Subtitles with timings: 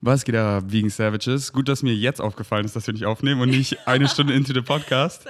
[0.00, 1.52] Was geht da, Vegan Savages?
[1.52, 4.54] Gut, dass mir jetzt aufgefallen ist, dass wir nicht aufnehmen und nicht eine Stunde into
[4.54, 5.26] the Podcast.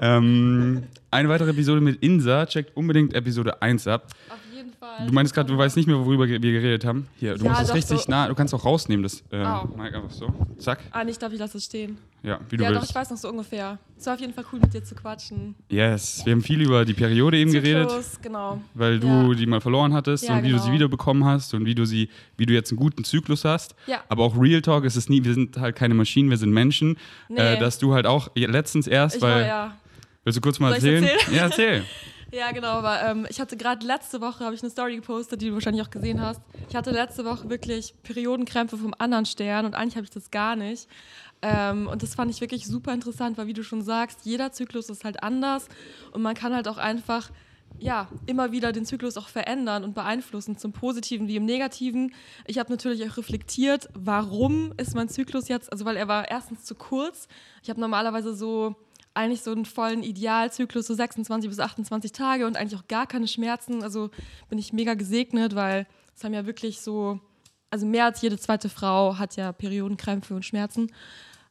[0.00, 2.46] Ähm, eine weitere Episode mit Insa.
[2.46, 4.08] Checkt unbedingt Episode 1 ab.
[4.28, 4.38] Auf
[4.96, 5.06] Fall.
[5.06, 7.06] Du meinst gerade, du weißt nicht mehr, worüber wir geredet haben.
[7.16, 8.10] Hier, du Ja, das doch, richtig so.
[8.10, 8.28] nah.
[8.28, 9.64] Du kannst auch rausnehmen, das äh, Au.
[9.76, 10.32] Mic einfach so.
[10.58, 10.80] Zack.
[10.90, 11.98] Ah, nicht, darf ich lasse es stehen.
[12.22, 12.90] Ja, wie du ja, doch, willst.
[12.90, 13.78] ich weiß noch so ungefähr.
[13.98, 15.54] Es war auf jeden Fall cool, mit dir zu quatschen.
[15.70, 18.60] Yes, wir haben viel über die Periode eben geredet, Zyklus, genau.
[18.74, 19.34] weil du Ja.
[19.34, 20.74] die mal verloren hattest Ja, und wie du sie genau.
[20.74, 23.74] wiederbekommen hast und wie du sie, wie du jetzt einen guten Zyklus hast.
[23.86, 24.00] Ja.
[24.10, 26.98] Aber auch Real Talk ist es nie, wir sind halt keine Maschinen, wir sind Menschen.
[27.30, 27.38] Nee.
[27.40, 29.40] Äh, dass du halt auch ja, letztens erst, Ich weil.
[29.40, 29.76] war, ja.
[30.24, 31.04] Willst du kurz mal erzählen?
[31.04, 31.34] erzählen?
[31.36, 31.84] Ja, erzähl.
[32.32, 35.48] Ja, genau, aber ähm, ich hatte gerade letzte Woche, habe ich eine Story gepostet, die
[35.48, 36.40] du wahrscheinlich auch gesehen hast.
[36.68, 40.54] Ich hatte letzte Woche wirklich Periodenkrämpfe vom anderen Stern und eigentlich habe ich das gar
[40.54, 40.88] nicht.
[41.42, 44.90] Ähm, und das fand ich wirklich super interessant, weil wie du schon sagst, jeder Zyklus
[44.90, 45.66] ist halt anders
[46.12, 47.30] und man kann halt auch einfach
[47.78, 52.14] ja, immer wieder den Zyklus auch verändern und beeinflussen, zum Positiven wie im Negativen.
[52.46, 56.64] Ich habe natürlich auch reflektiert, warum ist mein Zyklus jetzt, also weil er war erstens
[56.64, 57.26] zu kurz.
[57.62, 58.76] Ich habe normalerweise so
[59.14, 63.28] eigentlich so einen vollen Idealzyklus, so 26 bis 28 Tage und eigentlich auch gar keine
[63.28, 63.82] Schmerzen.
[63.82, 64.10] Also
[64.48, 67.20] bin ich mega gesegnet, weil es haben ja wirklich so,
[67.70, 70.92] also mehr als jede zweite Frau hat ja Periodenkrämpfe und Schmerzen.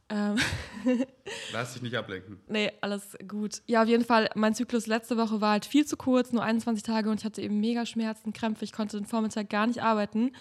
[0.10, 0.38] Ähm,
[1.54, 2.40] Lass dich nicht ablenken.
[2.48, 3.62] Nee, alles gut.
[3.68, 6.84] Ja, auf jeden Fall, mein Zyklus letzte Woche war halt viel zu kurz, nur 21
[6.84, 8.66] Tage und ich hatte eben mega Schmerzen, Krämpfe.
[8.66, 10.32] Ich konnte den Vormittag gar nicht arbeiten.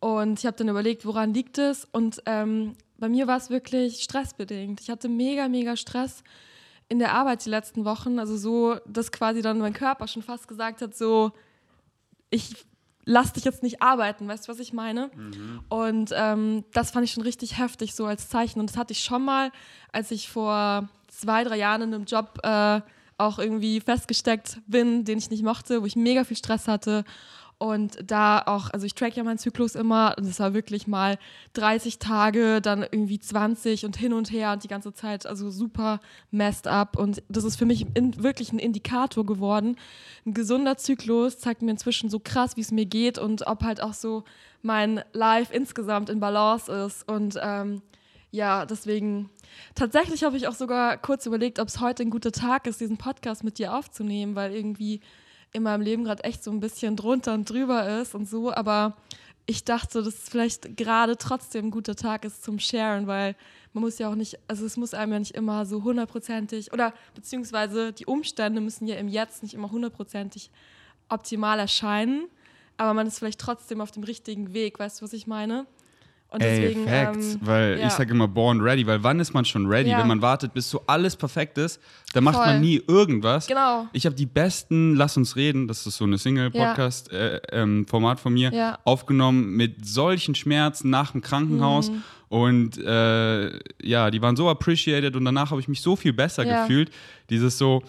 [0.00, 1.86] Und ich habe dann überlegt, woran liegt es?
[1.90, 4.80] Und ähm, bei mir war es wirklich stressbedingt.
[4.80, 6.22] Ich hatte mega, mega Stress
[6.88, 8.18] in der Arbeit die letzten Wochen.
[8.18, 11.32] Also so, dass quasi dann mein Körper schon fast gesagt hat, so,
[12.30, 12.66] ich
[13.04, 15.10] lass dich jetzt nicht arbeiten, weißt du, was ich meine?
[15.68, 18.60] Und ähm, das fand ich schon richtig heftig, so als Zeichen.
[18.60, 19.50] Und das hatte ich schon mal,
[19.92, 22.80] als ich vor zwei, drei Jahren in einem Job äh,
[23.18, 27.04] auch irgendwie festgesteckt bin, den ich nicht mochte, wo ich mega viel Stress hatte.
[27.58, 31.18] Und da auch, also ich track ja meinen Zyklus immer und es war wirklich mal
[31.54, 36.00] 30 Tage, dann irgendwie 20 und hin und her und die ganze Zeit, also super
[36.30, 36.98] messed up.
[36.98, 39.76] Und das ist für mich in, wirklich ein Indikator geworden.
[40.26, 43.80] Ein gesunder Zyklus zeigt mir inzwischen so krass, wie es mir geht und ob halt
[43.80, 44.24] auch so
[44.62, 47.08] mein Life insgesamt in Balance ist.
[47.08, 47.82] Und ähm,
[48.30, 49.30] ja, deswegen,
[49.76, 52.96] tatsächlich habe ich auch sogar kurz überlegt, ob es heute ein guter Tag ist, diesen
[52.96, 55.00] Podcast mit dir aufzunehmen, weil irgendwie
[55.54, 58.52] in meinem Leben gerade echt so ein bisschen drunter und drüber ist und so.
[58.52, 58.96] Aber
[59.46, 63.36] ich dachte, dass es vielleicht gerade trotzdem ein guter Tag ist zum Sharen, weil
[63.72, 66.92] man muss ja auch nicht, also es muss einem ja nicht immer so hundertprozentig oder
[67.14, 70.50] beziehungsweise die Umstände müssen ja im Jetzt nicht immer hundertprozentig
[71.08, 72.26] optimal erscheinen,
[72.76, 75.66] aber man ist vielleicht trotzdem auf dem richtigen Weg, weißt du, was ich meine?
[76.34, 77.86] Und Ey, Facts, ähm, weil ja.
[77.86, 79.90] ich sage immer born ready, weil wann ist man schon ready?
[79.90, 80.00] Ja.
[80.00, 81.80] Wenn man wartet, bis so alles perfekt ist,
[82.12, 82.46] dann macht Voll.
[82.46, 83.46] man nie irgendwas.
[83.46, 83.86] Genau.
[83.92, 88.78] Ich habe die besten Lass uns reden, das ist so eine Single-Podcast-Format von mir, Ja.
[88.84, 91.90] aufgenommen mit solchen Schmerzen nach dem Krankenhaus.
[91.90, 92.02] Mhm.
[92.28, 96.44] Und äh, ja, die waren so appreciated und danach habe ich mich so viel besser
[96.44, 96.62] Ja.
[96.62, 96.90] gefühlt.
[97.30, 97.84] Dieses so,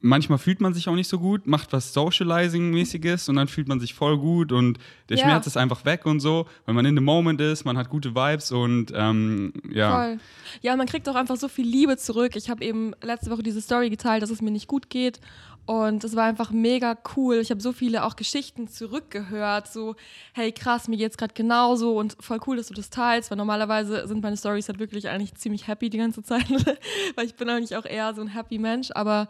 [0.00, 3.80] manchmal fühlt man sich auch nicht so gut, macht was Socializing-mäßiges und dann fühlt man
[3.80, 5.24] sich voll gut und der Ja.
[5.24, 8.14] Schmerz ist einfach weg und so, weil man in the moment ist, man hat gute
[8.14, 9.90] Vibes und ähm, ja.
[9.96, 10.18] Voll.
[10.62, 12.36] Ja, man kriegt auch einfach so viel Liebe zurück.
[12.36, 15.20] Ich habe eben letzte Woche diese Story geteilt, dass es mir nicht gut geht.
[15.64, 17.38] Und es war einfach mega cool.
[17.38, 19.66] Ich habe so viele auch Geschichten zurückgehört.
[19.66, 19.96] So,
[20.32, 24.06] hey krass, mir geht's gerade genauso und voll cool, dass du das teilst, weil normalerweise
[24.06, 26.48] sind meine Stories halt wirklich eigentlich ziemlich happy die ganze Zeit,
[27.16, 28.90] weil ich bin eigentlich auch eher so ein happy Mensch.
[28.94, 29.26] Aber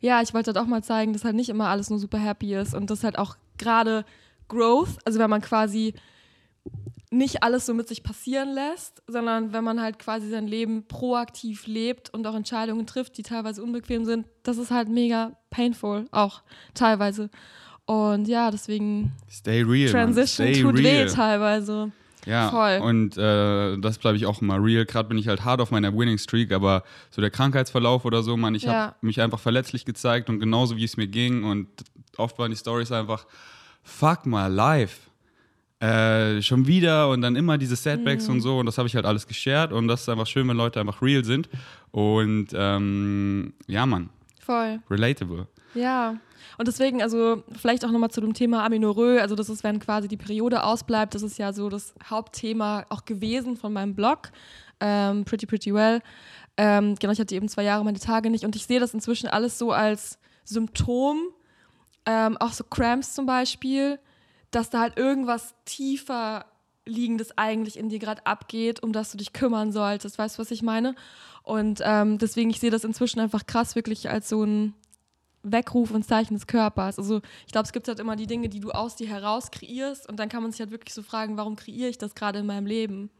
[0.00, 2.54] ja, ich wollte halt auch mal zeigen, dass halt nicht immer alles nur super happy
[2.54, 4.04] ist und dass halt auch gerade
[4.48, 5.94] Growth, also wenn man quasi
[7.10, 11.66] nicht alles so mit sich passieren lässt, sondern wenn man halt quasi sein Leben proaktiv
[11.66, 16.42] lebt und auch Entscheidungen trifft, die teilweise unbequem sind, das ist halt mega painful, auch
[16.74, 17.30] teilweise.
[17.86, 19.90] Und ja, deswegen Stay real.
[19.90, 21.06] Transition Stay tut real.
[21.06, 21.92] weh teilweise.
[22.26, 22.78] Ja, Voll.
[22.82, 24.84] und äh, das bleibe ich auch immer real.
[24.84, 28.36] Gerade bin ich halt hart auf meiner Winning Streak, aber so der Krankheitsverlauf oder so,
[28.36, 28.72] man, ich Ja.
[28.72, 31.68] habe mich einfach verletzlich gezeigt und genauso wie es mir ging und
[32.16, 33.26] oft waren die Stories einfach
[33.82, 34.98] fuck my life.
[35.80, 38.34] Äh, schon wieder und dann immer diese Setbacks Mhm.
[38.34, 40.56] und so und das habe ich halt alles geshared und das ist einfach schön, wenn
[40.56, 41.48] Leute einfach real sind
[41.92, 44.10] und ähm, ja, Mann,
[44.40, 44.80] Voll.
[44.90, 45.46] relatable.
[45.74, 46.16] Ja.
[46.56, 50.08] Und deswegen, also vielleicht auch nochmal zu dem Thema Aminorö, also das ist, wenn quasi
[50.08, 54.30] die Periode ausbleibt, das ist ja so das Hauptthema auch gewesen von meinem Blog,
[54.80, 56.00] ähm, Pretty Pretty Well.
[56.56, 59.28] Ähm, genau, ich hatte eben zwei Jahre meine Tage nicht und ich sehe das inzwischen
[59.28, 61.20] alles so als Symptom,
[62.06, 63.98] ähm, auch so Cramps zum Beispiel,
[64.50, 66.46] dass da halt irgendwas tiefer
[66.88, 70.18] liegendes eigentlich in dir gerade abgeht, um das du dich kümmern solltest.
[70.18, 70.94] Weißt du, was ich meine?
[71.42, 74.74] Und ähm, deswegen, ich sehe das inzwischen einfach krass wirklich als so ein
[75.42, 76.98] Weckruf und Zeichen des Körpers.
[76.98, 80.08] Also ich glaube, es gibt halt immer die Dinge, die du aus dir heraus kreierst
[80.08, 82.46] und dann kann man sich halt wirklich so fragen, warum kreiere ich das gerade in
[82.46, 83.10] meinem Leben?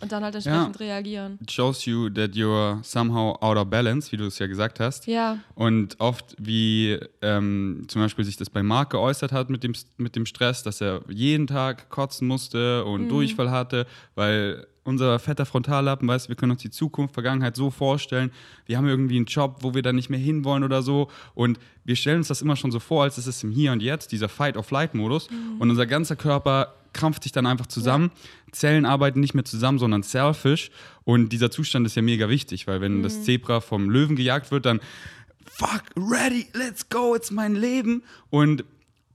[0.00, 1.38] Und dann halt entsprechend reagieren.
[1.40, 5.06] It shows you that you're somehow out of balance, wie du es ja gesagt hast.
[5.06, 5.38] Ja.
[5.54, 10.16] Und oft, wie ähm, zum Beispiel sich das bei Marc geäußert hat mit dem, mit
[10.16, 13.86] dem Stress, dass er jeden Tag kotzen musste und Durchfall hatte,
[14.16, 18.30] weil unser fetter Frontallappen, weißt du, wir können uns die Zukunft, Vergangenheit so vorstellen.
[18.66, 21.08] Wir haben irgendwie einen Job, wo wir dann nicht mehr hinwollen oder so.
[21.34, 23.82] Und wir stellen uns das immer schon so vor, als es ist im Hier und
[23.82, 25.28] Jetzt, dieser Fight-of-Flight-Modus.
[25.58, 28.10] Und unser ganzer Körper krampft sich dann einfach zusammen.
[28.52, 30.70] Zellen arbeiten nicht mehr zusammen, sondern selfish.
[31.04, 34.66] Und dieser Zustand ist ja mega wichtig, weil wenn das Zebra vom Löwen gejagt wird,
[34.66, 34.80] dann
[35.44, 38.02] fuck, ready, let's go, it's mein Leben.
[38.30, 38.64] Und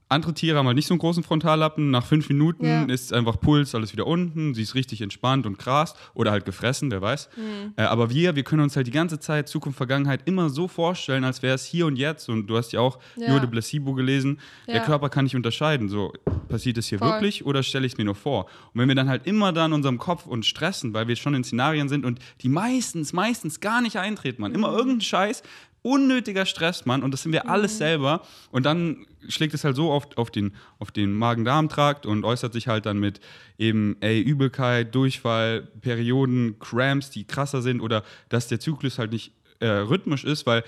[0.08, 1.90] andere Tiere haben halt nicht so einen großen Frontallappen.
[1.90, 2.84] Nach fünf Minuten Ja.
[2.84, 4.54] ist einfach Puls, alles wieder unten.
[4.54, 7.28] Sie ist richtig entspannt und grast oder halt gefressen, wer weiß.
[7.36, 7.72] Mhm.
[7.76, 11.24] Äh, aber wir, wir können uns halt die ganze Zeit Zukunft, Vergangenheit immer so vorstellen,
[11.24, 12.28] als wäre es hier und jetzt.
[12.28, 13.28] Und du hast ja auch Ja.
[13.30, 14.38] Joe de Placebo gelesen.
[14.68, 14.84] Der Ja.
[14.84, 15.88] Körper kann nicht unterscheiden.
[15.88, 16.12] So,
[16.48, 17.10] passiert es hier Voll.
[17.10, 18.44] wirklich oder stelle ich es mir nur vor?
[18.74, 21.34] Und wenn wir dann halt immer da in unserem Kopf uns stressen, weil wir schon
[21.34, 24.52] in Szenarien sind und die meistens, meistens gar nicht eintreten, man.
[24.52, 24.56] Mhm.
[24.58, 25.42] Immer irgendein Scheiß,
[25.86, 27.02] unnötiger Stress, Mann.
[27.02, 27.50] Und das sind wir Mhm.
[27.50, 28.22] alles selber.
[28.50, 32.68] Und dann schlägt es halt so oft auf den, auf den Magen-Darm-Trakt und äußert sich
[32.68, 33.20] halt dann mit
[33.58, 39.32] eben, ey, Übelkeit, Durchfall, Perioden, Cramps, die krasser sind oder dass der Zyklus halt nicht
[39.60, 40.64] äh, rhythmisch ist, weil,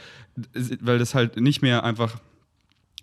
[0.81, 2.19] weil das halt nicht mehr einfach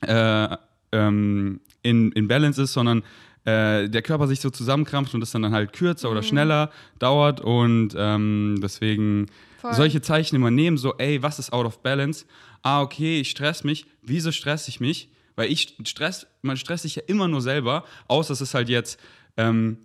[0.01, 0.55] äh,
[0.91, 3.03] ähm, in, in Balance ist, sondern
[3.45, 7.41] äh, der Körper sich so zusammenkrampft und das dann, dann halt kürzer oder schneller dauert
[7.41, 9.27] und ähm, deswegen
[9.65, 9.73] Voll.
[9.75, 12.25] solche Zeichen immer nehmen, so ey, was ist out of balance?
[12.61, 13.85] Ah, okay, ich stress mich.
[14.03, 15.09] Wieso stress ich mich?
[15.35, 18.99] Weil ich stress, man stresst sich ja immer nur selber, außer es ist halt jetzt
[19.37, 19.79] ähm,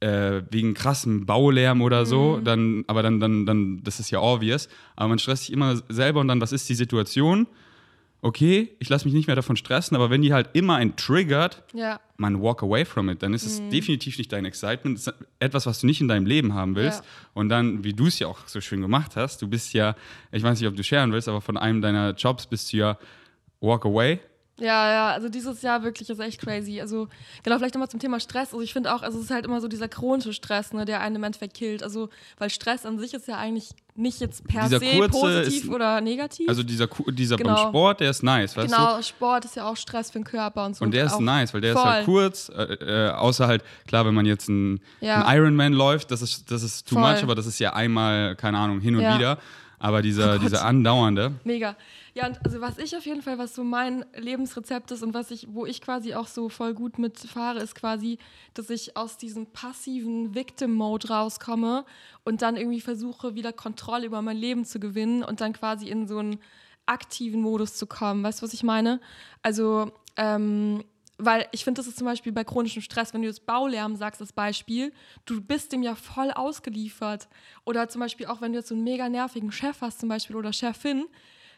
[0.00, 4.68] äh, wegen krassem Baulärm oder so, dann, aber dann, dann, dann, das ist ja obvious.
[4.94, 7.46] Aber man stresst sich immer selber und dann, was ist die Situation?
[8.20, 11.62] Okay, ich lasse mich nicht mehr davon stressen, aber wenn die halt immer ein triggert,
[11.72, 12.00] Ja.
[12.16, 14.98] man walk away from it, dann ist es definitiv nicht dein Excitement.
[14.98, 17.00] Das ist etwas, was du nicht in deinem Leben haben willst.
[17.04, 17.10] Ja.
[17.34, 19.94] Und dann, wie du es ja auch so schön gemacht hast, du bist ja,
[20.32, 22.98] ich weiß nicht, ob du scheren willst, aber von einem deiner Jobs bist du ja
[23.60, 24.18] walk away.
[24.60, 26.80] Ja, ja, also dieses Jahr wirklich ist echt crazy.
[26.80, 27.06] Also,
[27.44, 28.48] genau, vielleicht nochmal zum Thema Stress.
[28.52, 31.00] Also, ich finde auch, also es ist halt immer so dieser chronische Stress, ne, der
[31.00, 31.82] einen im Endeffekt killt.
[31.84, 32.08] Also,
[32.38, 36.00] weil Stress an sich ist ja eigentlich nicht jetzt per Dieser se positiv ist- oder
[36.00, 36.48] negativ.
[36.48, 37.54] Also dieser, dieser Genau.
[37.54, 38.76] beim Sport, der ist nice, weißt du?
[38.76, 40.84] genau, Sport ist ja auch Stress für den Körper und so.
[40.84, 41.90] Und der ist nice, weil der ist voll.
[41.90, 45.24] halt kurz, äh, äh, außer halt, klar, wenn man jetzt ein, Ja.
[45.34, 47.12] Ironman läuft, das ist, das ist too Voll.
[47.12, 49.16] much, aber das ist ja einmal, keine Ahnung, hin und Ja.
[49.18, 49.38] wieder.
[49.78, 51.76] Aber dieser, Oh dieser andauernde, Mega.
[52.14, 55.30] Ja, und also was ich auf jeden Fall, was so mein Lebensrezept ist und was
[55.30, 58.18] ich, wo ich quasi auch so voll gut mitfahre, ist quasi,
[58.54, 61.84] dass ich aus diesem passiven Victim-Mode rauskomme
[62.24, 66.08] und dann irgendwie versuche, wieder Kontrolle über mein Leben zu gewinnen und dann quasi in
[66.08, 66.40] so einen
[66.86, 68.24] aktiven Modus zu kommen.
[68.24, 69.00] Weißt du, was ich meine?
[69.42, 70.82] Also, ähm,
[71.18, 74.20] weil ich finde, das ist zum Beispiel bei chronischem Stress, wenn du jetzt Baulärm sagst
[74.20, 74.92] als Beispiel,
[75.26, 77.28] du bist dem ja voll ausgeliefert.
[77.64, 80.36] Oder zum Beispiel auch, wenn du jetzt so einen mega nervigen Chef hast zum Beispiel
[80.36, 81.06] oder Chefin,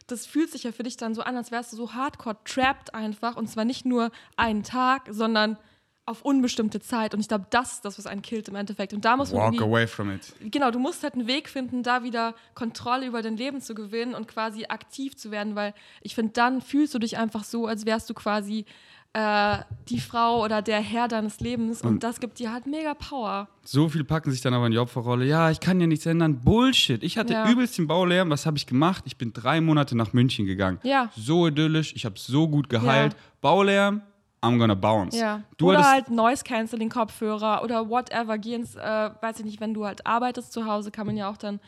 [0.07, 2.95] das fühlt sich ja für dich dann so an, als wärst du so hardcore trapped
[2.95, 3.37] einfach.
[3.37, 5.59] Und zwar nicht nur einen Tag, sondern
[6.07, 7.15] auf unbestimmte Zeit.
[7.15, 8.93] Und ich glaube, das ist das, was einen killt im Endeffekt.
[8.93, 10.35] Und da muss man walk away from it.
[10.41, 14.15] genau, du musst halt einen Weg finden, da wieder Kontrolle über dein Leben zu gewinnen
[14.15, 17.87] und quasi aktiv zu werden, weil ich finde, dann fühlst du dich einfach so, als
[17.87, 18.65] wärst du quasi
[19.13, 19.59] äh,
[19.89, 23.49] die Frau oder der Herr deines Lebens und, Und- das gibt dir halt mega Power.
[23.65, 25.25] So viel packen sich dann aber in die Opferrolle.
[25.25, 26.41] Ja, ich kann ja nichts ändern.
[26.41, 27.03] Bullshit.
[27.03, 27.51] Ich hatte Ja.
[27.51, 28.31] übelst den Baulärm.
[28.31, 29.03] Was habe ich gemacht?
[29.07, 30.79] Ich bin drei Monate nach München gegangen.
[30.85, 31.11] Ja.
[31.17, 31.93] So idyllisch.
[31.97, 33.15] Ich habe so gut geheilt.
[33.15, 33.19] Ja.
[33.41, 34.03] Baulärm,
[34.43, 35.19] I'm gonna bounce.
[35.19, 35.43] Ja.
[35.57, 38.39] Du oder halt Noise Cancelling Kopfhörer oder whatever.
[38.39, 41.29] Geh ins, äh, weiß ich nicht, wenn du halt arbeitest zu Hause, kann man ja
[41.29, 41.59] auch dann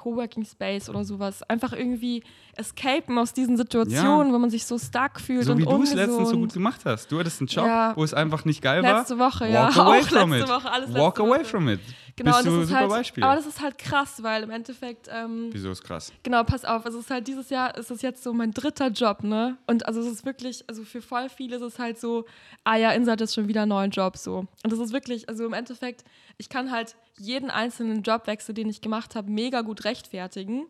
[0.00, 1.42] Coworking Space oder sowas.
[1.42, 2.22] Einfach irgendwie
[2.56, 5.92] escapen aus diesen Situationen, wo man sich so stuck fühlt so und wie du es
[5.94, 7.12] letztens so gut gemacht hast.
[7.12, 7.92] Du hattest einen Job, Ja.
[7.96, 8.98] wo es einfach nicht geil war.
[8.98, 9.68] Letzte Woche, Walk ja.
[9.84, 10.56] away Auch from letzte it.
[10.58, 11.44] Woche, alles Walk away Woche.
[11.44, 11.80] from it.
[12.22, 13.24] Genau, Bist und du das ist super halt, Beispiel.
[13.24, 16.12] aber das ist halt krass, weil im Endeffekt, ähm, Wieso ist krass?
[16.22, 18.88] genau, pass auf, also es ist halt dieses Jahr, ist es jetzt so mein dritter
[18.88, 19.56] Job, ne?
[19.66, 22.26] Und also es ist wirklich, also für voll viele ist es halt so,
[22.64, 24.46] ah ja, Insert ist schon wieder einen neuen Job, so.
[24.62, 26.04] Und das ist wirklich, also im Endeffekt,
[26.36, 30.66] ich kann halt jeden einzelnen Jobwechsel, den ich gemacht habe, mega gut rechtfertigen.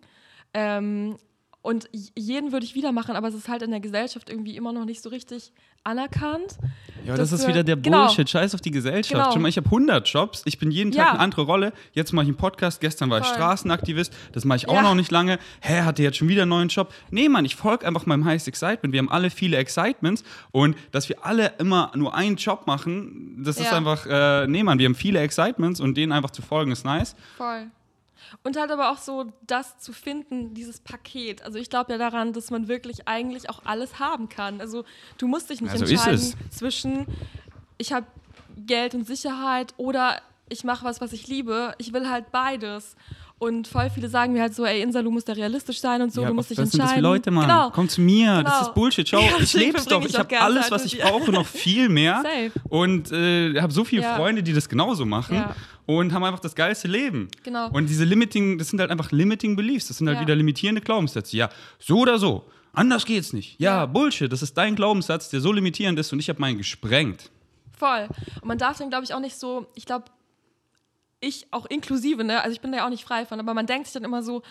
[0.55, 1.17] Ähm,
[1.63, 4.73] und jeden würde ich wieder machen, aber es ist halt in der Gesellschaft irgendwie immer
[4.73, 5.53] noch nicht so richtig
[5.85, 6.57] anerkannt.
[7.07, 8.07] Ja, das, ist wieder der genau.
[8.07, 8.29] Bullshit.
[8.29, 9.13] Scheiß auf die Gesellschaft.
[9.15, 9.33] Genau.
[9.33, 10.43] Schon mal, ich habe 100 Jobs.
[10.45, 11.11] Ich bin jeden Tag Ja.
[11.13, 11.73] eine andere Rolle.
[11.93, 12.81] Jetzt mache ich einen Podcast.
[12.81, 13.35] Gestern war ich Voll.
[13.37, 14.13] Straßenaktivist.
[14.33, 14.83] Das mache ich auch Ja.
[14.83, 15.39] noch nicht lange.
[15.63, 16.93] Hä, hatte jetzt schon wieder einen neuen Job?
[17.11, 18.93] Nee, Mann, ich folge einfach meinem Highest Excitement.
[18.93, 20.23] Wir haben alle viele Excitements.
[20.51, 23.77] Und dass wir alle immer nur einen Job machen, das ist Ja.
[23.79, 27.17] einfach, äh, nee, Mann, wir haben viele Excitements und denen einfach zu folgen ist nice.
[27.39, 27.69] Voll.
[28.43, 31.43] Und halt aber auch so das zu finden, dieses Paket.
[31.43, 34.61] Also ich glaube ja daran, dass man wirklich eigentlich auch alles haben kann.
[34.61, 34.85] Also
[35.19, 37.07] du musst dich nicht Ja, so ist entscheiden zwischen
[37.79, 38.07] ich habe
[38.57, 40.21] Geld und Sicherheit oder
[40.51, 41.73] ich mache was, was ich liebe.
[41.79, 42.97] Ich will halt beides.
[43.39, 46.13] Und voll viele sagen mir halt so, ey, Insa, du musst da realistisch sein und
[46.13, 46.89] so, Ja, du musst dich sind entscheiden.
[46.89, 47.49] das für Leute, Mann?
[47.49, 47.71] Genau.
[47.71, 48.67] Komm zu mir, das Genau.
[48.69, 49.09] ist Bullshit.
[49.09, 50.03] Schau, Ja, ich leb's doch.
[50.03, 52.17] ich Ich habe alles, was ich brauche, noch viel mehr.
[52.23, 52.53] Safe.
[52.69, 54.17] Und äh, habe so viele Ja.
[54.17, 55.43] Freunde, die das genauso machen
[55.87, 57.29] und haben einfach das geilste Leben.
[57.43, 57.71] Genau.
[57.71, 59.89] Und diese limiting, das sind halt einfach limiting beliefs.
[59.89, 61.35] Das sind halt wieder limitierende Glaubenssätze.
[61.39, 62.45] Ja, so oder so.
[62.75, 63.59] Anders geht's nicht.
[63.59, 63.87] Ja, Ja.
[63.87, 64.31] Bullshit.
[64.31, 67.31] Das ist dein Glaubenssatz, der so limitierend ist und ich habe meinen gesprengt.
[67.77, 68.07] Voll.
[68.43, 70.05] Und man darf dann, glaube ich, auch nicht so, ich glaube,
[71.21, 72.43] ich auch inklusive, ne?
[72.43, 74.23] Also ich bin da ja auch nicht frei von, aber man denkt sich dann immer
[74.23, 74.43] so,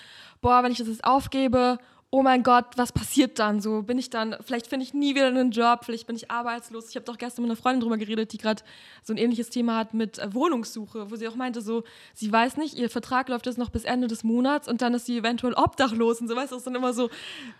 [0.41, 1.79] boah, wenn ich das jetzt aufgebe,
[2.11, 3.83] oh mein Gott, was passiert dann so?
[3.83, 6.89] Bin ich dann, vielleicht finde ich nie wieder einen Job, vielleicht bin ich arbeitslos.
[6.89, 8.63] Ich habe doch gestern mit einer Freundin drüber geredet, die gerade
[9.03, 11.83] so ein ähnliches Thema hat mit äh, Wohnungssuche, wo sie auch meinte, so,
[12.15, 15.05] sie weiß nicht, ihr Vertrag läuft jetzt noch bis Ende des Monats und dann ist
[15.05, 17.09] sie eventuell obdachlos und so, weißt du, das dann immer so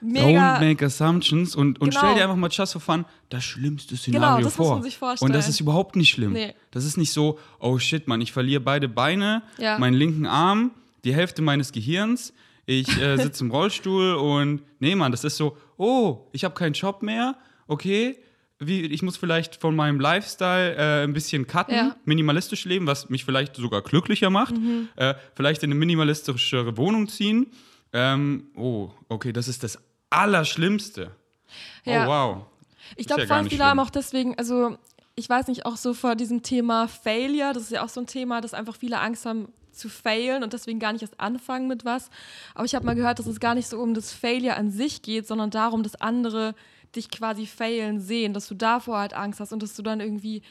[0.01, 0.57] mega.
[0.57, 1.99] Don't make assumptions und, und Genau.
[2.01, 4.75] stell dir einfach mal just for fun das schlimmste Szenario Genau, das muss vor.
[4.77, 5.29] man sich vorstellen.
[5.29, 6.33] Und das ist überhaupt nicht schlimm.
[6.33, 6.55] Nee.
[6.71, 9.77] Das ist nicht so, oh shit, Mann, ich verliere beide Beine, Ja.
[9.77, 10.71] meinen linken Arm,
[11.03, 12.33] die Hälfte meines Gehirns,
[12.69, 16.73] ich äh, sitze im Rollstuhl und nee, Mann, das ist so, oh, ich habe keinen
[16.73, 17.35] Job mehr,
[17.67, 18.17] okay.
[18.61, 21.95] Wie, ich muss vielleicht von meinem Lifestyle äh, ein bisschen cutten, Ja.
[22.03, 24.53] minimalistisch leben, was mich vielleicht sogar glücklicher macht.
[24.97, 27.47] Äh, vielleicht in eine minimalistischere Wohnung ziehen.
[27.93, 31.11] Ähm, oh, okay, das ist das Allerschlimmste.
[31.85, 32.03] Ja.
[32.03, 32.45] Oh, wow.
[32.97, 34.77] Ich glaube, ja voll viele haben auch deswegen, also
[35.15, 38.07] ich weiß nicht, auch so vor diesem Thema Failure, das ist ja auch so ein
[38.07, 39.47] Thema, dass einfach viele Angst haben
[39.79, 42.09] zu failen und deswegen gar nicht erst anfangen mit was.
[42.53, 45.01] Aber ich habe mal gehört, dass es gar nicht so um das Failure an sich
[45.01, 46.53] geht, sondern darum, dass andere
[46.95, 50.41] dich quasi failen sehen, dass du davor halt Angst hast und dass du dann irgendwie,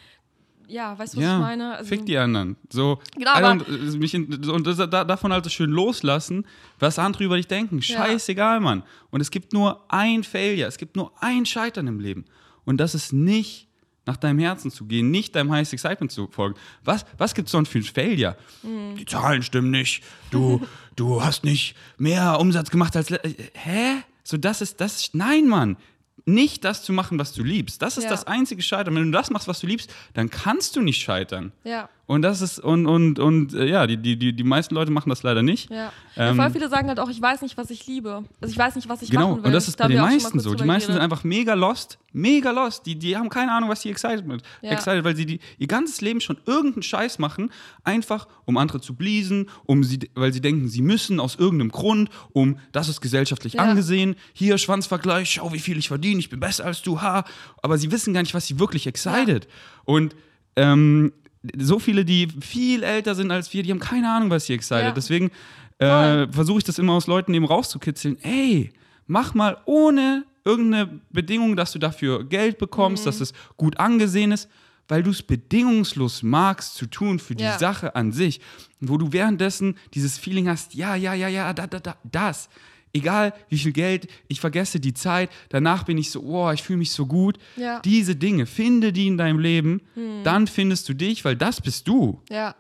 [0.69, 1.77] ja, weißt du, was ja, ich meine?
[1.77, 2.57] Also, fick die anderen.
[2.71, 6.47] So, Genau, aber- äh, mich in, so, und das, da, davon also schön loslassen,
[6.79, 7.79] was andere über dich denken.
[7.79, 7.97] Ja.
[8.07, 8.83] Scheißegal, Mann.
[9.11, 12.25] Und es gibt nur ein Failure, es gibt nur ein Scheitern im Leben.
[12.65, 13.68] Und das ist nicht
[14.09, 16.57] nach deinem Herzen zu gehen, nicht deinem Highest Excitement zu folgen.
[16.83, 18.37] Was, was gibt es sonst für ein Failure?
[18.63, 18.97] Mhm.
[18.97, 20.03] Die Zahlen stimmen nicht.
[20.31, 23.11] Du, du hast nicht mehr Umsatz gemacht als.
[23.11, 24.03] Hä?
[24.25, 25.77] So, das ist, das ist, nein, Mann.
[26.25, 27.81] Nicht das zu machen, was du liebst.
[27.81, 28.11] Das ist Ja.
[28.11, 28.95] das einzige Scheitern.
[28.95, 31.53] Wenn du das machst, was du liebst, dann kannst du nicht scheitern.
[31.65, 31.89] Ja.
[32.07, 35.09] Und das ist, und, und, und äh, ja, die, die, die, die meisten Leute machen
[35.09, 35.71] das leider nicht.
[35.71, 35.91] Ja.
[36.17, 38.25] Ähm, ja, voll viele sagen halt auch, ich weiß nicht, was ich liebe.
[38.43, 39.47] Also ich weiß nicht, was ich Genau, machen will.
[39.47, 40.55] und das ist Da bei den meisten so.
[40.55, 42.85] Die meisten sind einfach mega lost, mega lost.
[42.87, 44.43] Die, die haben keine Ahnung, was die excited mit.
[44.63, 44.73] Ja.
[44.73, 47.51] Excited, weil sie die, ihr ganzes Leben schon irgendeinen Scheiß machen,
[47.85, 52.11] einfach um andere zu pleasen, um sie, weil sie denken, sie müssen aus irgendeinem Grund,
[52.33, 53.63] um das ist gesellschaftlich Ja.
[53.63, 54.17] angesehen.
[54.33, 57.25] Hier Schwanzvergleich, schau, wie viel ich verdiene, ich bin besser als du, ha.
[57.63, 59.49] Aber sie wissen gar nicht, was sie wirklich excited.
[59.85, 60.15] Und
[60.57, 61.13] ähm,
[61.57, 64.85] so viele, die viel älter sind als wir, die haben keine Ahnung, was sie excited.
[64.85, 64.91] Ja.
[64.93, 65.31] Deswegen
[65.79, 68.19] äh, versuche ich das immer aus Leuten eben rauszukitzeln.
[68.23, 68.73] Ey,
[69.07, 73.09] mach mal ohne irgendeine Bedingung, dass du dafür Geld bekommst, Mhm.
[73.09, 74.49] dass es gut angesehen ist,
[74.89, 77.59] weil du es bedingungslos magst zu tun für die Ja.
[77.59, 78.41] Sache an sich.
[78.81, 82.49] Wo du währenddessen dieses Feeling hast, ja, ja, ja, ja, da, da, da, das.
[82.95, 86.79] Egal wie viel Geld, ich vergesse die Zeit, danach bin ich so, oh, ich fühle
[86.79, 87.37] mich so gut.
[87.57, 87.81] Ja.
[87.81, 89.83] Diese Dinge, finde die in deinem Leben,
[90.25, 92.23] dann findest du dich, weil das bist du.
[92.31, 92.55] Ja.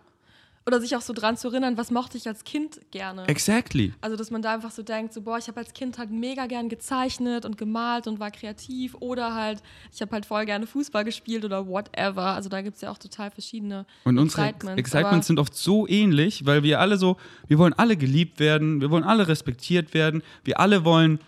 [0.68, 3.26] Oder sich auch so dran zu erinnern, was mochte ich als Kind gerne.
[3.26, 3.94] Exactly.
[4.02, 6.44] Also, dass man da einfach so denkt, so, boah, ich habe als Kind halt mega
[6.44, 8.94] gern gezeichnet und gemalt und war kreativ.
[9.00, 9.62] Oder halt,
[9.94, 12.34] ich habe halt voll gerne Fußball gespielt oder whatever.
[12.34, 14.78] Also, da gibt es ja auch total verschiedene Und unsere Excitements.
[14.78, 18.90] Excitements sind oft so ähnlich, weil wir alle so, wir wollen alle geliebt werden, wir
[18.90, 21.18] wollen alle respektiert werden, wir alle wollen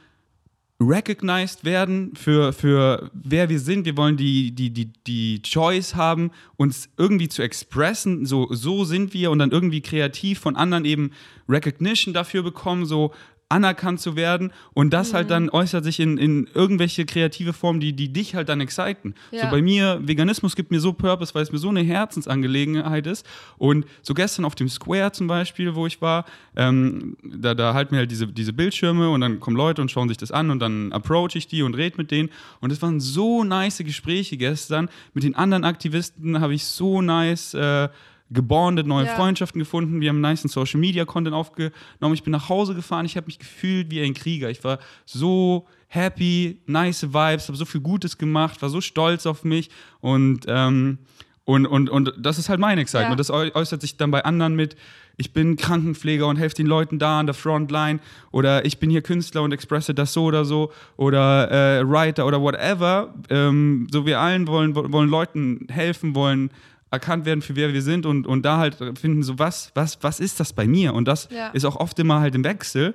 [0.80, 3.84] recognized werden für, für wer wir sind.
[3.84, 9.12] Wir wollen die, die, die, die Choice haben, uns irgendwie zu expressen, so, so sind
[9.12, 11.10] wir und dann irgendwie kreativ von anderen eben
[11.48, 13.12] Recognition dafür bekommen, so
[13.50, 15.16] anerkannt zu werden und das Mhm.
[15.16, 19.14] halt dann äußert sich in, in irgendwelche kreative Formen, die, die dich halt dann exciten.
[19.32, 19.50] So Ja.
[19.50, 23.26] bei mir, Veganismus gibt mir so Purpose, weil es mir so eine Herzensangelegenheit ist
[23.58, 26.24] und so gestern auf dem Square zum Beispiel, wo ich war,
[26.56, 30.08] ähm, da, da halten wir halt diese, diese Bildschirme und dann kommen Leute und schauen
[30.08, 32.30] sich das an und dann approach ich die und rede mit denen
[32.60, 34.88] und es waren so nice Gespräche gestern.
[35.14, 37.88] Mit den anderen Aktivisten habe ich so nice äh,
[38.30, 39.14] gebondet, neue Ja.
[39.16, 40.00] Freundschaften gefunden.
[40.00, 42.14] Wir haben nice Social Media Content aufgenommen.
[42.14, 43.04] Ich bin nach Hause gefahren.
[43.06, 44.50] Ich habe mich gefühlt wie ein Krieger.
[44.50, 49.42] Ich war so happy, nice Vibes, habe so viel Gutes gemacht, war so stolz auf
[49.44, 49.70] mich
[50.00, 50.98] und ähm,
[51.46, 53.12] und, und, und das ist halt mein Excitement.
[53.12, 53.16] Ja.
[53.16, 54.76] Das äu- äußert sich dann bei anderen mit,
[55.16, 57.98] ich bin Krankenpfleger und helfe den Leuten da an der Frontline
[58.30, 62.40] oder ich bin hier Künstler und expresse das so oder so oder äh, Writer oder
[62.40, 63.14] whatever.
[63.30, 66.50] Ähm, so wir allen wollen, wollen Leuten helfen, wollen
[66.90, 70.20] erkannt werden für wer wir sind und, und da halt finden so, was, was, was
[70.20, 70.94] ist das bei mir?
[70.94, 71.48] Und das Ja.
[71.48, 72.94] ist auch oft immer halt im Wechsel.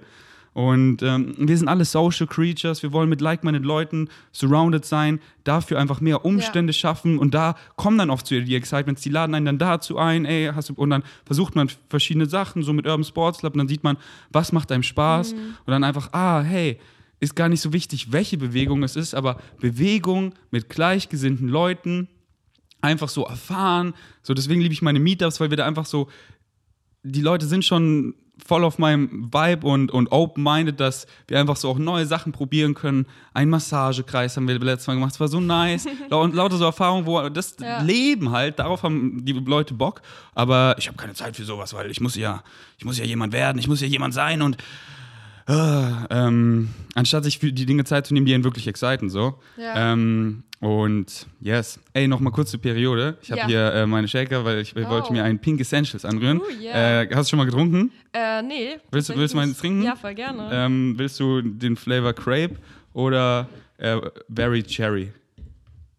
[0.54, 2.82] Und ähm, wir sind alle Social Creatures.
[2.82, 6.78] Wir wollen mit like-minded Leuten surrounded sein, dafür einfach mehr Umstände ja.
[6.78, 7.20] schaffen.
[7.20, 9.02] Und da kommen dann oft zu die Excitements.
[9.02, 12.64] Die laden einen dann dazu ein, ey, hast du, und dann versucht man verschiedene Sachen,
[12.64, 13.54] so mit Urban Sports Club.
[13.54, 13.98] Und dann sieht man,
[14.32, 15.34] was macht einem Spaß.
[15.34, 15.40] Mhm.
[15.66, 16.80] Und dann einfach, ah, hey,
[17.20, 22.08] ist gar nicht so wichtig, welche Bewegung es ist, aber Bewegung mit gleichgesinnten Leuten,
[22.86, 23.94] einfach so erfahren.
[24.22, 26.08] So, deswegen liebe ich meine Meetups, weil wir da einfach so,
[27.04, 31.70] die Leute sind schon voll auf meinem Vibe und, und open-minded, dass wir einfach so
[31.70, 33.06] auch neue Sachen probieren können.
[33.34, 35.88] Ein Massagekreis haben wir letztes Mal gemacht, es war so nice.
[36.10, 37.82] und lauter so Erfahrungen, wo das ja.
[37.82, 40.02] Leben halt, darauf haben die Leute Bock.
[40.34, 42.44] Aber ich habe keine Zeit für sowas, weil ich muss ja,
[42.78, 44.58] ich muss ja jemand werden, ich muss ja jemand sein und
[45.48, 49.40] Uh, ähm, anstatt sich für die Dinge Zeit zu nehmen, die einen wirklich exciten, so.
[49.58, 49.94] Ja.
[49.94, 51.80] Ähm, und yes.
[51.94, 53.18] Ey, noch mal kurz zur Periode.
[53.22, 53.48] Ich habe ja.
[53.48, 54.90] hier äh, meine Shaker, weil ich oh.
[54.90, 56.42] wollte mir einen Pink Essentials anrühren.
[56.42, 57.04] Uh, yeah.
[57.04, 57.92] äh, hast du schon mal getrunken?
[58.12, 58.78] Äh, nee.
[58.90, 59.84] Willst, willst du meinen trinken?
[59.84, 60.50] Ja, voll gerne.
[60.52, 62.56] Ähm, willst du den Flavor Crepe
[62.94, 63.48] oder
[63.78, 65.12] äh, Berry Cherry?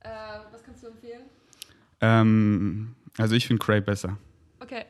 [0.00, 0.08] Äh,
[0.50, 1.22] was kannst du empfehlen?
[2.00, 4.18] Ähm, also ich finde Crepe besser.
[4.58, 4.86] Okay.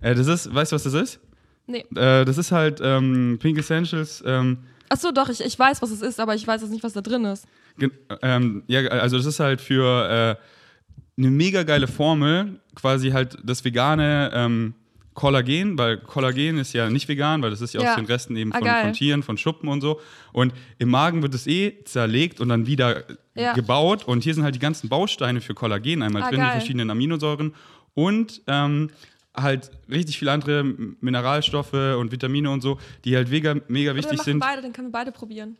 [0.00, 1.20] Äh, das ist, weißt du, was das ist?
[1.66, 1.84] Nee.
[1.94, 4.22] Äh, das ist halt ähm, Pink Essentials.
[4.26, 4.58] Ähm,
[4.88, 6.92] Ach so, doch, ich, ich weiß, was es ist, aber ich weiß jetzt nicht, was
[6.92, 7.46] da drin ist.
[8.22, 13.64] Ähm, ja, also das ist halt für äh, eine mega geile Formel, quasi halt das
[13.64, 14.74] vegane ähm,
[15.14, 17.90] Kollagen, weil Kollagen ist ja nicht vegan, weil das ist ja, ja.
[17.90, 20.00] aus den Resten eben ah, von, von, Tieren, von Schuppen und so.
[20.32, 23.04] Und im Magen wird es eh zerlegt und dann wieder
[23.34, 23.54] ja.
[23.54, 24.04] gebaut.
[24.04, 26.48] Und hier sind halt die ganzen Bausteine für Kollagen einmal ah, drin, geil.
[26.48, 27.54] die verschiedenen Aminosäuren.
[27.94, 28.90] Und ähm,
[29.36, 34.40] halt richtig viele andere Mineralstoffe und Vitamine und so, die halt mega, mega wichtig sind.
[34.40, 35.56] beide, dann können wir beide probieren.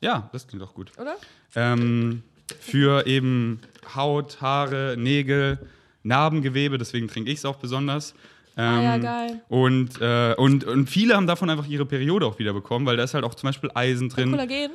[0.00, 0.92] Ja, das klingt auch gut.
[0.98, 1.16] Oder?
[1.54, 2.22] Ähm,
[2.60, 3.60] für eben
[3.94, 5.58] Haut, Haare, Nägel,
[6.02, 8.14] Narbengewebe, deswegen trinke ich es auch besonders.
[8.56, 9.42] Ähm, ah ja, ähm, geil.
[9.48, 13.04] Und, äh, und, und viele haben davon einfach ihre Periode auch wieder bekommen, weil da
[13.04, 14.30] ist halt auch zum Beispiel Eisen drin.
[14.30, 14.72] Von Kollagen?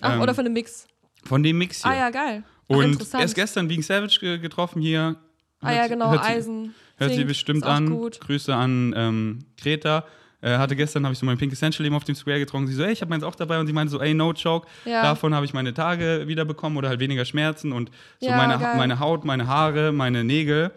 [0.00, 0.86] Ach, ähm, oder von dem Mix?
[1.24, 1.90] Von dem Mix hier.
[1.90, 2.42] Ah ja, geil.
[2.68, 5.16] Ach, und erst gestern Vegan Savage getroffen hier.
[5.60, 6.74] Ah ja, genau, Eisen.
[6.98, 7.90] Hört sie bestimmt an.
[7.90, 8.20] Gut.
[8.20, 10.04] Grüße an ähm, Greta.
[10.40, 12.68] Äh, hatte gestern, habe ich so mein Pink Essential eben auf dem Square getrunken.
[12.68, 13.58] Sie so, ey, ich habe meins auch dabei.
[13.58, 14.68] Und sie meinte so, ey, no joke.
[14.84, 15.02] Ja.
[15.02, 19.00] Davon habe ich meine Tage wiederbekommen oder halt weniger Schmerzen und so ja, meine, meine
[19.00, 20.70] Haut, meine Haare, meine Nägel.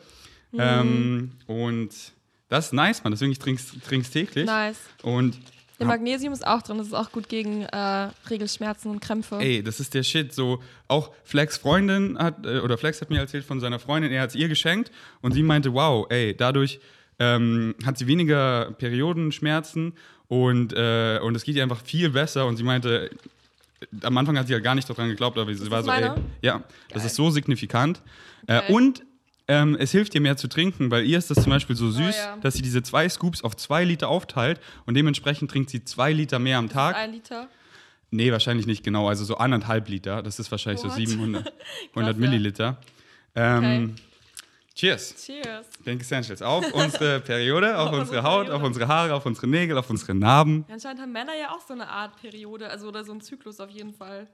[0.51, 0.60] Mhm.
[0.60, 1.89] Ähm, und
[2.49, 3.13] das ist nice, man.
[3.13, 4.45] Deswegen ich trinke es täglich.
[4.47, 4.79] Nice.
[5.03, 5.38] Und
[5.81, 9.37] der Magnesium ist auch drin, das ist auch gut gegen äh, Regelschmerzen und Krämpfe.
[9.39, 10.33] Ey, das ist der Shit.
[10.33, 14.21] So, auch Flex Freundin hat, äh, oder Flex hat mir erzählt von seiner Freundin, er
[14.21, 14.91] hat es ihr geschenkt
[15.21, 16.79] und sie meinte, wow, ey, dadurch
[17.19, 19.93] ähm, hat sie weniger Periodenschmerzen
[20.27, 23.09] und, äh, und es geht ihr einfach viel besser und sie meinte,
[24.03, 26.57] am Anfang hat sie ja gar nicht daran geglaubt, aber sie war so, ey, ja,
[26.57, 26.63] Geil.
[26.89, 28.01] das ist so signifikant.
[28.47, 29.03] Äh, und
[29.51, 31.91] ähm, es hilft ihr mehr zu trinken, weil ihr ist das zum Beispiel so oh,
[31.91, 32.37] süß, oh, ja.
[32.37, 36.39] dass sie diese zwei Scoops auf zwei Liter aufteilt und dementsprechend trinkt sie zwei Liter
[36.39, 36.95] mehr am Tag.
[36.95, 37.49] Ein Liter?
[38.11, 39.09] Nee, wahrscheinlich nicht genau.
[39.09, 40.23] Also so anderthalb Liter.
[40.23, 40.91] Das ist wahrscheinlich What?
[40.91, 41.51] so 700
[41.95, 42.77] 100 Milliliter.
[43.35, 44.03] Ähm, okay.
[44.73, 45.15] Cheers.
[45.25, 45.67] Cheers.
[45.83, 46.41] Pink Essentials.
[46.41, 48.55] Auf unsere Periode, auf, auf unsere Haut, Periode.
[48.55, 50.63] auf unsere Haare, auf unsere Nägel, auf unsere Narben.
[50.69, 53.59] Ja, anscheinend haben Männer ja auch so eine Art Periode, also oder so einen Zyklus
[53.59, 54.27] auf jeden Fall.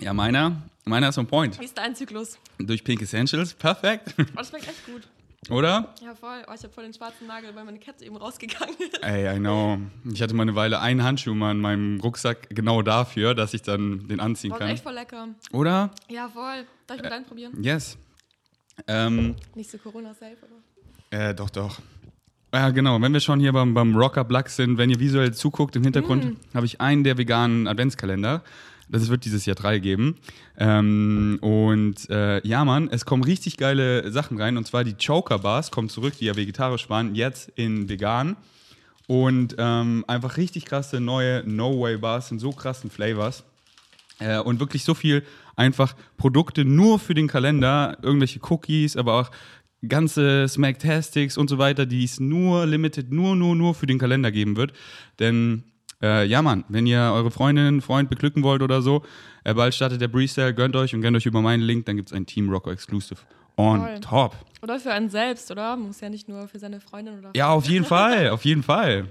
[0.00, 1.58] Ja, meiner, meiner ist on point.
[1.58, 2.38] Wie ist dein Zyklus?
[2.58, 4.14] Durch Pink Essentials, perfekt.
[4.18, 5.08] Oh, das schmeckt echt gut.
[5.50, 5.94] Oder?
[6.02, 6.44] Ja, voll.
[6.46, 9.02] Oh, ich habe voll den schwarzen Nagel, weil meine Kette eben rausgegangen ist.
[9.02, 9.78] Ey, I know.
[10.12, 13.62] Ich hatte mal eine Weile einen Handschuh mal in meinem Rucksack genau dafür, dass ich
[13.62, 14.68] dann den anziehen Boah, kann.
[14.68, 15.28] echt voll lecker.
[15.52, 15.90] Oder?
[16.08, 16.66] Ja, voll.
[16.86, 17.62] Darf ich mit äh, deinen probieren?
[17.62, 17.96] Yes.
[18.86, 20.36] Ähm, Nicht so Corona-safe,
[21.10, 21.28] oder?
[21.30, 21.80] Äh, doch, doch.
[22.52, 23.00] Ja, genau.
[23.00, 26.24] Wenn wir schon hier beim, beim Rocker Black sind, wenn ihr visuell zuguckt, im Hintergrund
[26.24, 26.56] mm.
[26.56, 28.42] habe ich einen der veganen Adventskalender.
[28.90, 30.16] Das wird dieses Jahr drei geben.
[30.56, 34.56] Ähm, und äh, ja, Mann, es kommen richtig geile Sachen rein.
[34.56, 38.36] Und zwar die Choker Bars kommen zurück, die ja vegetarisch waren, jetzt in vegan.
[39.06, 43.44] Und ähm, einfach richtig krasse neue No-Way Bars in so krassen Flavors.
[44.18, 45.22] Äh, und wirklich so viel
[45.56, 49.30] einfach Produkte nur für den Kalender, irgendwelche Cookies, aber auch
[49.86, 54.32] ganze Smacktastics und so weiter, die es nur limited, nur, nur, nur für den Kalender
[54.32, 54.72] geben wird.
[55.18, 55.64] Denn
[56.02, 59.02] äh, ja, Mann, wenn ihr eure Freundin, Freund beglücken wollt oder so,
[59.44, 62.10] äh, bald startet der Breeze gönnt euch und gönnt euch über meinen Link, dann gibt
[62.10, 63.20] es ein Team Rocker Exclusive.
[63.56, 64.00] On Voll.
[64.00, 64.36] top.
[64.62, 65.76] Oder für einen selbst, oder?
[65.76, 67.32] Muss ja nicht nur für seine Freundin oder.
[67.34, 69.08] Ja, auf jeden Fall, auf jeden Fall.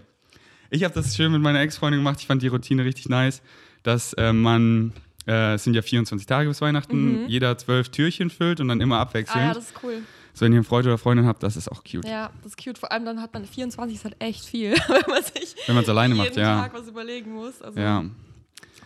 [0.69, 2.19] Ich habe das schön mit meiner Ex-Freundin gemacht.
[2.19, 3.41] Ich fand die Routine richtig nice,
[3.83, 4.93] dass äh, man,
[5.27, 7.27] äh, es sind ja 24 Tage bis Weihnachten, mhm.
[7.27, 9.43] jeder zwölf Türchen füllt und dann immer abwechselnd.
[9.43, 10.01] Ah, ja, das ist cool.
[10.37, 12.05] So, wenn ihr einen Freund oder Freundin habt, das ist auch cute.
[12.05, 12.77] Ja, das ist cute.
[12.77, 16.13] Vor allem dann hat man 24 ist halt echt viel, wenn man sich wenn alleine
[16.13, 16.61] macht, ja.
[16.61, 17.59] Tag was überlegen muss.
[17.59, 18.05] Also, ja.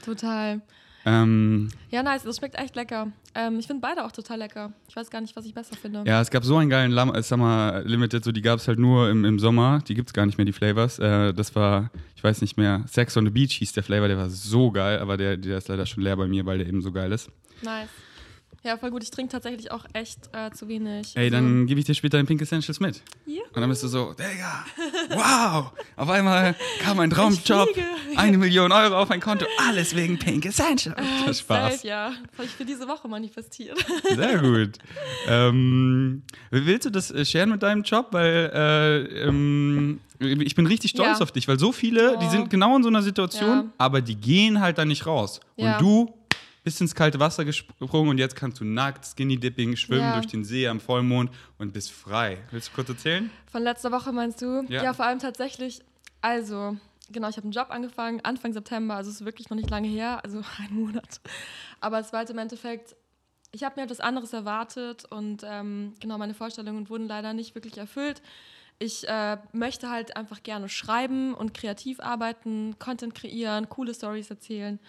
[0.06, 0.62] Total.
[1.06, 3.12] Ähm, Ja, nice, das schmeckt echt lecker.
[3.36, 4.72] Ähm, ich finde beide auch total lecker.
[4.88, 6.06] Ich weiß gar nicht, was ich besser finde.
[6.08, 8.80] ja, es gab so einen geilen Lam äh, Summer Limited, so die gab es halt
[8.80, 9.80] nur im, im Sommer.
[9.86, 11.00] Die gibt es gar nicht mehr, die Flavors.
[11.00, 14.18] Äh, das war, ich weiß nicht mehr, Sex on the Beach hieß der Flavor, der
[14.18, 16.82] war so geil, aber der, der ist leider schon leer bei mir, weil der eben
[16.82, 17.30] so geil ist.
[17.62, 17.90] Nice.
[18.64, 19.02] Ja, voll gut.
[19.02, 21.16] Ich trinke tatsächlich auch echt äh, zu wenig.
[21.16, 23.02] Ey, Also- dann gebe ich dir später den Pink Essentials mit.
[23.26, 23.42] Juhu.
[23.54, 24.66] Und dann bist du so, Digga,
[25.10, 27.70] wow, auf einmal kam ein Traumjob,
[28.16, 30.96] eine Million Euro auf mein Konto, alles wegen Pink Essentials.
[31.28, 31.74] Äh, Spaß.
[31.78, 32.10] Safe, ja.
[32.30, 33.78] Das habe ich für diese Woche manifestiert.
[34.16, 34.78] Sehr gut.
[35.28, 38.08] ähm, willst du das äh, sharen mit deinem Job?
[38.12, 41.24] Weil äh, ähm, ich bin richtig stolz Ja.
[41.24, 42.30] auf dich, weil so viele, die Oh.
[42.30, 43.66] sind genau in so einer Situation, Ja.
[43.78, 45.40] aber die gehen halt da nicht raus.
[45.58, 45.78] Ja.
[45.78, 46.14] Und du
[46.64, 50.14] bist ins kalte Wasser gesprungen und jetzt kannst du nackt Skinny Dipping schwimmen Ja.
[50.14, 52.38] durch den See am Vollmond und bist frei.
[52.52, 53.32] Willst du kurz erzählen?
[53.52, 54.64] Von letzter Woche meinst du?
[54.70, 54.94] Ja.
[54.94, 55.82] vor allem tatsächlich.
[56.22, 56.78] Also,
[57.12, 59.88] genau, ich habe einen Job angefangen, Anfang September, also es ist wirklich noch nicht lange
[59.88, 61.20] her, also ein Monat.
[61.80, 62.96] Aber es war halt im Endeffekt,
[63.52, 67.78] ich habe mir etwas anderes erwartet und ähm, genau, meine Vorstellungen wurden leider nicht wirklich
[67.78, 68.22] erfüllt.
[68.78, 74.80] Ich äh, möchte halt einfach gerne schreiben und kreativ arbeiten, Content kreieren, coole Stories erzählen.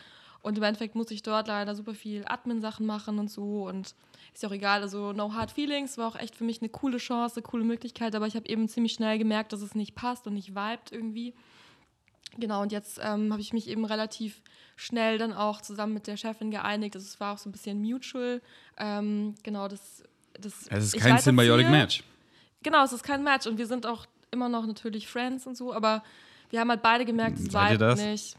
[0.43, 3.69] Und im Endeffekt muss ich dort leider super viel Admin-Sachen machen und so.
[3.69, 3.95] Und
[4.35, 4.83] ist ja auch egal.
[4.83, 8.15] Also, No Hard Feelings war auch echt für mich eine coole Chance, eine coole Möglichkeit.
[8.17, 11.35] Aber ich habe eben ziemlich schnell gemerkt, dass es nicht passt und nicht vibet irgendwie.
[12.39, 14.43] Genau, und jetzt ähm, habe ich mich eben relativ
[14.75, 16.97] schnell dann auch zusammen mit der Chefin geeinigt.
[16.97, 18.43] Also, es war auch so ein bisschen mutual.
[18.79, 20.03] Ähm, genau, das.
[20.41, 21.69] das Es ist kein Symbiotic.
[21.71, 22.03] Match.
[22.65, 25.73] Genau, es ist kein Match und wir sind auch immer noch natürlich Friends und so,
[25.73, 26.03] aber
[26.51, 28.01] wir haben halt beide gemerkt, es das?
[28.01, 28.37] nicht.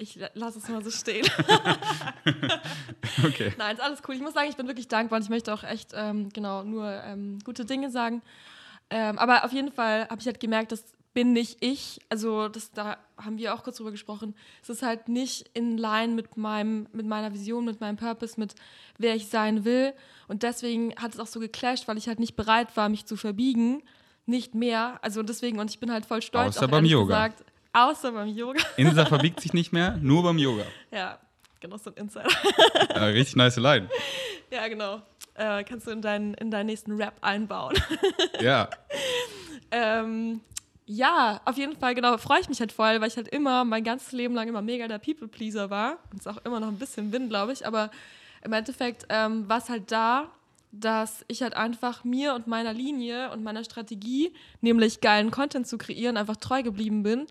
[0.00, 1.26] Ich la- lass es mal so stehen.
[3.24, 3.52] Okay.
[3.58, 4.14] Nein, ist alles cool.
[4.14, 6.86] Ich muss sagen, ich bin wirklich dankbar und ich möchte auch echt, ähm, genau, nur
[7.04, 8.22] ähm, gute Dinge sagen.
[8.88, 12.00] Ähm, aber auf jeden Fall habe ich halt gemerkt, das bin nicht ich.
[12.08, 14.34] Also das, da haben wir auch kurz drüber gesprochen.
[14.62, 18.54] Es ist halt nicht in line mit, meinem, mit meiner Vision, mit meinem Purpose, mit
[18.98, 19.92] wer ich sein will.
[20.28, 23.16] Und deswegen hat es auch so geclasht, weil ich halt nicht bereit war, mich zu
[23.16, 23.82] verbiegen.
[24.26, 24.98] Nicht mehr.
[25.02, 26.56] Also deswegen, und ich bin halt voll stolz.
[26.56, 27.26] Außer auch beim Yoga.
[27.28, 28.60] Gesagt, außer beim Yoga.
[28.76, 30.64] Insa verbiegt sich nicht mehr, nur beim Yoga.
[30.90, 31.18] ja,
[31.60, 32.28] genau so ein Insider.
[32.90, 33.88] Äh, richtig nice Line.
[34.50, 35.00] Ja, genau.
[35.34, 37.74] Äh, kannst du in deinen, in deinen nächsten Rap einbauen.
[38.40, 38.68] Ja.
[39.70, 40.40] ähm,
[40.86, 43.84] ja, auf jeden Fall, genau, freue ich mich halt voll, weil ich halt immer, mein
[43.84, 45.98] ganzes Leben lang immer mega der People-Pleaser war.
[46.10, 47.66] Und es auch immer noch ein bisschen bin, glaube ich.
[47.66, 47.90] Aber
[48.42, 50.28] im Endeffekt ähm, war es halt da,
[50.72, 55.78] dass ich halt einfach mir und meiner Linie und meiner Strategie, nämlich geilen Content zu
[55.78, 57.26] kreieren, einfach treu geblieben bin.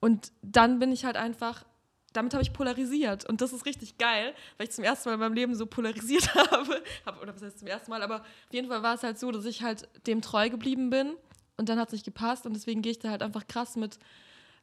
[0.00, 1.64] Und dann bin ich halt einfach
[2.12, 3.24] damit habe ich polarisiert.
[3.28, 6.34] Und das ist richtig geil, weil ich zum ersten Mal in meinem Leben so polarisiert
[6.50, 6.82] habe.
[7.06, 9.30] Hab, oder was heißt zum ersten Mal, aber auf jeden Fall war es halt so,
[9.30, 11.14] dass ich halt dem treu geblieben bin.
[11.56, 12.46] Und dann hat es nicht gepasst.
[12.46, 14.00] Und deswegen gehe ich da halt einfach krass mit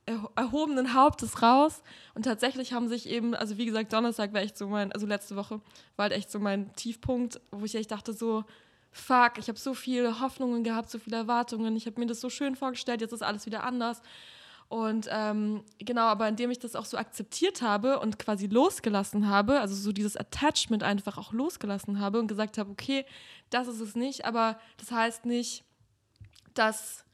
[0.06, 1.84] erho- erhobenen Hauptes raus.
[2.16, 5.38] Und tatsächlich haben sich eben, also wie gesagt, Donnerstag war echt so mein, also letzte
[5.38, 5.62] Woche
[5.96, 8.44] war halt echt so mein Tiefpunkt, wo ich echt dachte so,
[8.92, 12.30] fuck, ich habe so viele Hoffnungen gehabt, so viele Erwartungen, ich habe mir das so
[12.30, 14.02] schön vorgestellt, jetzt ist alles wieder anders.
[14.70, 19.62] Und ähm, genau, aber indem ich das auch so akzeptiert habe und quasi losgelassen habe,
[19.62, 23.06] also so dieses Attachment einfach auch losgelassen habe und gesagt habe, okay,
[23.50, 25.64] das ist es nicht, aber das heißt nicht,
[26.54, 27.06] dass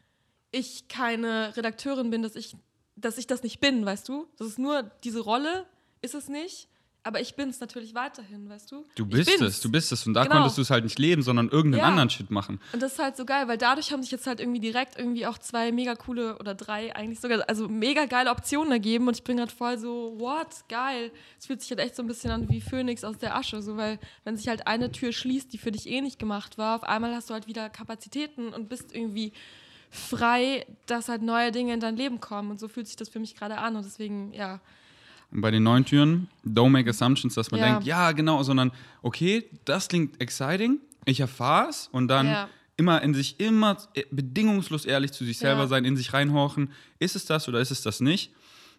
[0.51, 2.55] ich keine Redakteurin bin, dass ich,
[2.95, 4.27] dass ich das nicht bin, weißt du?
[4.37, 5.67] Das ist nur diese Rolle,
[6.01, 6.69] ist es nicht,
[7.03, 8.85] aber ich bin es natürlich weiterhin, weißt du?
[8.95, 10.07] Du bist es, du bist es.
[10.07, 10.35] Und da Genau.
[10.35, 11.87] konntest du es halt nicht leben, sondern irgendeinen Ja.
[11.89, 12.61] anderen Shit machen.
[12.71, 15.25] Und das ist halt so geil, weil dadurch haben sich jetzt halt irgendwie direkt irgendwie
[15.27, 19.23] auch zwei mega coole oder drei eigentlich sogar, also mega geile Optionen ergeben und ich
[19.23, 21.11] bin gerade voll so, what, geil.
[21.39, 23.75] Es fühlt sich halt echt so ein bisschen an wie Phönix aus der Asche, so
[23.77, 26.83] weil wenn sich halt eine Tür schließt, die für dich eh nicht gemacht war, auf
[26.83, 29.33] einmal hast du halt wieder Kapazitäten und bist irgendwie
[29.91, 33.19] frei, dass halt neue Dinge in dein Leben kommen und so fühlt sich das für
[33.19, 34.59] mich gerade an und deswegen, ja,
[35.35, 37.67] bei den neuen Türen, don't make assumptions, dass man Ja.
[37.67, 42.49] denkt, ja, genau, sondern okay, das klingt exciting, ich erfahre es und dann Ja.
[42.77, 45.67] immer in sich immer äh, bedingungslos ehrlich zu sich selber Ja.
[45.67, 48.31] sein, in sich reinhorchen, ist es das oder ist es das nicht?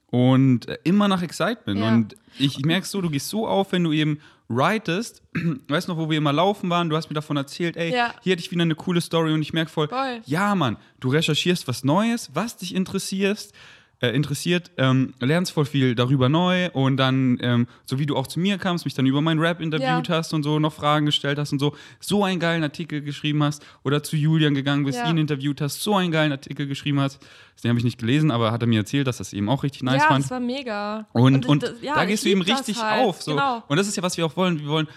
[0.09, 1.83] Und äh, immer nach Excitement.
[1.83, 5.23] Und ich, ich merke so, du gehst so auf, wenn du eben writest.
[5.69, 6.89] Weißt noch, wo wir immer laufen waren?
[6.89, 8.15] Du hast mir davon erzählt, ey, Ja.
[8.23, 10.21] hier hätte ich wieder eine coole Story und ich merke voll, Voll.
[10.25, 13.55] ja, Mann, du recherchierst was Neues, was dich interessierst,
[14.01, 18.27] äh, interessiert, ähm, lernst voll viel darüber neu und dann, ähm, so wie du auch
[18.27, 20.17] zu mir kamst, mich dann über mein Rap interviewt Ja.
[20.17, 23.65] hast und so, noch Fragen gestellt hast und so, so einen geilen Artikel geschrieben hast
[23.85, 25.09] oder zu Julian gegangen bist, Ja.
[25.09, 27.21] ihn interviewt hast, so einen geilen Artikel geschrieben hast.
[27.63, 29.83] Den habe ich nicht gelesen, aber hat er mir erzählt, dass das eben auch richtig
[29.85, 30.25] nice ja, fand.
[30.25, 31.07] das war mega.
[31.13, 33.05] Und, und, das- ja, da gehst du eben richtig halt.
[33.05, 33.23] auf.
[33.23, 33.31] So.
[33.33, 33.63] Genau.
[33.69, 34.59] Und das ist ja, was wir auch wollen.
[34.61, 34.89] Wir wollen,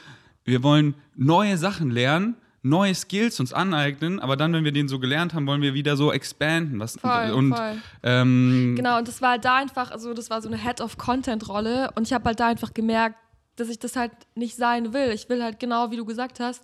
[0.43, 2.36] wir wollen neue Sachen lernen,
[2.69, 5.97] neue Skills uns aneignen, aber dann, wenn wir den so gelernt haben, wollen wir wieder
[5.97, 6.80] so expanden.
[6.80, 7.82] Was, Voll, und voll.
[8.03, 10.97] Ähm, Genau, und das war halt da einfach, also das war so eine Head of
[10.97, 13.15] Content-Rolle und ich habe halt da einfach gemerkt,
[13.56, 15.12] dass ich das halt nicht sein will.
[15.12, 16.63] Ich will halt genau, wie du gesagt hast,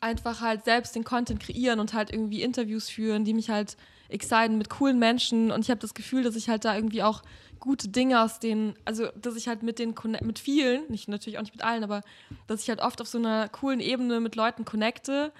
[0.00, 3.76] einfach halt selbst den Content kreieren und halt irgendwie Interviews führen, die mich halt
[4.10, 7.22] exciten mit coolen Menschen und ich habe das Gefühl, dass ich halt da irgendwie auch
[7.58, 11.42] gute Dinge aus denen, also dass ich halt mit den mit vielen, nicht natürlich auch
[11.42, 12.02] nicht mit allen, aber
[12.46, 15.32] dass ich halt oft auf so einer coolen Ebene mit Leuten connecte,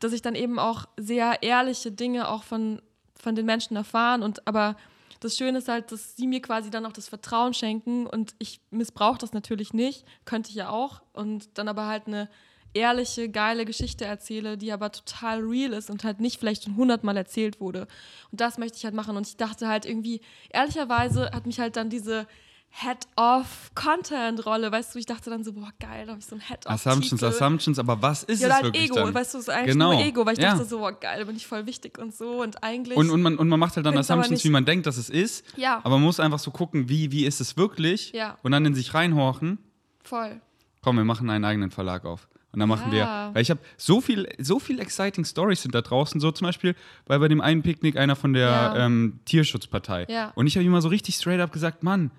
[0.00, 2.80] dass ich dann eben auch sehr ehrliche Dinge auch von
[3.14, 4.76] von den Menschen erfahren und aber
[5.20, 8.60] das Schöne ist halt, dass sie mir quasi dann auch das Vertrauen schenken und ich
[8.70, 12.28] missbrauche das natürlich nicht, könnte ich ja auch und dann aber halt eine
[12.76, 17.16] ehrliche, geile Geschichte erzähle, die aber total real ist und halt nicht vielleicht schon hundertmal
[17.16, 17.88] erzählt wurde.
[18.30, 19.16] Und das möchte ich halt machen.
[19.16, 22.26] Und ich dachte halt irgendwie, ehrlicherweise hat mich halt dann diese
[22.70, 26.70] Head-of-Content-Rolle, weißt du, ich dachte dann so, boah, geil, da habe ich so ein Head-of.
[26.72, 29.14] Assumptions, Assumptions, aber was ist ja, es halt wirklich Ego, dann?
[29.14, 29.92] weißt du, so eigentlich Genau.
[29.92, 30.52] nur Ego, weil ich Ja.
[30.52, 32.96] dachte so, boah, geil, da bin ich voll wichtig und so und eigentlich.
[32.98, 35.44] Und, und, man, und man macht halt dann Assumptions, wie man denkt, dass es ist.
[35.56, 35.76] Ja.
[35.84, 38.12] Aber man muss einfach so gucken, wie, wie ist es wirklich?
[38.12, 38.36] Ja.
[38.42, 39.58] Und dann in sich reinhorchen.
[40.02, 40.40] voll.
[40.82, 42.28] Komm, wir machen einen eigenen Verlag auf.
[42.52, 43.28] Und dann machen Ja.
[43.28, 46.20] wir, weil ich habe so viel, so viel exciting Stories sind da draußen.
[46.20, 48.86] So zum Beispiel bei, bei dem einen Picknick einer von der Ja.
[48.86, 50.06] ähm, Tierschutzpartei.
[50.08, 50.32] Ja.
[50.34, 52.10] Und ich habe ihm mal so richtig straight up gesagt, Mann,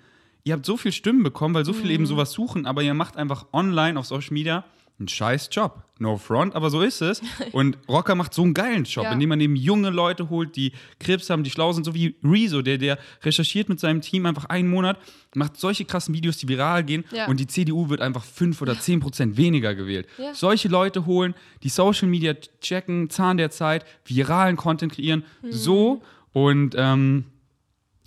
[0.43, 1.91] ihr habt so viel Stimmen bekommen, weil so viele Mhm.
[1.95, 4.63] eben sowas suchen, aber ihr macht einfach online auf Social Media
[4.99, 5.83] einen scheiß Job.
[5.99, 7.21] No front, aber so ist es.
[7.51, 9.11] Und Rocker macht so einen geilen Job, Ja.
[9.13, 12.61] indem man eben junge Leute holt, die Krebs haben, die schlau sind, so wie Rezo,
[12.61, 14.99] der, der recherchiert mit seinem Team einfach einen Monat,
[15.35, 17.27] macht solche krassen Videos, die viral gehen Ja.
[17.27, 20.07] und die CDU wird einfach 5 oder 10 Prozent weniger gewählt.
[20.17, 20.33] Ja.
[20.33, 21.33] Solche Leute holen,
[21.63, 25.51] die Social Media checken, Zahn der Zeit, viralen Content kreieren, Mhm.
[25.51, 26.01] so
[26.33, 27.25] und ähm,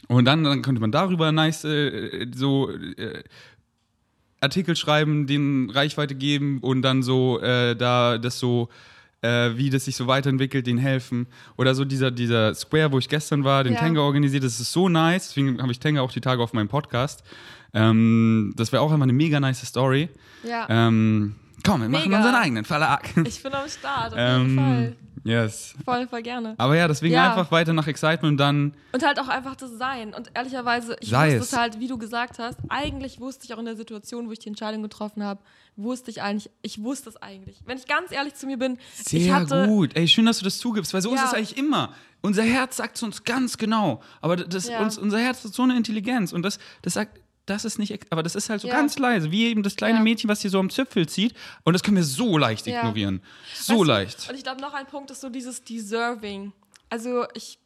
[0.09, 3.23] und dann, dann könnte man darüber nice äh, so äh,
[4.41, 8.69] Artikel schreiben, denen Reichweite geben und dann so äh, da das so
[9.23, 11.27] äh, wie das sich so weiterentwickelt, denen helfen.
[11.59, 13.81] Oder so dieser, dieser Square, wo ich gestern war, den Ja.
[13.81, 15.29] Tenga organisiert, das ist so nice.
[15.29, 17.23] Deswegen habe ich Tenga auch die Tage auf meinem Podcast.
[17.75, 20.09] Ähm, das wäre auch einfach eine mega nice Story.
[20.43, 20.67] Ja.
[20.69, 22.19] Ähm, komm, wir machen Mega.
[22.19, 23.09] unseren eigenen Verlag.
[23.25, 24.85] ich bin am Start, auf jeden Fall.
[24.85, 25.75] ähm, yes.
[25.85, 26.55] Voll, voll gerne.
[26.59, 27.31] Aber ja, deswegen Ja.
[27.31, 30.15] einfach weiter nach Excitement und dann Und halt auch einfach das Sein.
[30.15, 31.61] Und ehrlicherweise, ich Sei wusste es.
[31.61, 34.49] halt, wie du gesagt hast, eigentlich wusste ich auch in der Situation, wo ich die
[34.49, 35.41] Entscheidung getroffen habe,
[35.77, 37.61] wusste ich eigentlich, ich wusste es eigentlich.
[37.67, 39.95] Wenn ich ganz ehrlich zu mir bin, ich Sehr hatte, gut.
[39.97, 41.27] Ey, schön, dass du das zugibst, weil so ist Ja.
[41.27, 41.93] es eigentlich immer.
[42.23, 44.03] Unser Herz sagt es uns ganz genau.
[44.21, 44.81] Aber das, Ja.
[44.81, 47.20] uns, unser Herz hat so eine Intelligenz und das, das sagt,
[47.51, 48.75] das ist nicht, aber das ist halt so Ja.
[48.75, 50.05] ganz leise, wie eben das kleine Ja.
[50.05, 51.35] Mädchen, was hier so am Zipfel zieht.
[51.65, 52.79] Und das können wir so leicht Ja.
[52.81, 53.23] ignorieren.
[53.55, 54.29] So Weißt du, leicht.
[54.31, 56.53] Und ich glaube, noch ein Punkt ist so dieses Deserving.
[56.89, 57.59] Also ich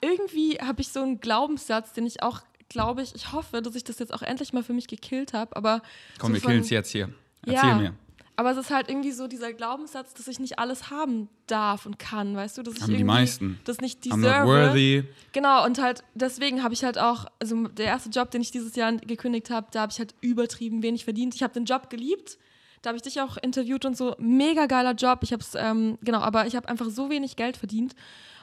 [0.00, 3.84] irgendwie habe ich so einen Glaubenssatz, den ich auch, glaube ich, ich hoffe, dass ich
[3.84, 5.54] das jetzt auch endlich mal für mich gekillt habe.
[5.56, 5.82] Aber
[6.18, 7.10] Komm, so wir killen es jetzt hier.
[7.44, 7.94] Erzähl mir.
[8.38, 11.98] Aber es ist halt irgendwie so dieser Glaubenssatz, dass ich nicht alles haben darf und
[11.98, 13.60] kann, weißt du, dass ich Haben die irgendwie meisten.
[13.64, 14.46] das nicht I'm not deserve.
[14.46, 15.04] worthy.
[15.32, 18.76] Genau, und halt deswegen habe ich halt auch, also der erste Job, den ich dieses
[18.76, 21.34] Jahr gekündigt habe, da habe ich halt übertrieben wenig verdient.
[21.34, 22.38] Ich habe den Job geliebt.
[22.82, 24.14] Da habe ich dich auch interviewt und so.
[24.18, 25.20] Mega geiler Job.
[25.22, 27.94] Ich habe es, ähm, genau, aber ich habe einfach so wenig Geld verdient.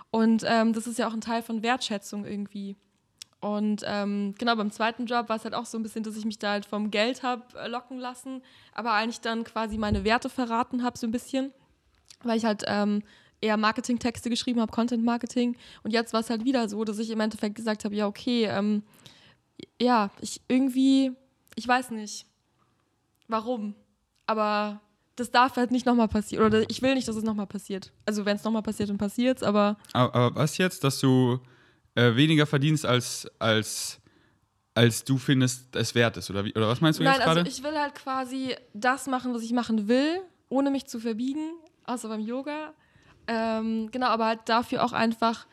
[0.09, 2.75] Und ähm, das ist ja auch ein Teil von Wertschätzung irgendwie.
[3.43, 6.23] Und ähm, genau, beim zweiten Job war es halt auch so ein bisschen, dass ich
[6.23, 8.41] mich da halt vom Geld habe äh, locken lassen,
[8.73, 11.51] aber eigentlich dann quasi meine Werte verraten habe, so ein bisschen,
[12.23, 13.03] weil ich halt ähm,
[13.41, 15.57] eher Marketingtexte geschrieben habe, Content Marketing.
[15.83, 18.45] Und jetzt war es halt wieder so, dass ich im Endeffekt gesagt habe, ja, okay,
[18.45, 18.81] ähm,
[19.81, 21.11] ja, ich irgendwie,
[21.55, 22.25] ich weiß nicht,
[23.27, 23.75] warum,
[24.25, 24.79] aber
[25.17, 26.45] das darf halt nicht nochmal passieren.
[26.45, 27.91] Oder ich will nicht, dass es nochmal passiert.
[28.05, 31.41] Also wenn es nochmal passiert, dann passiert es, aber Aber, aber was jetzt, dass du
[31.95, 33.99] äh, weniger verdienst, als, als,
[34.73, 36.29] als du findest, es wert ist?
[36.29, 37.39] Oder, wie, oder was meinst du Nein, jetzt gerade?
[37.41, 41.53] also ich will halt quasi das machen, was ich machen will, ohne mich zu verbiegen,
[41.85, 42.73] außer beim Yoga.
[43.27, 45.47] Ähm, genau, aber halt dafür auch einfach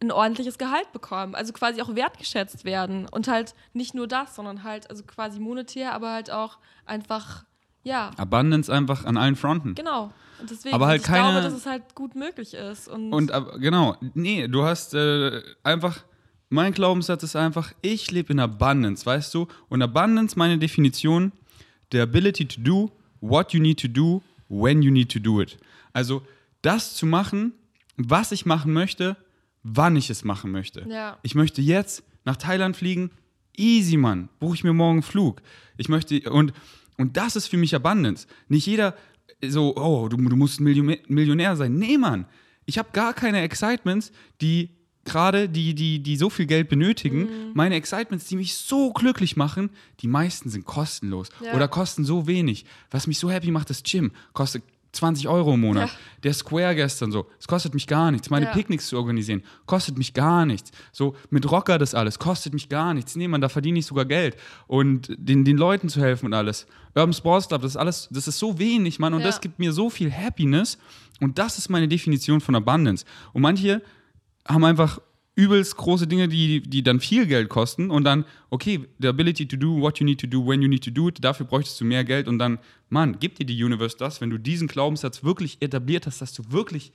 [0.00, 1.34] ein ordentliches Gehalt bekommen.
[1.34, 3.08] Also quasi auch wertgeschätzt werden.
[3.08, 7.44] Und halt nicht nur das, sondern halt, also quasi monetär, aber halt auch einfach,
[7.84, 9.74] ja, Abundance einfach an allen Fronten.
[9.74, 10.12] genau.
[10.40, 12.86] Und deswegen, Aber halt ich keine- glaube, dass es halt gut möglich ist.
[12.86, 16.04] Und, Und aber, genau, nee, du hast äh, einfach,
[16.48, 19.48] mein Glaubenssatz ist einfach, ich lebe in Abundance, weißt du?
[19.68, 21.32] Und Abundance, meine Definition,
[21.90, 25.58] the ability to do what you need to do when you need to do it.
[25.92, 26.22] Also
[26.62, 27.52] das zu machen,
[27.96, 29.16] was ich machen möchte,
[29.64, 30.86] wann ich es machen möchte.
[30.88, 31.18] Ja.
[31.22, 33.10] Ich möchte jetzt nach Thailand fliegen,
[33.56, 35.42] easy, Mann, buche ich mir morgen einen Flug.
[35.76, 36.52] Ich möchte, und,
[36.98, 38.26] und das ist für mich Abundance.
[38.48, 38.94] Nicht jeder
[39.46, 41.74] so, oh, du, du musst Millionär, Millionär sein.
[41.76, 42.26] Nee, Mann,
[42.66, 44.70] ich habe gar keine Excitements, die
[45.04, 47.20] gerade, die, die, die so viel Geld benötigen.
[47.20, 47.52] Mhm.
[47.54, 51.54] Meine Excitements, die mich so glücklich machen, die meisten sind kostenlos Ja.
[51.54, 52.66] oder kosten so wenig.
[52.90, 54.12] Was mich so happy macht, ist Gym.
[54.34, 54.62] Kostet
[54.98, 55.88] 20 Euro im Monat.
[55.88, 55.94] Ja.
[56.24, 58.30] Der Square gestern so, es kostet mich gar nichts.
[58.30, 58.52] Meine Ja.
[58.52, 60.70] Picknicks zu organisieren, kostet mich gar nichts.
[60.92, 63.16] So mit Rocker das alles, kostet mich gar nichts.
[63.16, 64.36] Nee, man, da verdiene ich sogar Geld.
[64.66, 66.66] Und den, den Leuten zu helfen und alles.
[66.94, 69.14] Urban Sports Club, das ist alles, das ist so wenig, Mann.
[69.14, 69.26] Und Ja.
[69.26, 70.78] das gibt mir so viel Happiness.
[71.20, 73.04] Und das ist meine Definition von Abundance.
[73.32, 73.82] Und manche
[74.46, 75.00] haben einfach
[75.38, 79.56] übelst große Dinge, die, die dann viel Geld kosten und dann, okay, the ability to
[79.56, 81.84] do what you need to do, when you need to do it, dafür bräuchtest du
[81.84, 85.58] mehr Geld und dann, Mann, gib dir die Universe das, wenn du diesen Glaubenssatz wirklich
[85.60, 86.90] etabliert hast, dass du wirklich,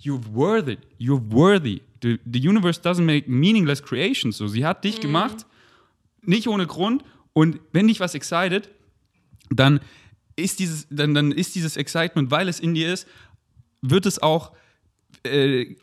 [0.00, 1.80] you're worthy, you're worthy.
[2.00, 5.44] The, the universe doesn't make meaningless creations, so, sie hat dich gemacht,
[6.22, 8.68] nicht ohne Grund und wenn dich was excited,
[9.50, 9.80] dann
[10.36, 13.08] ist dieses, dann, dann ist dieses Excitement, weil es in dir ist,
[13.82, 14.52] wird es auch,
[15.24, 15.74] äh,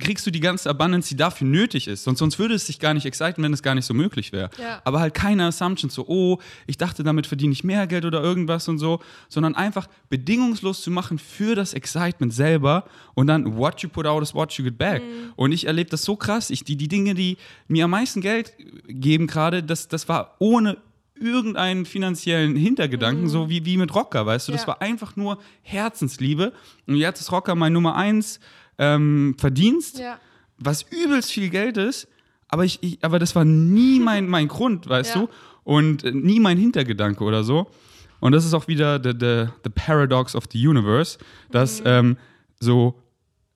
[0.00, 2.04] kriegst du die ganze Abundance, die dafür nötig ist.
[2.04, 4.50] Sonst, sonst würde es sich gar nicht exciten, wenn es gar nicht so möglich wäre.
[4.60, 4.82] Ja.
[4.84, 8.68] Aber halt keine Assumptions, so, oh, ich dachte, damit verdiene ich mehr Geld oder irgendwas
[8.68, 13.88] und so, sondern einfach bedingungslos zu machen für das Excitement selber und dann what you
[13.88, 15.02] put out is what you get back.
[15.36, 16.50] Und ich erlebe das so krass.
[16.50, 17.36] Ich, die, die Dinge, die
[17.68, 18.54] mir am meisten Geld
[18.88, 20.78] geben gerade, das, das war ohne
[21.14, 24.52] irgendeinen finanziellen Hintergedanken, so wie, wie mit Rocker, weißt du?
[24.52, 24.68] Das Ja.
[24.68, 26.52] war einfach nur Herzensliebe.
[26.86, 28.40] Und jetzt ist Rocker mein Nummer eins
[28.80, 30.18] ähm, Verdienst, Ja.
[30.58, 32.08] was übelst viel Geld ist,
[32.48, 35.20] aber, ich, ich, aber das war nie mein, mein Grund, weißt Ja.
[35.22, 35.28] du?
[35.62, 37.70] Und äh, nie mein Hintergedanke oder so.
[38.18, 41.18] Und das ist auch wieder the, the, the paradox of the universe,
[41.50, 42.16] dass ähm,
[42.58, 42.94] so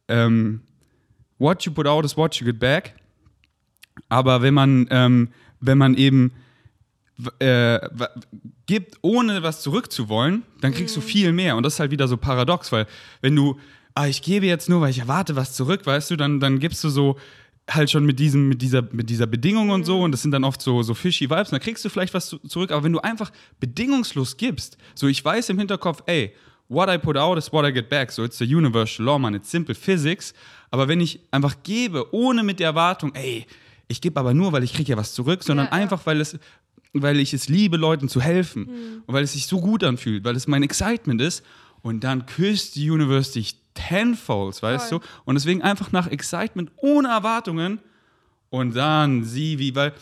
[0.08, 0.60] ähm,
[1.38, 2.94] what you put out is what you get back.
[4.08, 5.28] Aber wenn man, ähm,
[5.60, 6.32] wenn man eben
[7.38, 7.78] äh,
[8.66, 11.56] gibt, ohne was zurückzuwollen, dann kriegst du viel mehr.
[11.56, 12.86] Und das ist halt wieder so paradox, weil
[13.20, 13.58] wenn du,
[13.94, 16.82] ah, ich gebe jetzt nur, weil ich erwarte was zurück, weißt du, dann, dann gibst
[16.84, 17.16] du so
[17.70, 20.44] halt schon mit diesem, mit dieser, mit dieser Bedingung und so, und das sind dann
[20.44, 22.92] oft so, so fishy Vibes, und dann kriegst du vielleicht was zu, zurück, aber wenn
[22.92, 23.30] du einfach
[23.60, 26.34] bedingungslos gibst, so ich weiß im Hinterkopf, ey,
[26.68, 29.34] what I put out is what I get back, so it's the universal law, man,
[29.34, 30.34] it's simple physics,
[30.70, 33.46] aber wenn ich einfach gebe, ohne mit der Erwartung, ey,
[33.88, 35.82] ich gebe aber nur, weil ich kriege ja was zurück, sondern Ja, ja.
[35.82, 36.38] einfach, weil es,
[36.92, 40.36] weil ich es liebe, Leuten zu helfen und weil es sich so gut anfühlt, weil
[40.36, 41.44] es mein Excitement ist.
[41.82, 45.00] Und dann küsst die Universe dich tenfold, weißt Voll.
[45.00, 45.06] du?
[45.24, 47.80] Und deswegen einfach nach Excitement ohne Erwartungen
[48.50, 49.92] und dann sieh wie, weil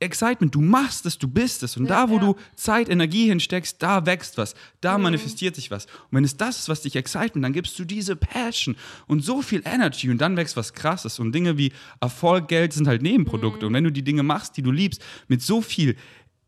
[0.00, 1.76] Excitement, du machst es, du bist es.
[1.76, 2.20] Und Ja, da, wo ja.
[2.20, 5.86] du Zeit, Energie hinsteckst, da wächst was, da manifestiert sich was.
[5.86, 9.40] Und wenn es das ist, was dich excitement, dann gibst du diese Passion und so
[9.40, 11.18] viel Energy und dann wächst was Krasses.
[11.18, 13.66] Und Dinge wie Erfolg, Geld sind halt Nebenprodukte.
[13.66, 15.96] Und wenn du die Dinge machst, die du liebst, mit so viel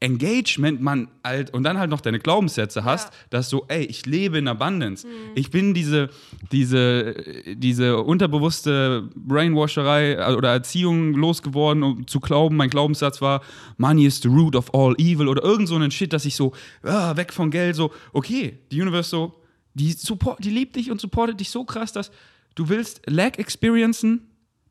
[0.01, 3.15] Engagement, man halt, und dann halt noch deine Glaubenssätze hast, Ja.
[3.31, 5.07] dass so, ey, ich lebe in Abundance.
[5.35, 6.11] Ich bin diese,
[6.53, 7.15] diese,
[7.57, 13.43] diese unterbewusste Brainwasherei äh, oder Erziehung losgeworden, um zu glauben, mein Glaubenssatz war,
[13.79, 16.53] Money is the root of all evil oder irgend so einen Shit, dass ich so,
[16.83, 19.35] ah, weg von Geld, so, okay, die Universe so,
[19.75, 22.11] die, support, die liebt dich und supportet dich so krass, dass
[22.55, 24.23] du willst Lag experiencen,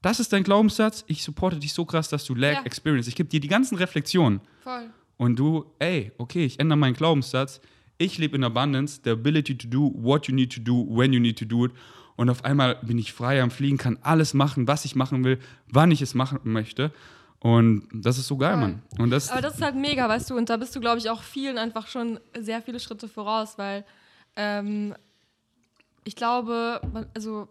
[0.01, 2.61] das ist dein Glaubenssatz, ich supporte dich so krass, dass du Lag Ja.
[2.63, 3.07] experience.
[3.07, 4.39] Ich gebe dir die ganzen Reflexionen.
[4.63, 4.89] Voll.
[5.17, 7.61] Und du, ey, okay, ich ändere meinen Glaubenssatz.
[7.97, 11.19] Ich lebe in Abundance, the ability to do what you need to do, when you
[11.19, 11.71] need to do it.
[12.17, 15.39] Und auf einmal bin ich frei am Fliegen, kann alles machen, was ich machen will,
[15.67, 16.91] wann ich es machen möchte.
[17.39, 18.57] Und das ist so geil.
[18.57, 18.81] Mann.
[18.97, 21.09] Und das, Aber das ist halt mega, weißt du, und da bist du, glaube ich,
[21.09, 23.85] auch vielen einfach schon sehr viele Schritte voraus, weil
[24.35, 24.95] ähm,
[26.03, 27.47] ich glaube, man, also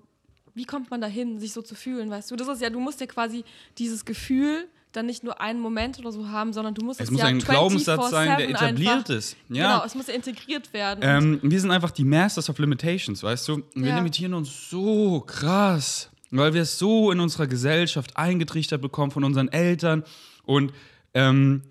[0.55, 2.37] wie kommt man dahin, sich so zu fühlen, weißt du?
[2.37, 3.45] Das ist ja, du musst ja quasi
[3.79, 7.11] dieses Gefühl dann nicht nur einen Moment oder so haben, sondern du musst es es
[7.11, 9.37] muss ja ein Glaubenssatz sein, der 24/7 etabliert einfach, ist.
[9.49, 9.73] Ja.
[9.73, 11.01] Genau, es muss ja integriert werden.
[11.03, 13.63] Ähm, wir sind einfach die Masters of Limitations, weißt du?
[13.75, 13.97] Wir Ja.
[13.97, 19.49] limitieren uns so krass, weil wir es so in unserer Gesellschaft eingetrichtert bekommen von unseren
[19.49, 20.05] Eltern.
[20.45, 20.73] Und
[21.15, 21.63] ähm,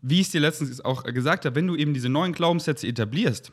[0.00, 3.52] wie ich es dir letztens auch gesagt habe, wenn du eben diese neuen Glaubenssätze etablierst,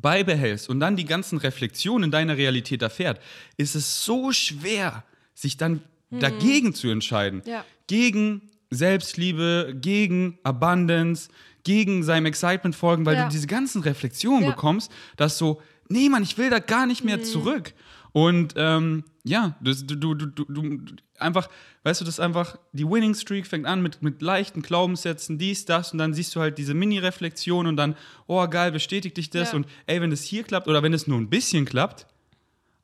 [0.00, 3.20] beibehältst und dann die ganzen Reflexionen in deiner Realität erfährt,
[3.56, 5.82] ist es so schwer, sich dann
[6.20, 7.42] dagegen zu entscheiden.
[7.44, 7.50] Mhm.
[7.50, 7.64] Ja.
[7.86, 11.28] Gegen Selbstliebe, gegen Abundance,
[11.64, 13.24] gegen seinem Excitement folgen, weil Ja.
[13.24, 14.50] du diese ganzen Reflexionen Ja.
[14.50, 17.74] bekommst, dass so, nee, Mann, ich will da gar nicht mehr zurück.
[18.12, 20.78] Und ähm, ja, das, du, du, du, du, du,
[21.18, 21.48] einfach,
[21.84, 25.64] weißt du, das ist einfach, die Winning Streak fängt an mit, mit leichten Glaubenssätzen, dies,
[25.64, 27.94] das, und dann siehst du halt diese Mini-Reflexion und dann,
[28.26, 29.56] oh geil, bestätigt dich das Ja.
[29.56, 32.06] und ey, wenn es hier klappt oder wenn es nur ein bisschen klappt,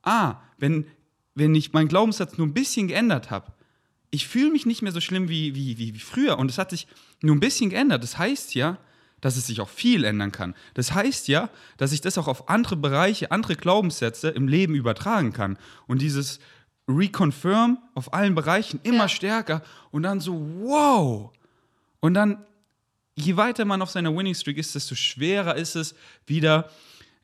[0.03, 0.85] ah, wenn,
[1.39, 3.51] wenn ich meinen Glaubenssatz nur ein bisschen geändert habe,
[4.11, 6.69] ich fühle mich nicht mehr so schlimm wie, wie, wie, wie früher und es hat
[6.69, 6.87] sich
[7.21, 8.03] nur ein bisschen geändert.
[8.03, 8.77] Das heißt ja,
[9.21, 10.55] dass es sich auch viel ändern kann.
[10.73, 15.33] Das heißt ja, dass ich das auch auf andere Bereiche, andere Glaubenssätze im Leben übertragen
[15.33, 15.57] kann.
[15.87, 16.39] Und dieses
[16.87, 19.09] Reconfirm auf allen Bereichen immer Ja.
[19.09, 19.61] stärker
[19.91, 21.31] und dann so, wow.
[21.99, 22.45] Und dann,
[23.15, 25.93] je weiter man auf seiner Winning Streak ist, desto schwerer ist es,
[26.25, 26.69] wieder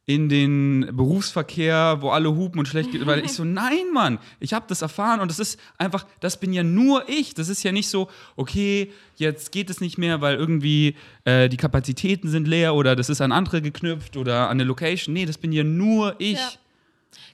[0.08, 4.54] in den Berufsverkehr, wo alle hupen und schlecht geht, weil ich so, nein, Mann, ich
[4.54, 7.34] habe das erfahren und das ist einfach, das bin ja nur ich.
[7.34, 11.58] Das ist ja nicht so, okay, jetzt geht es nicht mehr, weil irgendwie äh, die
[11.58, 15.14] Kapazitäten sind leer oder das ist an andere geknüpft oder an eine Location.
[15.14, 16.38] Nee, das bin ja nur ich.
[16.38, 16.52] Ja.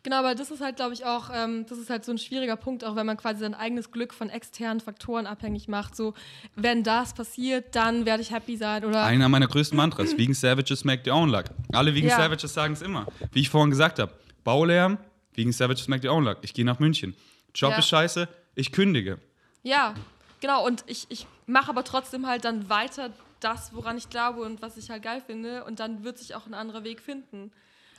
[0.03, 2.55] Genau, aber das ist halt, glaube ich, auch, ähm, das ist halt so ein schwieriger
[2.55, 5.95] Punkt, auch wenn man quasi sein eigenes Glück von externen Faktoren abhängig macht.
[5.95, 6.13] So,
[6.55, 8.85] wenn das passiert, dann werde ich happy sein.
[8.85, 11.45] Oder Einer meiner größten Mantras, Vegan Savages make their own luck.
[11.73, 12.17] Alle Vegan Ja.
[12.17, 13.05] Savages sagen es immer.
[13.31, 14.13] Wie ich vorhin gesagt habe,
[14.43, 14.97] Baulärm,
[15.33, 16.37] Vegan Savages make their own luck.
[16.41, 17.15] Ich gehe nach München.
[17.53, 17.77] Job Ja.
[17.79, 19.17] ist scheiße, ich kündige.
[19.63, 19.93] Ja,
[20.39, 20.65] genau.
[20.65, 24.77] Und ich, ich mache aber trotzdem halt dann weiter das, woran ich glaube und was
[24.77, 25.63] ich halt geil finde.
[25.65, 27.51] Und dann wird sich auch ein anderer Weg finden.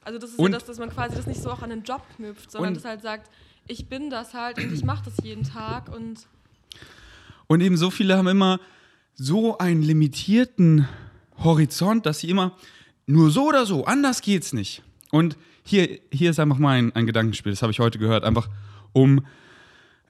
[0.04, 1.82] Also das ist Und- ja das, dass man quasi das nicht so auch an den
[1.82, 3.30] Job knüpft, sondern das halt sagt,
[3.68, 6.26] ich bin das halt und ich mache das jeden Tag und
[7.46, 8.58] Und eben so viele haben immer
[9.14, 10.88] so einen limitierten
[11.38, 12.56] Horizont, dass sie immer
[13.06, 14.82] nur so oder so, anders geht's nicht.
[15.10, 18.48] Und hier, hier ist einfach mal ein, ein Gedankenspiel, das habe ich heute gehört, einfach
[18.92, 19.24] um,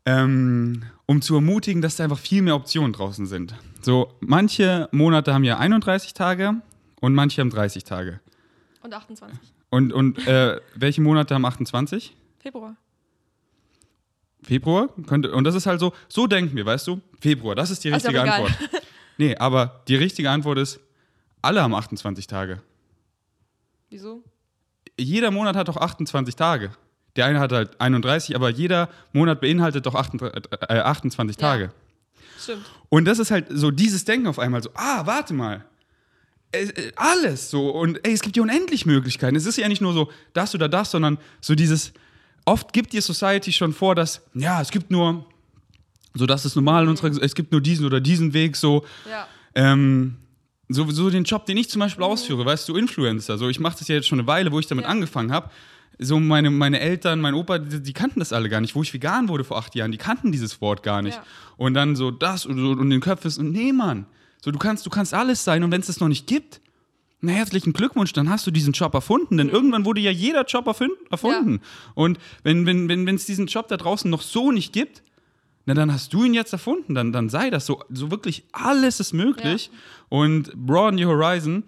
[0.07, 3.55] ähm, um zu ermutigen, dass da einfach viel mehr Optionen draußen sind.
[3.83, 6.55] So, manche Monate haben ja 31 Tage
[7.01, 8.21] und manche haben 30 Tage.
[8.83, 9.39] und 28.
[9.73, 12.15] Und, und äh, welche Monate haben 28?
[12.41, 12.77] Februar.
[14.43, 14.91] Februar?
[15.07, 17.01] Könnte, und das ist halt so, so denken wir, weißt du?
[17.19, 18.43] Februar, das ist die Also richtige egal.
[18.45, 18.71] Antwort.
[19.17, 20.79] Nee, aber die richtige Antwort ist,
[21.41, 22.61] alle haben 28 Tage.
[23.89, 24.23] Wieso?
[24.99, 26.73] Jeder Monat hat doch 28 Tage.
[27.17, 31.41] Der eine hat halt 31, aber jeder Monat beinhaltet doch 28, äh, 28 Ja.
[31.41, 31.73] Tage.
[32.39, 32.65] Stimmt.
[32.91, 35.65] Und das ist halt so dieses Denken auf einmal so, ah, warte mal.
[36.53, 37.71] Äh, alles so.
[37.71, 39.37] Und ey, es gibt ja unendlich Möglichkeiten.
[39.37, 41.93] Es ist ja nicht nur so das oder das, sondern so dieses,
[42.45, 45.25] oft gibt dir Society schon vor, dass, ja, es gibt nur,
[46.15, 49.27] so das ist normal in unserer, es gibt nur diesen oder diesen Weg, so, Ja.
[49.55, 50.17] ähm,
[50.69, 53.37] so, so den Job, den ich zum Beispiel ausführe, weißt du, Influencer.
[53.37, 54.91] So, ich mache das ja jetzt schon eine Weile, wo ich damit Ja.
[54.91, 55.51] angefangen habe.
[55.99, 58.75] So, meine, meine Eltern, mein Opa, die, die kannten das alle gar nicht.
[58.75, 61.17] Wo ich vegan wurde vor acht Jahren, die kannten dieses Wort gar nicht.
[61.19, 61.25] Ja.
[61.59, 64.07] Und dann so das und, und den Köpfen ist, nee, Mann.
[64.45, 66.61] So, du kannst, du kannst alles sein und wenn es das noch nicht gibt,
[67.21, 70.67] na, herzlichen Glückwunsch, dann hast du diesen Job erfunden, denn irgendwann wurde ja jeder Job
[70.67, 70.97] erfunden.
[71.95, 75.05] Und wenn es wenn, wenn, wenn's diesen Job da draußen noch so nicht gibt,
[75.65, 78.99] na dann hast du ihn jetzt erfunden, dann, dann sei das so, so wirklich alles
[78.99, 79.71] ist möglich
[80.09, 81.63] und broaden your horizon.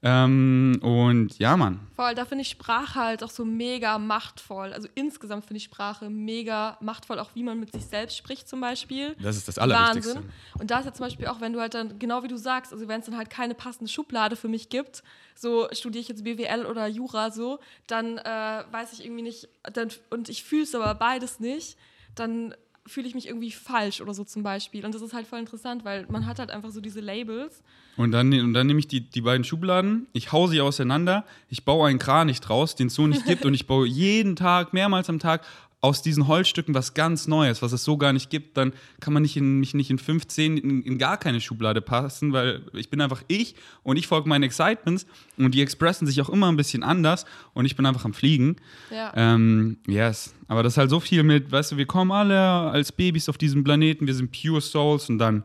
[0.00, 1.80] Ähm, und ja, Mann.
[1.96, 4.72] Voll, da finde ich Sprache halt auch so mega machtvoll.
[4.72, 8.60] Also insgesamt finde ich Sprache mega machtvoll, auch wie man mit sich selbst spricht zum
[8.60, 9.16] Beispiel.
[9.20, 10.14] Das ist das Allerwichtigste.
[10.14, 10.32] Wahnsinn.
[10.58, 12.72] Und da ist ja zum Beispiel auch, wenn du halt dann, genau wie du sagst,
[12.72, 15.02] also wenn es dann halt keine passende Schublade für mich gibt,
[15.34, 19.88] so studiere ich jetzt BWL oder Jura so, dann äh, weiß ich irgendwie nicht, dann,
[20.10, 21.76] und ich fühle es aber beides nicht,
[22.14, 22.54] dann
[22.88, 24.84] fühle ich mich irgendwie falsch oder so zum Beispiel.
[24.84, 27.62] Und das ist halt voll interessant, weil man hat halt einfach so diese Labels.
[27.96, 31.64] Und dann, und dann nehme ich die, die beiden Schubladen, ich hau sie auseinander, ich
[31.64, 35.08] baue einen Kranich draus, den es so nicht gibt, und ich baue jeden Tag, mehrmals
[35.08, 35.44] am Tag,
[35.80, 39.22] aus diesen Holzstücken was ganz Neues, was es so gar nicht gibt, dann kann man
[39.22, 43.00] nicht in, mich nicht in 15 in, in gar keine Schublade passen, weil ich bin
[43.00, 43.54] einfach ich
[43.84, 45.06] und ich folge meinen Excitements
[45.36, 48.56] und die expressen sich auch immer ein bisschen anders und ich bin einfach am Fliegen.
[48.90, 49.12] Ja.
[49.14, 50.34] Ähm, yes.
[50.48, 53.38] Aber das ist halt so viel mit, weißt du, wir kommen alle als Babys auf
[53.38, 55.44] diesem Planeten, wir sind pure Souls und dann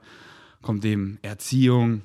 [0.64, 2.02] kommt eben Erziehung,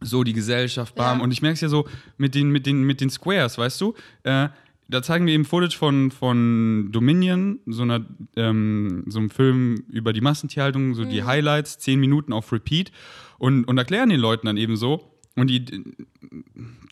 [0.00, 1.18] so die Gesellschaft, bam.
[1.18, 1.24] Ja.
[1.24, 1.86] Und ich merke es ja so
[2.16, 3.94] mit den, mit, den, mit den Squares, weißt du?
[4.24, 4.48] Äh,
[4.88, 8.04] da zeigen wir eben Footage von, von Dominion, so, einer,
[8.36, 12.92] ähm, so einem Film über die Massentierhaltung, so die Highlights, zehn Minuten auf Repeat
[13.38, 15.12] und, und erklären den Leuten dann eben so.
[15.38, 15.64] Und die,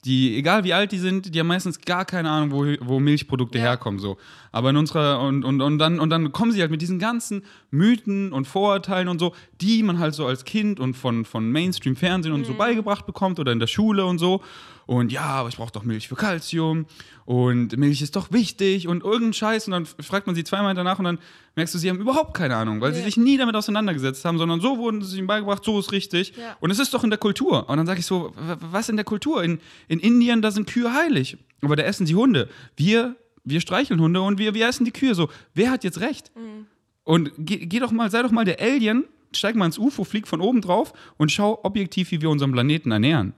[0.04, 3.56] die, egal wie alt die sind, die haben meistens gar keine Ahnung, wo, wo Milchprodukte
[3.58, 3.64] Ja.
[3.64, 3.98] herkommen.
[3.98, 4.18] So.
[4.52, 7.42] Aber in unserer, und, und, und, dann, und dann kommen sie halt mit diesen ganzen
[7.70, 12.34] Mythen und Vorurteilen und so, die man halt so als Kind und von, von Mainstream-Fernsehen
[12.34, 14.42] und so beigebracht bekommt oder in der Schule und so.
[14.86, 16.86] Und ja, aber ich brauche doch Milch für Kalzium
[17.24, 19.66] und Milch ist doch wichtig und irgendein Scheiß.
[19.66, 21.18] Und dann fragt man sie zweimal danach und dann
[21.56, 23.06] merkst du, sie haben überhaupt keine Ahnung, weil sie Ja.
[23.06, 26.34] sich nie damit auseinandergesetzt haben, sondern so wurden sie ihnen beigebracht, so ist richtig.
[26.36, 26.56] Ja.
[26.60, 27.68] Und es ist doch in der Kultur.
[27.68, 29.42] Und dann sage ich so, was in der Kultur?
[29.42, 29.58] In,
[29.88, 31.38] in Indien, da sind Kühe heilig.
[31.62, 32.48] Aber da essen sie Hunde.
[32.76, 35.14] Wir, wir streicheln Hunde und wir, wir essen die Kühe.
[35.14, 36.30] So, wer hat jetzt recht?
[37.04, 40.28] Und geh, geh doch mal, sei doch mal der Alien, steig mal ins UFO, flieg
[40.28, 43.32] von oben drauf und schau objektiv, wie wir unseren Planeten ernähren.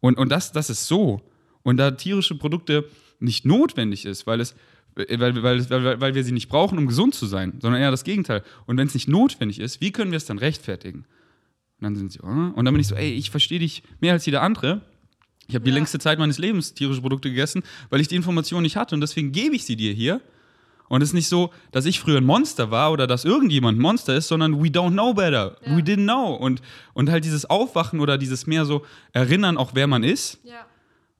[0.00, 1.22] Und, und das, das ist so.
[1.62, 2.88] Und da tierische Produkte
[3.20, 4.54] nicht notwendig ist, weil es
[4.94, 8.02] weil, weil, weil, weil wir sie nicht brauchen, um gesund zu sein, sondern eher das
[8.02, 8.42] Gegenteil.
[8.66, 11.04] Und wenn es nicht notwendig ist, wie können wir es dann rechtfertigen?
[11.78, 12.26] Und dann sind sie, oh.
[12.26, 14.80] und dann bin ich so, ey, ich verstehe dich mehr als jeder andere.
[15.46, 15.76] Ich habe die Ja.
[15.76, 19.30] längste Zeit meines Lebens tierische Produkte gegessen, weil ich die Information nicht hatte und deswegen
[19.30, 20.20] gebe ich sie dir hier.
[20.88, 23.82] Und es ist nicht so, dass ich früher ein Monster war oder dass irgendjemand ein
[23.82, 25.56] Monster ist, sondern we don't know better.
[25.64, 25.76] Ja.
[25.76, 26.34] We didn't know.
[26.34, 26.62] Und,
[26.94, 30.64] und halt dieses Aufwachen oder dieses mehr so Erinnern, auch wer man ist, Ja.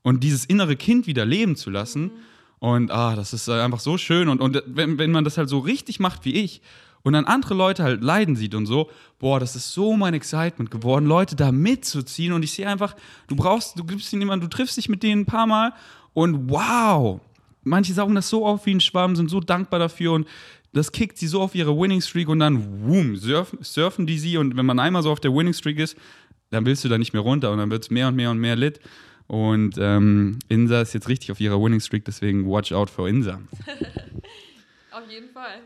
[0.03, 2.05] und dieses innere Kind wieder leben zu lassen.
[2.05, 2.11] Mhm.
[2.61, 4.29] Und ah, das ist einfach so schön.
[4.29, 6.61] Und, und wenn, wenn man das halt so richtig macht wie ich
[7.03, 8.91] und dann andere Leute halt leiden sieht und so,
[9.21, 12.33] boah, das ist so mein Excitement geworden, Leute da mitzuziehen.
[12.33, 12.97] Und ich sehe einfach,
[13.29, 15.73] du brauchst, du gibst ihnen jemanden, du triffst dich mit denen ein paar Mal
[16.14, 17.21] und wow,
[17.63, 20.27] manche saugen das so auf wie ein Schwamm, sind so dankbar dafür und
[20.73, 24.37] das kickt sie so auf ihre Winning Streak und dann, boom, surfen, surfen die sie.
[24.37, 25.97] Und wenn man einmal so auf der Winning Streak ist,
[26.51, 28.39] dann willst du da nicht mehr runter und dann wird es mehr und mehr und
[28.39, 28.81] mehr lit.
[29.27, 33.41] Und ähm, Insa ist jetzt richtig auf ihrer Winning Streak, deswegen watch out for Insa.
[34.91, 35.61] auf jeden Fall.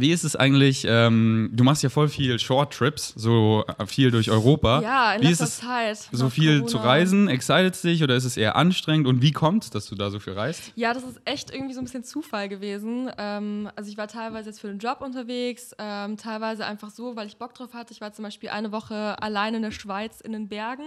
[0.00, 0.86] Wie ist es eigentlich?
[0.88, 4.80] Ähm, du machst ja voll viel Short Trips, so äh, viel durch Europa.
[4.82, 6.08] Ja, in wie letzter ist es, Zeit.
[6.12, 6.66] So viel Corona.
[6.66, 7.28] zu reisen?
[7.28, 9.06] Excited es dich oder ist es eher anstrengend?
[9.06, 10.72] Und wie kommt es, dass du da so viel reist?
[10.76, 13.10] Ja, das ist echt irgendwie so ein bisschen Zufall gewesen.
[13.18, 17.26] Ähm, also ich war teilweise jetzt für den Job unterwegs, ähm, teilweise einfach so, weil
[17.26, 17.92] ich Bock drauf hatte.
[17.92, 20.86] Ich war zum Beispiel eine Woche allein in der Schweiz in den Bergen.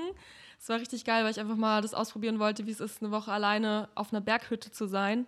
[0.60, 3.12] Es war richtig geil, weil ich einfach mal das ausprobieren wollte, wie es ist, eine
[3.12, 5.26] Woche alleine auf einer Berghütte zu sein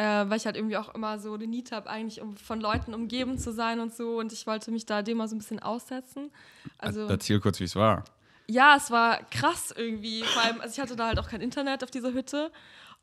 [0.00, 2.94] äh, weil ich halt irgendwie auch immer so den Need habe, eigentlich um von Leuten
[2.94, 4.18] umgeben zu sein und so.
[4.18, 6.30] Und ich wollte mich da dem mal so ein bisschen aussetzen.
[6.78, 8.06] Also, Erzähl kurz, wie es war.
[8.46, 10.22] Ja, es war krass irgendwie.
[10.22, 12.50] Vor allem, also ich hatte da halt auch kein Internet auf dieser Hütte.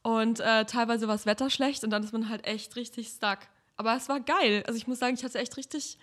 [0.01, 3.39] Und äh, teilweise war das Wetter schlecht und dann ist man halt echt richtig stuck.
[3.75, 4.63] Aber es war geil.
[4.65, 5.99] Also ich muss sagen, ich hatte echt richtig.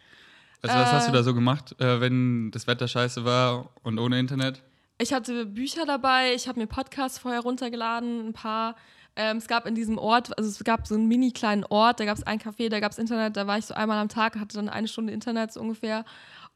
[0.62, 4.20] Also, was hast du da so gemacht, äh, wenn das Wetter scheiße war und ohne
[4.20, 4.62] Internet?
[4.99, 8.76] Ich hatte Bücher dabei, ich habe mir Podcasts vorher runtergeladen, ein paar.
[9.17, 12.05] Ähm, es gab in diesem Ort, also es gab so einen mini kleinen Ort, da
[12.05, 14.37] gab es ein Café, da gab es Internet, da war ich so einmal am Tag,
[14.39, 16.05] hatte dann eine Stunde Internet so ungefähr.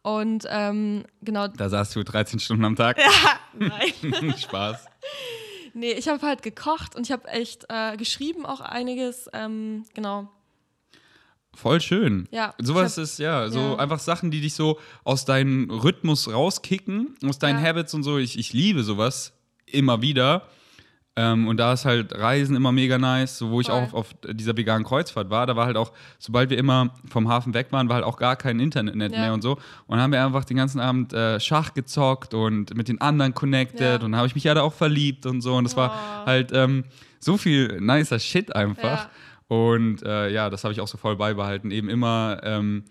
[0.03, 1.49] Und ähm, genau.
[1.49, 2.99] Da saßt du 13 Stunden am Tag?
[3.59, 4.35] Ja, nein.
[4.39, 4.85] Spaß.
[5.75, 9.29] Nee, ich habe halt gekocht und ich habe echt äh, geschrieben auch einiges.
[9.33, 10.29] Ähm, genau.
[11.55, 12.29] Voll schön.
[12.31, 12.55] Ja.
[12.59, 13.77] Sowas hab, ist, ja, so ja.
[13.77, 17.71] einfach Sachen, die dich so aus deinem Rhythmus rauskicken, aus deinen ja.
[17.71, 18.19] Habits und so.
[18.19, 19.33] Ich, ich liebe sowas
[19.67, 20.49] immer wieder.
[21.19, 23.39] Ähm, und da ist halt Reisen immer mega nice.
[23.39, 23.77] So, wo ich Voll.
[23.77, 25.91] auch auf, auf, dieser veganen Kreuzfahrt war, da war halt auch,
[26.21, 29.19] sobald wir immer vom Hafen weg waren, war halt auch gar kein Internet ja.
[29.19, 29.55] mehr und so.
[29.89, 33.35] Und dann haben wir einfach den ganzen Abend äh, Schach gezockt und mit den anderen
[33.35, 34.01] connected.
[34.01, 34.07] Ja.
[34.07, 35.57] Und habe ich mich ja da auch verliebt und so.
[35.57, 35.79] Und das oh.
[35.79, 36.85] war halt ähm,
[37.19, 39.09] so viel nicer Shit einfach.
[39.09, 39.57] Ja.
[39.57, 41.73] Und äh, ja, das habe ich auch so voll beibehalten.
[41.73, 42.39] Eben immer.
[42.45, 42.85] Ähm,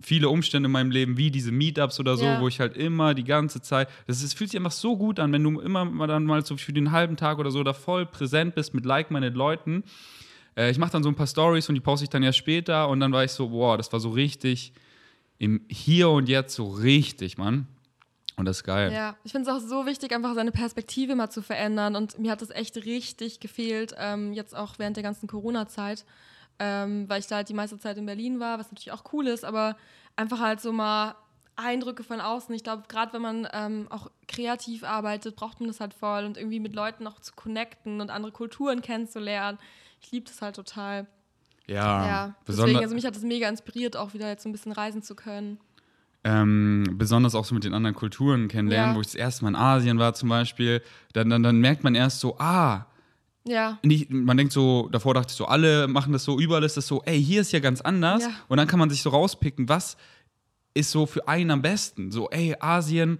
[0.00, 2.40] viele Umstände in meinem Leben, wie diese Meetups oder so, ja.
[2.40, 5.32] wo ich halt immer die ganze Zeit, das ist, fühlt sich einfach so gut an,
[5.32, 8.06] wenn du immer mal dann mal so für den halben Tag oder so da voll
[8.06, 9.84] präsent bist mit like-minded Leuten.
[10.56, 12.88] Äh, ich mache dann so ein paar Stories und die poste ich dann ja später
[12.88, 14.72] und dann war ich so, boah, das war so richtig
[15.38, 17.66] im Hier und Jetzt so richtig, Mann.
[18.36, 18.92] Und das ist geil.
[18.92, 21.94] Ja, ich finde es auch so wichtig, einfach seine Perspektive mal zu verändern.
[21.94, 26.04] Und mir hat das echt richtig gefehlt, ähm, jetzt auch während der ganzen Corona-Zeit
[26.58, 29.26] ähm, weil ich da halt die meiste Zeit in Berlin war, was natürlich auch cool
[29.26, 29.76] ist, aber
[30.16, 31.14] einfach halt so mal
[31.56, 32.54] Eindrücke von außen.
[32.54, 36.36] Ich glaube, gerade wenn man ähm, auch kreativ arbeitet, braucht man das halt voll und
[36.36, 39.58] irgendwie mit Leuten auch zu connecten und andere Kulturen kennenzulernen.
[40.00, 41.06] Ich liebe das halt total.
[41.66, 42.34] Ja, ja.
[42.46, 45.14] Deswegen, also mich hat das mega inspiriert, auch wieder jetzt so ein bisschen reisen zu
[45.14, 45.58] können.
[46.24, 48.96] Ähm, besonders auch so mit den anderen Kulturen kennenlernen, ja.
[48.96, 50.82] wo ich das erste Mal in Asien war zum Beispiel,
[51.12, 52.86] dann, dann, dann merkt man erst so, ah,
[53.46, 53.78] ja.
[53.82, 56.86] Nicht, man denkt so, davor dachte ich so, alle machen das so, überall ist das
[56.86, 58.22] so, ey, hier ist ja ganz anders.
[58.22, 58.30] Ja.
[58.48, 59.96] Und dann kann man sich so rauspicken, was
[60.72, 62.10] ist so für einen am besten.
[62.10, 63.18] So, ey, Asien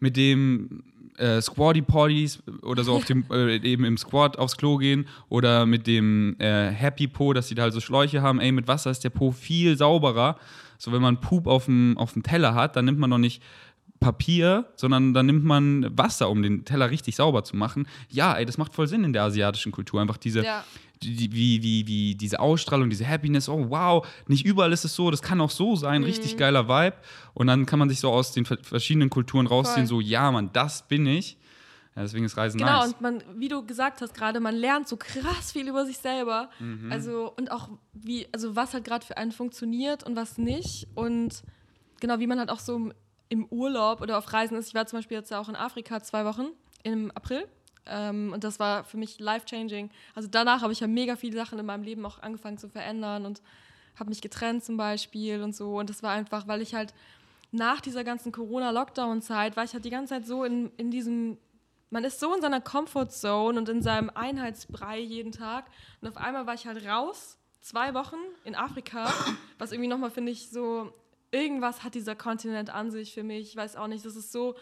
[0.00, 0.82] mit dem
[1.18, 5.66] äh, Squatty Potties oder so auf dem, äh, eben im Squat aufs Klo gehen oder
[5.66, 8.90] mit dem äh, Happy Po, dass die da halt so Schläuche haben, ey, mit Wasser
[8.90, 10.38] ist der Po viel sauberer.
[10.78, 13.42] So, wenn man Poop auf dem, auf dem Teller hat, dann nimmt man noch nicht
[14.00, 17.88] Papier, sondern dann nimmt man Wasser, um den Teller richtig sauber zu machen.
[18.08, 20.00] Ja, ey, das macht voll Sinn in der asiatischen Kultur.
[20.00, 20.64] Einfach diese, ja.
[21.02, 23.48] die, wie, wie, wie diese Ausstrahlung, diese Happiness.
[23.48, 26.02] Oh, wow, nicht überall ist es so, das kann auch so sein.
[26.02, 26.06] Mhm.
[26.06, 26.96] Richtig geiler Vibe.
[27.34, 30.02] Und dann kann man sich so aus den verschiedenen Kulturen rausziehen, voll.
[30.02, 31.36] so, ja, Mann, das bin ich.
[31.96, 32.96] Ja, deswegen ist Reisen genau, nice.
[32.96, 35.98] Genau, und man, wie du gesagt hast gerade, man lernt so krass viel über sich
[35.98, 36.48] selber.
[36.60, 36.92] Mhm.
[36.92, 40.86] Also, und auch wie, also was halt gerade für einen funktioniert und was nicht.
[40.94, 41.42] Und
[41.98, 42.92] genau, wie man halt auch so
[43.28, 44.68] im Urlaub oder auf Reisen ist.
[44.68, 46.48] Ich war zum Beispiel jetzt auch in Afrika zwei Wochen
[46.82, 47.46] im April.
[47.86, 49.90] Ähm, und das war für mich life-changing.
[50.14, 53.26] Also danach habe ich ja mega viele Sachen in meinem Leben auch angefangen zu verändern
[53.26, 53.42] und
[53.98, 55.78] habe mich getrennt zum Beispiel und so.
[55.78, 56.94] Und das war einfach, weil ich halt
[57.50, 61.38] nach dieser ganzen Corona-Lockdown-Zeit war ich halt die ganze Zeit so in, in diesem,
[61.90, 65.66] man ist so in seiner Comfort-Zone und in seinem Einheitsbrei jeden Tag.
[66.00, 69.10] Und auf einmal war ich halt raus, zwei Wochen in Afrika,
[69.58, 70.92] was irgendwie nochmal, finde ich, so
[71.30, 73.48] irgendwas hat dieser Kontinent an sich für mich.
[73.48, 74.56] Ich weiß auch nicht, das ist so,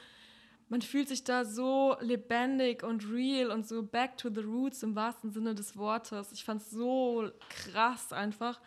[0.68, 4.96] man fühlt sich da so lebendig und real und so back to the roots im
[4.96, 6.32] wahrsten Sinne des Wortes.
[6.32, 8.60] Ich fand es so krass einfach.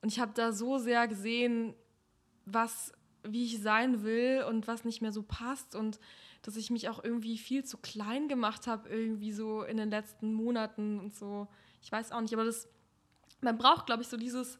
[0.00, 1.74] Und ich habe da so sehr gesehen,
[2.44, 2.92] was
[3.24, 6.00] wie ich sein will und was nicht mehr so passt und
[6.42, 10.34] dass ich mich auch irgendwie viel zu klein gemacht habe, irgendwie so in den letzten
[10.34, 11.46] Monaten und so.
[11.82, 12.68] Ich weiß auch nicht, aber das,
[13.40, 14.58] man braucht, glaube ich, so dieses,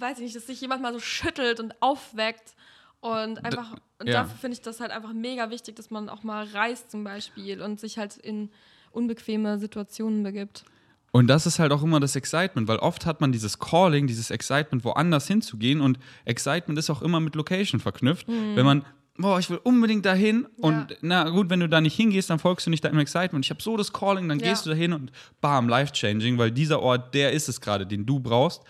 [0.00, 2.54] weiß ich nicht, dass sich jemand mal so schüttelt und aufweckt
[3.00, 4.22] und einfach, und ja.
[4.22, 7.62] dafür finde ich das halt einfach mega wichtig, dass man auch mal reist zum Beispiel
[7.62, 8.50] und sich halt in
[8.90, 10.64] unbequeme Situationen begibt.
[11.10, 14.30] Und das ist halt auch immer das Excitement, weil oft hat man dieses Calling, dieses
[14.30, 18.26] Excitement, woanders hinzugehen und Excitement ist auch immer mit Location verknüpft.
[18.28, 18.84] Wenn man,
[19.16, 22.66] boah, ich will unbedingt dahin und na gut, wenn du da nicht hingehst, dann folgst
[22.66, 23.44] du nicht deinem Excitement.
[23.44, 24.48] Ich habe so das Calling, dann Ja.
[24.48, 28.20] gehst du dahin und bam, life-changing, weil dieser Ort, der ist es gerade, den du
[28.20, 28.62] brauchst.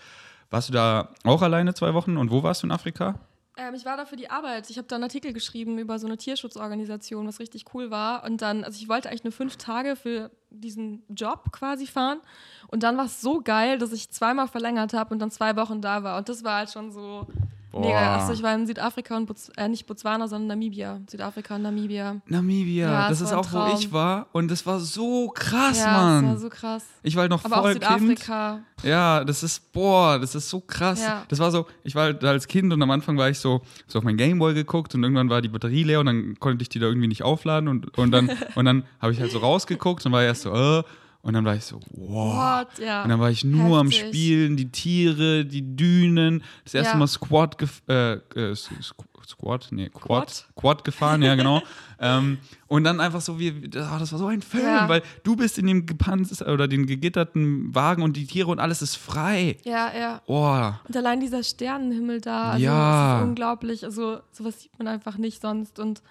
[0.49, 3.19] Warst du da auch alleine zwei Wochen und wo warst du in Afrika?
[3.59, 4.69] Ähm, ich war da für die Arbeit.
[4.69, 8.23] Ich habe da einen Artikel geschrieben über so eine Tierschutzorganisation, was richtig cool war.
[8.23, 12.19] Und dann, also ich wollte eigentlich nur fünf Tage für diesen Job quasi fahren.
[12.67, 15.81] Und dann war es so geil, dass ich zweimal verlängert habe und dann zwei Wochen
[15.81, 16.17] da war.
[16.17, 17.27] Und das war halt schon so
[17.71, 17.81] Boah.
[17.81, 18.15] mega.
[18.17, 20.99] Achso, ich war in Südafrika und Bots äh, nicht Botswana, sondern Namibia.
[21.07, 22.15] Südafrika und Namibia.
[22.27, 23.91] Namibia, Ja, das es ist auch, wo ich Traum.
[23.93, 26.23] war und das war so krass, ja, Mann.
[26.25, 26.85] das war so krass.
[27.03, 27.83] ich war halt noch Aber auch voll Kind.
[27.99, 28.59] Südafrika.
[28.81, 31.01] Ja, das ist, boah, das ist so krass.
[31.01, 31.23] Ja.
[31.27, 33.99] Das war so, ich war halt als Kind und am Anfang war ich so, so
[33.99, 36.79] auf mein Gameboy geguckt und irgendwann war die Batterie leer und dann konnte ich die
[36.79, 40.11] da irgendwie nicht aufladen und, und dann, und dann habe ich halt so rausgeguckt und
[40.11, 40.83] war erst so, äh,
[41.21, 42.35] und dann war ich so, wow.
[42.65, 42.79] What?
[42.79, 43.03] Ja.
[43.03, 44.07] Und dann war ich nur am Heftig.
[44.07, 46.97] Spielen, die Tiere, die Dünen, das erste Ja.
[46.97, 48.19] Mal Squad, äh, äh,
[48.53, 50.47] Squ- Squad, nee, Quad, Quad?
[50.55, 51.61] Quad gefahren, ja genau.
[51.99, 52.37] ähm,
[52.67, 54.87] und dann einfach so, wie, ah, das war so ein Film, Ja.
[54.89, 58.81] weil du bist in dem gepanzerten oder den gegitterten Wagen und die Tiere und alles
[58.81, 59.57] ist frei.
[59.65, 60.21] Ja, ja.
[60.25, 63.11] Oh, Und allein dieser Sternenhimmel da, also Ja.
[63.13, 63.83] das ist unglaublich.
[63.83, 65.79] Also sowas sieht man einfach nicht sonst.
[65.79, 66.01] Und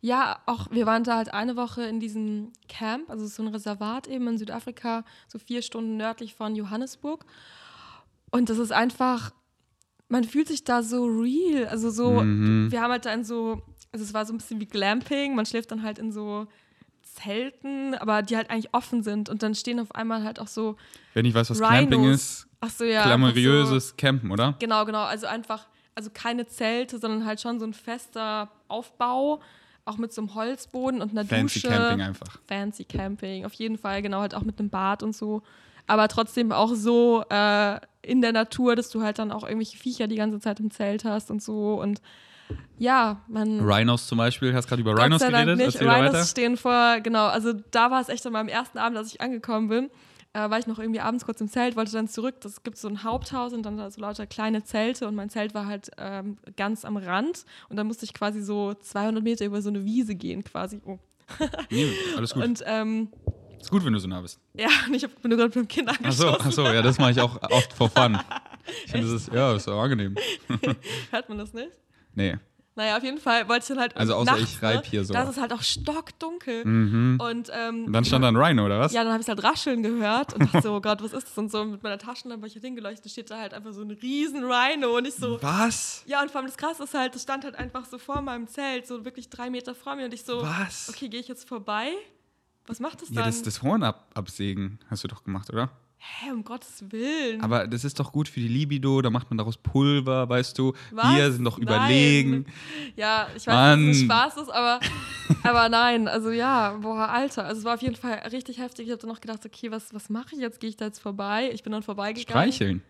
[0.00, 4.06] ja, auch wir waren da halt eine Woche in diesem Camp, also so ein Reservat
[4.06, 7.24] eben in Südafrika, so vier Stunden nördlich von Johannesburg.
[8.30, 9.32] Und das ist einfach,
[10.08, 11.66] man fühlt sich da so real.
[11.66, 12.70] Also so, Mhm.
[12.70, 15.46] wir haben halt da in so, also es war so ein bisschen wie Glamping, man
[15.46, 16.46] schläft dann halt in so
[17.02, 19.28] Zelten, aber die halt eigentlich offen sind.
[19.28, 20.76] Und dann stehen auf einmal halt auch so
[21.14, 21.70] wenn ich weiß, was Rhinos.
[21.70, 23.04] Camping ist, Ach so, ja.
[23.04, 24.54] glamouröses Campen, oder?
[24.58, 25.02] Genau, genau.
[25.02, 29.40] Also einfach, also keine Zelte, sondern halt schon so ein fester Aufbau,
[29.88, 31.74] auch mit so einem Holzboden und einer Fancy Dusche.
[31.74, 32.38] Camping einfach.
[32.46, 35.42] Fancy Camping, auf jeden Fall, genau, halt auch mit einem Bad und so.
[35.86, 40.06] Aber trotzdem auch so äh, in der Natur, dass du halt dann auch irgendwelche Viecher
[40.06, 41.80] die ganze Zeit im Zelt hast und so.
[41.80, 42.02] Und
[42.78, 43.60] ja, man.
[43.60, 45.56] Rhinos zum Beispiel, hast gerade über Gott Rhinos geredet?
[45.56, 45.80] nicht.
[45.80, 46.24] Rhinos weiter.
[46.24, 49.68] stehen vor, genau, also da war es echt an meinem ersten Abend, als ich angekommen
[49.68, 49.90] bin,
[50.32, 52.40] äh, war ich noch irgendwie abends kurz im Zelt, wollte dann zurück.
[52.40, 55.54] Das gibt so ein Haupthaus und dann da so lauter kleine Zelte und mein Zelt
[55.54, 59.62] war halt ähm, ganz am Rand und dann musste ich quasi so 200 Meter über
[59.62, 60.80] so eine Wiese gehen quasi.
[60.84, 60.98] Oh.
[61.70, 62.42] Nee, alles gut.
[62.44, 63.08] Und ähm,
[63.60, 64.40] ist gut, wenn du so nah bist.
[64.54, 66.40] ja, und ich hab, bin nur gerade mit dem Kind angeschossen.
[66.40, 68.18] achso, ja, das mache ich auch oft for fun.
[68.84, 70.14] Ich finde, das ist, ja, das ist auch angenehm.
[71.10, 71.72] Hört man das nicht?
[72.14, 72.36] Nee.
[72.78, 73.96] Naja, auf jeden Fall wollte ich dann halt.
[73.96, 75.12] Also außer nachts, ich reib hier so.
[75.12, 76.64] Da ist halt auch stockdunkel.
[76.64, 77.18] Mhm.
[77.20, 78.92] Und, ähm, Und dann stand da ein Rhino, oder was?
[78.92, 81.36] Ja, dann habe ich halt rascheln gehört und dachte so, oh Gott, was ist das?
[81.36, 84.44] Und so mit meiner Taschenlampe ich halt hingeleuchtet, steht da halt einfach so ein riesen
[84.44, 86.04] Rhino und ich so, Was?
[86.06, 88.46] ja, und vor allem das Krasse ist halt, das stand halt einfach so vor meinem
[88.46, 90.88] Zelt, so wirklich drei Meter vor mir und ich so, Was?
[90.88, 91.90] okay, gehe ich jetzt vorbei?
[92.68, 93.24] Was macht das Ja, dann?
[93.24, 95.68] das, das Horn ab, absägen hast du doch gemacht, oder?
[96.00, 97.40] Hä, um Gottes Willen.
[97.42, 100.72] Aber das ist doch gut für die Libido, da macht man daraus Pulver, weißt du.
[100.92, 101.16] Was?
[101.16, 101.62] Wir sind doch Nein.
[101.66, 102.46] überlegen.
[102.96, 103.86] Ja, ich weiß, Mann.
[103.88, 104.80] dass es Spaß ist, aber,
[105.42, 107.44] aber nein, also ja, boah, Alter.
[107.44, 108.86] Also es war auf jeden Fall richtig heftig.
[108.86, 110.60] Ich habe dann noch gedacht, okay, was, was mache ich jetzt?
[110.60, 111.50] Gehe ich da jetzt vorbei?
[111.52, 112.52] Ich bin dann vorbeigegangen.
[112.52, 112.82] Streicheln,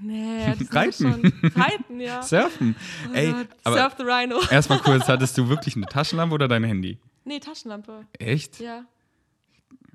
[0.00, 0.92] Nee, das Reiten.
[0.92, 2.20] Schon, reiten, ja.
[2.22, 2.76] surfen.
[3.10, 3.32] Oh Ey,
[3.64, 4.40] Surf the Rhino.
[4.50, 6.98] erstmal kurz, hattest du wirklich eine Taschenlampe oder dein Handy?
[7.24, 8.04] Nee, Taschenlampe.
[8.18, 8.60] Echt?
[8.60, 8.84] Ja.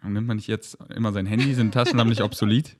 [0.03, 1.53] Nimmt man nicht jetzt immer sein Handy?
[1.53, 2.75] Sind Taschenlampen nicht obsolet?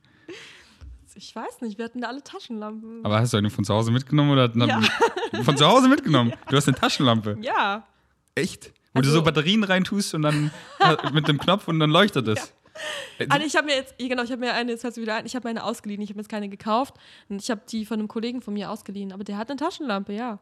[1.13, 3.03] Ich weiß nicht, wir hatten da alle Taschenlampen.
[3.05, 4.82] Aber hast du eine von zu Hause mitgenommen oder Ja.
[5.43, 6.34] von zu Hause mitgenommen?
[6.49, 7.38] Du hast eine Taschenlampe.
[7.41, 7.86] ja.
[8.34, 8.72] Echt?
[8.93, 10.51] Wo du Also- so Batterien reintust und dann
[11.13, 12.53] mit dem Knopf und dann leuchtet es.
[13.19, 15.15] Äh, Also ich habe mir jetzt, ja, genau, ich habe mir eine, jetzt fällt wieder
[15.15, 16.95] ein, ich habe mir eine ausgeliehen, ich habe jetzt keine gekauft.
[17.28, 20.13] Und ich habe die von einem Kollegen von mir ausgeliehen, aber der hat eine Taschenlampe,
[20.13, 20.39] ja.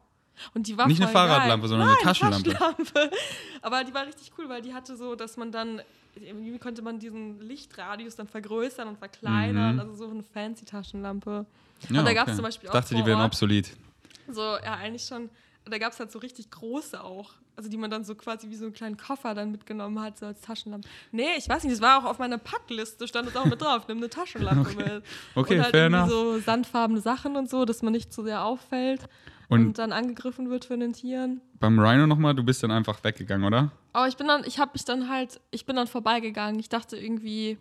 [0.54, 1.68] Und die war Nicht eine Fahrradlampe, geil.
[1.68, 2.50] sondern eine Nein, Taschenlampe.
[2.54, 3.10] Taschenlampe.
[3.62, 5.80] Aber die war richtig cool, weil die hatte so, dass man dann,
[6.14, 9.80] irgendwie konnte man diesen Lichtradius dann vergrößern und verkleinern, Mhm.
[9.80, 11.46] also so eine fancy Taschenlampe.
[11.88, 12.36] Ja, und da gab es okay.
[12.36, 13.70] zum Beispiel Ich auch dachte, die wären obsolet.
[14.28, 15.30] So, ja, eigentlich schon.
[15.64, 17.32] Da gab es halt so richtig große auch.
[17.56, 20.24] Also die man dann so quasi wie so einen kleinen Koffer dann mitgenommen hat, so
[20.24, 20.88] als Taschenlampe.
[21.12, 23.86] Nee, ich weiß nicht, das war auch auf meiner Packliste, stand das auch mit drauf,
[23.86, 25.02] nimm eine Taschenlampe mit.
[25.34, 26.08] Okay, und halt fair enough.
[26.08, 29.02] so sandfarbene Sachen und so, dass man nicht zu sehr auffällt
[29.50, 31.40] und, Und dann angegriffen wird von den Tieren.
[31.58, 33.72] beim Rhino nochmal, du bist dann einfach weggegangen, oder?
[33.92, 36.58] Aber ich bin dann, ich habe mich dann halt, ich bin dann vorbeigegangen.
[36.60, 37.58] Ich dachte irgendwie,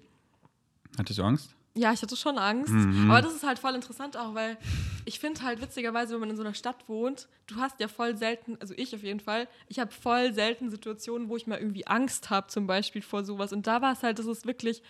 [0.98, 1.56] Hattest du Angst?
[1.76, 2.74] Ja, ich hatte schon Angst.
[2.74, 3.10] Mhm.
[3.10, 4.58] Aber das ist halt voll interessant auch, weil
[5.06, 8.18] ich finde halt witzigerweise, wenn man in so einer Stadt wohnt, du hast ja voll
[8.18, 11.88] selten, also ich auf jeden Fall, ich habe voll selten Situationen, wo ich mal irgendwie
[11.88, 13.54] Angst habe, zum Beispiel vor sowas.
[13.54, 14.82] Und da war es halt, das ist wirklich,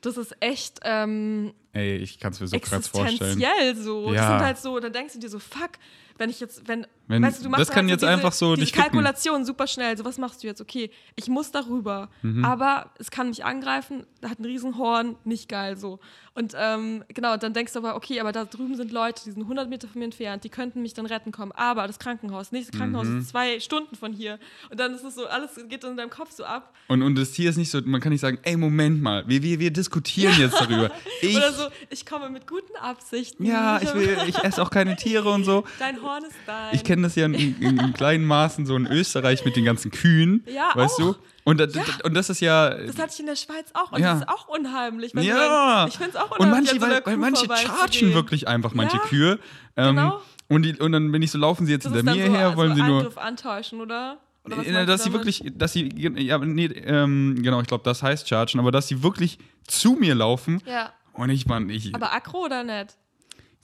[0.00, 3.20] das ist echt ähm, Ey, ich kann es mir so krass vorstellen.
[3.40, 4.06] existenziell so.
[4.06, 4.28] Das Ja.
[4.28, 5.70] sind halt so, dann denkst du dir so, fuck,
[6.18, 8.32] wenn ich jetzt, wenn, Wenn- weißt du, du machst das kann halt jetzt diese, einfach
[8.32, 8.72] so diese.
[8.72, 9.96] Kalkulation super schnell.
[9.96, 10.60] So, was machst du jetzt?
[10.60, 12.44] Okay, ich muss darüber, Mhm.
[12.44, 15.98] aber es kann mich angreifen, hat ein Riesenhorn, nicht geil so.
[16.34, 19.42] Und ähm, genau, dann denkst du aber, okay, aber da drüben sind Leute, die sind
[19.42, 21.52] 100 Meter von mir entfernt, die könnten mich dann retten kommen.
[21.52, 23.18] Aber das Krankenhaus, nächstes Krankenhaus Mhm.
[23.20, 24.38] ist zwei Stunden von hier.
[24.70, 26.72] Und dann ist es so, alles geht in deinem Kopf so ab.
[26.88, 29.42] Und, und das Tier ist nicht so, man kann nicht sagen, ey, Moment mal, wir,
[29.42, 30.90] wir, wir diskutieren jetzt darüber.
[31.22, 33.44] Ich, Oder so, ich komme mit guten Absichten.
[33.44, 35.64] ja, ich, will, ich esse auch keine Tiere und so.
[35.78, 36.74] Dein Horn ist dein.
[36.74, 39.90] Ich kenne das ja in, in, in kleinen Maßen so in Österreich mit den ganzen
[39.90, 41.14] Kühen, Ja, weißt auch.
[41.14, 41.16] du?
[41.44, 41.82] Und, da- Ja.
[42.04, 44.12] und das ist ja, Das hatte ich in der Schweiz auch und Ja.
[44.12, 45.14] das ist auch unheimlich.
[45.14, 45.36] Wenn ja.
[45.80, 48.46] dann, ich finde es auch und unheimlich, manche, so einer weil, weil manche chargen wirklich
[48.46, 49.38] einfach manche Ja, Kühe.
[49.76, 50.20] Ähm, genau.
[50.48, 52.56] und, die, und dann bin ich so, laufen sie jetzt Das hinter mir so, her,
[52.56, 52.98] wollen so sie nur.
[52.98, 54.18] Angriff antäuschen, oder?
[54.44, 55.26] oder was Äh, dass sie damit?
[55.26, 59.02] wirklich, dass sie, ja, nee, ähm, genau, ich glaube, das heißt chargen, aber dass sie
[59.02, 60.92] wirklich zu mir laufen Ja.
[61.12, 62.96] Und ich, man, ich, Aber aggro oder nicht?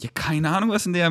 [0.00, 1.10] ja, keine Ahnung, was in der,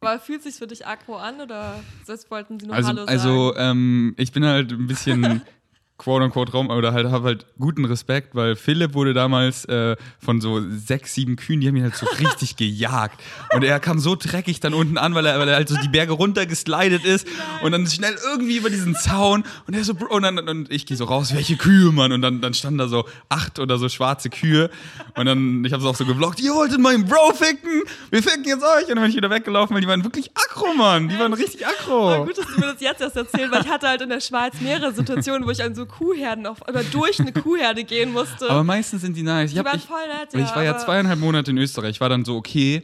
[0.00, 3.18] Aber fühlt sich für dich aggro an oder das wollten sie nur also, Hallo sagen?
[3.18, 5.42] also, ähm, ich bin halt ein bisschen
[5.98, 10.40] quote unquote Raum oder halt habe halt guten Respekt, weil Philipp wurde damals äh, von
[10.40, 13.20] so sechs, sieben Kühen, die haben ihn halt so richtig gejagt.
[13.54, 15.88] Und er kam so dreckig dann unten an, weil er, weil er halt so die
[15.88, 17.26] Berge runtergeslidet ist
[17.62, 20.96] und dann schnell irgendwie über diesen Zaun und er so, und, dann, und ich gehe
[20.96, 22.12] so raus, welche Kühe, Mann?
[22.12, 24.70] Und dann, dann standen da so acht oder so schwarze Kühe
[25.14, 28.44] und dann, ich habe es auch so gevloggt, ihr wolltet meinen Bro ficken, wir ficken
[28.44, 28.88] jetzt euch.
[28.88, 31.08] Und dann bin ich wieder weggelaufen, weil die waren wirklich aggro, Mann.
[31.08, 32.10] Die waren richtig aggro.
[32.10, 34.20] Aber gut, dass du mir das jetzt erst erzählen, weil ich hatte halt in der
[34.20, 38.48] Schweiz mehrere Situationen, wo ich an so Kuhherden auf, oder durch eine Kuhherde gehen musste.
[38.50, 39.50] Aber meistens sind die nice.
[39.50, 41.90] Ich, die hab, waren ich, voll nett, ich war ja zweieinhalb Monate in Österreich.
[41.90, 42.82] Ich war dann so, okay,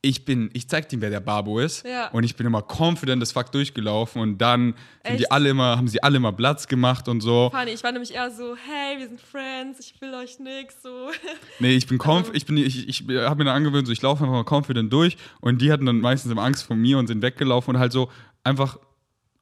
[0.00, 1.84] ich bin, ich zeig dir, wer der Babo ist.
[1.84, 2.08] Ja.
[2.10, 5.88] Und ich bin immer confident das Fuck durchgelaufen und dann sind die alle immer, haben
[5.88, 7.50] sie alle immer Platz gemacht und so.
[7.50, 11.10] Funny, ich war nämlich eher so, hey, wir sind Friends, ich will euch nix, so.
[11.58, 14.00] Nee, ich bin conf Also- ich bin, ich, ich habe mir dann angewöhnt, so ich
[14.00, 17.08] laufe einfach mal confident durch und die hatten dann meistens immer Angst vor mir und
[17.08, 18.08] sind weggelaufen und halt so
[18.44, 18.78] einfach,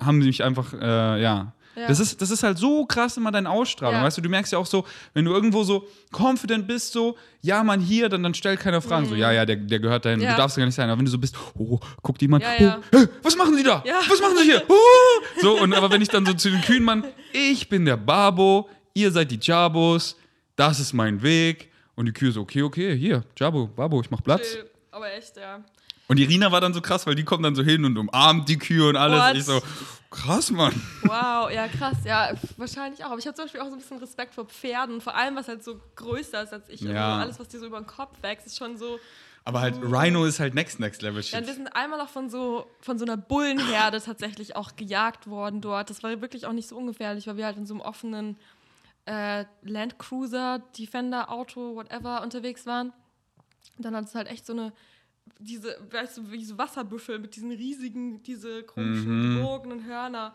[0.02, 1.52] haben sie mich einfach, äh, ja.
[1.76, 1.88] Ja.
[1.88, 4.04] Das, ist, das ist halt so krass immer deine Ausstrahlung, Ja.
[4.04, 7.62] weißt du, du merkst ja auch so, wenn du irgendwo so confident bist, so, ja,
[7.62, 10.24] man hier, dann, dann stellt keiner Fragen, so, ja, ja, der, der gehört dahin, Mhm.
[10.24, 10.30] Ja.
[10.32, 12.78] du darfst ja gar nicht sein, aber wenn du so bist, oh, guckt jemand, Ja,
[12.92, 13.84] oh, hä, was machen sie da?
[14.08, 14.62] Was machen sie hier?
[14.68, 15.22] Oh!
[15.42, 18.68] So, und aber wenn ich dann so zu den Kühen, Mann, ich bin der Babo,
[18.94, 20.16] ihr seid die Jabos,
[20.56, 21.70] das ist mein Weg.
[21.94, 24.52] Und die Kühe so, okay, okay, hier, Jabo, Babo, ich mach Platz.
[24.52, 24.70] Chill.
[24.90, 25.60] Aber echt, ja.
[26.08, 28.48] Und die Rina war dann so krass, weil die kommt dann so hin und umarmt
[28.48, 29.18] die Kühe und alles.
[29.20, 29.36] What?
[29.36, 29.60] Ich so,
[30.16, 30.72] krass, Mann.
[31.02, 31.98] Wow, ja, krass.
[32.04, 33.10] Ja, wahrscheinlich auch.
[33.10, 35.00] Aber ich habe zum Beispiel auch so ein bisschen Respekt vor Pferden.
[35.00, 36.80] Vor allem, was halt so größer ist als ich.
[36.82, 37.18] Also Ja.
[37.18, 38.98] alles, was dir so über den Kopf wächst, ist schon so.
[39.44, 41.56] Aber halt, Rhino ist halt next, next level Ja, und wir shit.
[41.62, 45.88] sind einmal auch von so, von so einer Bullenherde tatsächlich auch gejagt worden dort.
[45.88, 48.36] Das war wirklich auch nicht so ungefährlich, weil wir halt in so einem offenen
[49.04, 52.92] äh, Landcruiser, Defender, Auto, whatever unterwegs waren.
[53.76, 54.72] Und dann hat es halt echt so eine,
[55.38, 59.36] diese, weißt du, wie so Wasserbüffel mit diesen riesigen, diese komischen, Mhm.
[59.38, 60.34] gebogenen Hörner.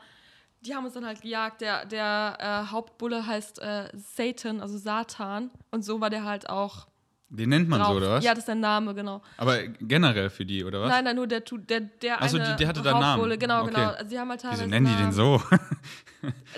[0.61, 1.61] Die haben uns dann halt gejagt.
[1.61, 5.49] Der, der äh, Hauptbulle heißt äh, Satan, also Satan.
[5.71, 6.87] Und so war der halt auch
[7.33, 7.91] Den nennt man drauf.
[7.91, 8.25] so, oder was?
[8.25, 9.21] Ja, das ist der Name, genau.
[9.37, 10.89] Aber generell für die, oder was?
[10.89, 13.39] Nein, nein, nur der, der, der Ach so, eine die- der hatte da Namen.
[13.39, 13.73] Genau, Okay.
[13.73, 13.87] genau.
[13.91, 15.41] Also die haben halt Wieso nennen die den so?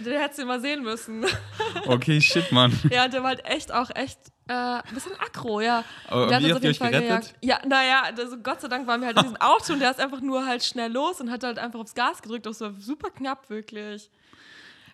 [0.06, 1.26] Der hättest du mal sehen müssen.
[1.88, 2.78] okay, shit, Mann.
[2.90, 4.20] ja, der war halt echt auch echt
[4.50, 5.86] äh, ein bisschen aggro, ja.
[6.10, 7.02] Aber der hat wie uns habt ihr euch gerettet?
[7.08, 7.36] gejagt.
[7.42, 10.02] Ja, naja, also Gott sei Dank waren wir halt in diesem Auto und der ist
[10.02, 12.46] einfach nur halt schnell los und hat halt einfach aufs Gas gedrückt.
[12.46, 14.10] Das war super knapp, wirklich.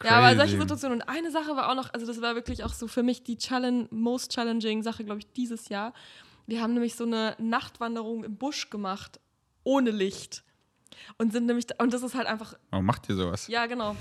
[0.03, 0.61] Ja, aber solche Crazy.
[0.61, 1.01] Situationen.
[1.01, 3.37] Und eine Sache war auch noch, also das war wirklich auch so für mich die
[3.37, 5.93] challenge, most challenging Sache, glaube ich, dieses Jahr.
[6.47, 9.19] Wir haben nämlich so eine Nachtwanderung im Busch gemacht,
[9.63, 10.43] ohne Licht.
[11.17, 13.47] Und sind nämlich, und das ist halt einfach, Warum macht ihr sowas?
[13.47, 13.95] ja, genau.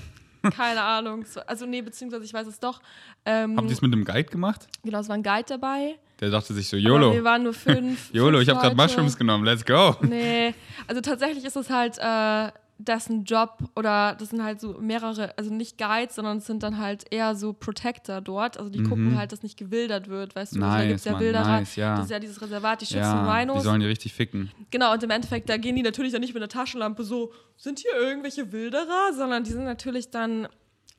[0.54, 1.24] Keine Ahnung.
[1.24, 2.80] So- Also, nee, beziehungsweise ich weiß es doch.
[3.24, 4.68] Ähm, Habt ihr es mit einem Guide gemacht?
[4.84, 5.98] genau, es war ein Guide dabei.
[6.20, 7.12] Der dachte sich so, Aber YOLO.
[7.12, 8.10] wir waren nur fünf.
[8.14, 8.76] YOLO, fünf ich habe gerade.
[8.76, 9.96] Mushrooms genommen, let's go.
[10.02, 10.54] Nee,
[10.86, 15.52] also tatsächlich ist es halt äh, dessen Job oder das sind halt so mehrere, also
[15.52, 18.56] nicht Guides, sondern es sind dann halt eher so Protector dort.
[18.56, 20.62] Also die gucken halt, dass nicht gewildert wird, weißt du?
[20.62, 20.78] also da Mhm.
[20.78, 21.44] Nice, gibt's ja Wilderer.
[21.44, 21.96] nice, ja.
[21.96, 23.64] Das ist ja dieses Reservat, die schützen Ja, die Rhinos.
[23.64, 24.52] sollen die richtig ficken.
[24.70, 27.80] Genau, und im Endeffekt, da gehen die natürlich dann nicht mit einer Taschenlampe so, sind
[27.80, 30.46] hier irgendwelche Wilderer, sondern die sind natürlich dann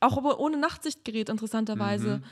[0.01, 2.17] auch aber ohne Nachtsichtgerät, interessanterweise.
[2.17, 2.23] Mhm.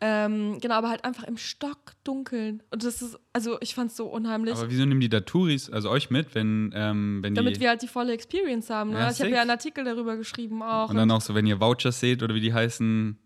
[0.00, 2.62] Ähm, genau, aber halt einfach im Stockdunkeln.
[2.70, 4.56] Und das ist, also ich fand es so unheimlich.
[4.56, 7.60] Aber wieso nehmen die da Touris, also euch mit, wenn, ähm, wenn damit die.
[7.60, 8.90] wir halt die volle Experience haben.
[8.90, 9.00] Ne?
[9.00, 10.90] Ja, ich habe ja einen Artikel darüber geschrieben auch.
[10.90, 13.18] und dann auch so, wenn ihr Vouchers seht oder wie die heißen,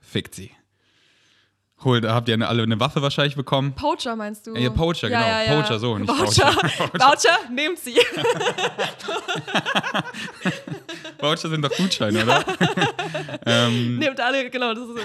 [0.00, 0.50] fickt sie.
[1.84, 3.74] Cool, da habt ihr alle eine Waffe wahrscheinlich bekommen.
[3.74, 4.54] Poacher meinst du?
[4.56, 5.28] Ja, Poacher, Ja, genau.
[5.30, 5.60] ja, ja.
[5.62, 6.46] Poacher, so, nicht Voucher.
[6.52, 6.90] Voucher.
[6.94, 7.96] Voucher, nehmt sie.
[11.20, 12.44] Voucher sind doch Gutscheine, oder?
[13.46, 15.02] ähm, nehmt alle, genau, das ist so.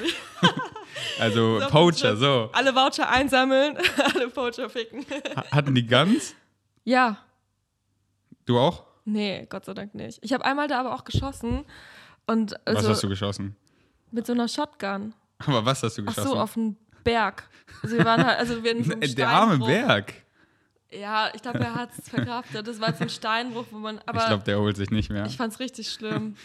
[1.20, 2.50] also So, Poacher, so.
[2.54, 3.78] Alle Voucher einsammeln,
[4.14, 5.06] alle Poacher ficken.
[5.36, 6.36] Ha- Hatten die Guns?
[6.84, 7.18] Ja,
[8.46, 8.84] Du auch?
[9.06, 10.20] nee, Gott sei Dank nicht.
[10.22, 11.66] Ich habe einmal da aber auch geschossen
[12.26, 13.56] und was also hast du geschossen?
[14.12, 15.14] mit so einer Shotgun.
[15.46, 16.30] Aber was hast du Ach geschossen?
[16.30, 17.50] so, auf einen Berg.
[17.82, 19.58] Also wir waren halt, also wir in so Der arme.
[19.66, 20.14] Berg.
[20.92, 22.68] Ja, ich glaube, er hat es verkraftet.
[22.68, 25.26] Das war jetzt ein Steinbruch, wo man, aber ich glaube, der holt sich nicht mehr.
[25.26, 26.36] Ich fand's richtig schlimm.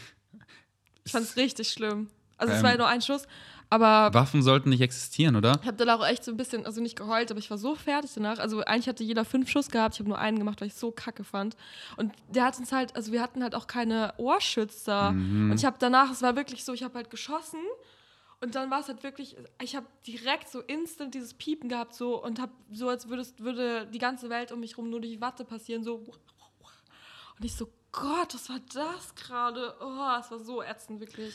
[1.05, 2.09] Ich fand's richtig schlimm.
[2.37, 3.27] Also es Ähm, war ja nur ein Schuss,
[3.71, 5.59] aber Waffen sollten nicht existieren, oder?
[5.63, 7.75] ich habe dann auch echt so ein bisschen, also nicht geheult, aber ich war so
[7.75, 8.39] fertig danach.
[8.39, 10.91] Also eigentlich hatte jeder fünf Schuss gehabt, ich habe nur einen gemacht, weil ich so
[10.91, 11.57] kacke fand.
[11.97, 15.13] Und der hat uns halt, also wir hatten halt auch keine Ohrschützer.
[15.13, 15.53] Mhm.
[15.53, 17.61] Und ich habe danach, es war wirklich so, ich habe halt geschossen
[18.45, 22.23] und dann war es halt wirklich, ich habe direkt so instant dieses Piepen gehabt so
[22.23, 25.47] und habe so, als würdest, würde die ganze Welt um mich rum nur durch Watte
[25.47, 25.95] passieren, so.
[25.95, 29.75] Und ich so, Gott, was war das gerade?
[29.81, 31.35] Oh, es war so ätzend, wirklich.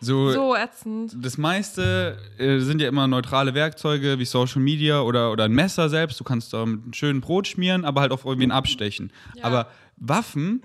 [0.00, 1.14] So, So ätzend.
[1.24, 5.88] das meiste äh, sind ja immer neutrale Werkzeuge wie Social Media oder, oder ein Messer
[5.88, 6.18] selbst.
[6.18, 9.12] Du kannst da mit einem schönen Brot schmieren, aber halt auf irgendwen abstechen.
[9.36, 9.44] Ja.
[9.44, 10.64] Aber Waffen,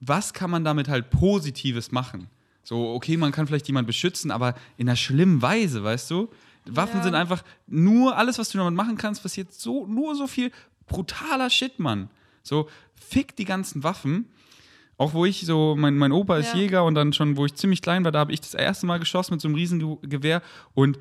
[0.00, 2.28] was kann man damit halt Positives machen?
[2.66, 6.28] So, okay, man kann vielleicht jemanden beschützen, aber in einer schlimmen Weise, weißt du?
[6.64, 7.04] Waffen Ja.
[7.04, 10.50] sind einfach nur alles, was du damit machen kannst, passiert so, nur so viel
[10.88, 12.10] brutaler Shit, Mann.
[12.42, 14.26] So, fick die ganzen Waffen.
[14.98, 16.58] Auch wo ich so, mein, mein Opa ist Ja.
[16.58, 18.98] Jäger und dann schon, wo ich ziemlich klein war, da habe ich das erste Mal
[18.98, 20.42] geschossen mit so einem riesen Gewehr
[20.74, 20.98] und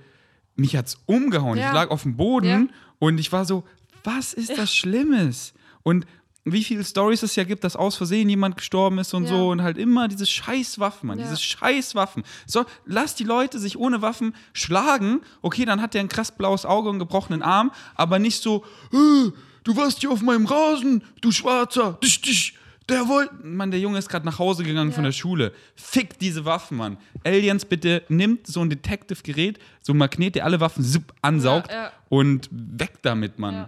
[0.56, 1.58] mich hat's umgehauen.
[1.58, 1.70] Ja.
[1.70, 3.64] Ich lag auf dem Boden und ich war so,
[4.04, 5.56] was ist das Schlimmes?
[5.82, 6.06] Und
[6.48, 9.30] wie viele Stories es ja gibt, dass aus Versehen jemand gestorben ist und Ja.
[9.30, 11.26] so und halt immer diese scheiß Waffen, Mann, Ja.
[11.26, 12.24] diese scheiß Waffen.
[12.46, 15.22] So, lass die Leute sich ohne Waffen schlagen.
[15.42, 18.64] Okay, dann hat der ein krass blaues Auge und einen gebrochenen Arm, aber nicht so,
[18.94, 19.32] äh,
[19.64, 22.58] du warst hier auf meinem Rasen, du Schwarzer, dich, dich.
[22.88, 23.34] Der wollte.
[23.42, 25.08] Mann, der Junge ist gerade nach Hause gegangen von Ja.
[25.10, 25.54] der Schule.
[25.76, 26.98] Fick diese Waffen, Mann.
[27.24, 30.86] Aliens, bitte nimmt so ein Detective-Gerät, so ein Magnet, der alle Waffen
[31.24, 31.72] ansaugt
[32.10, 33.68] und weg damit, Mann.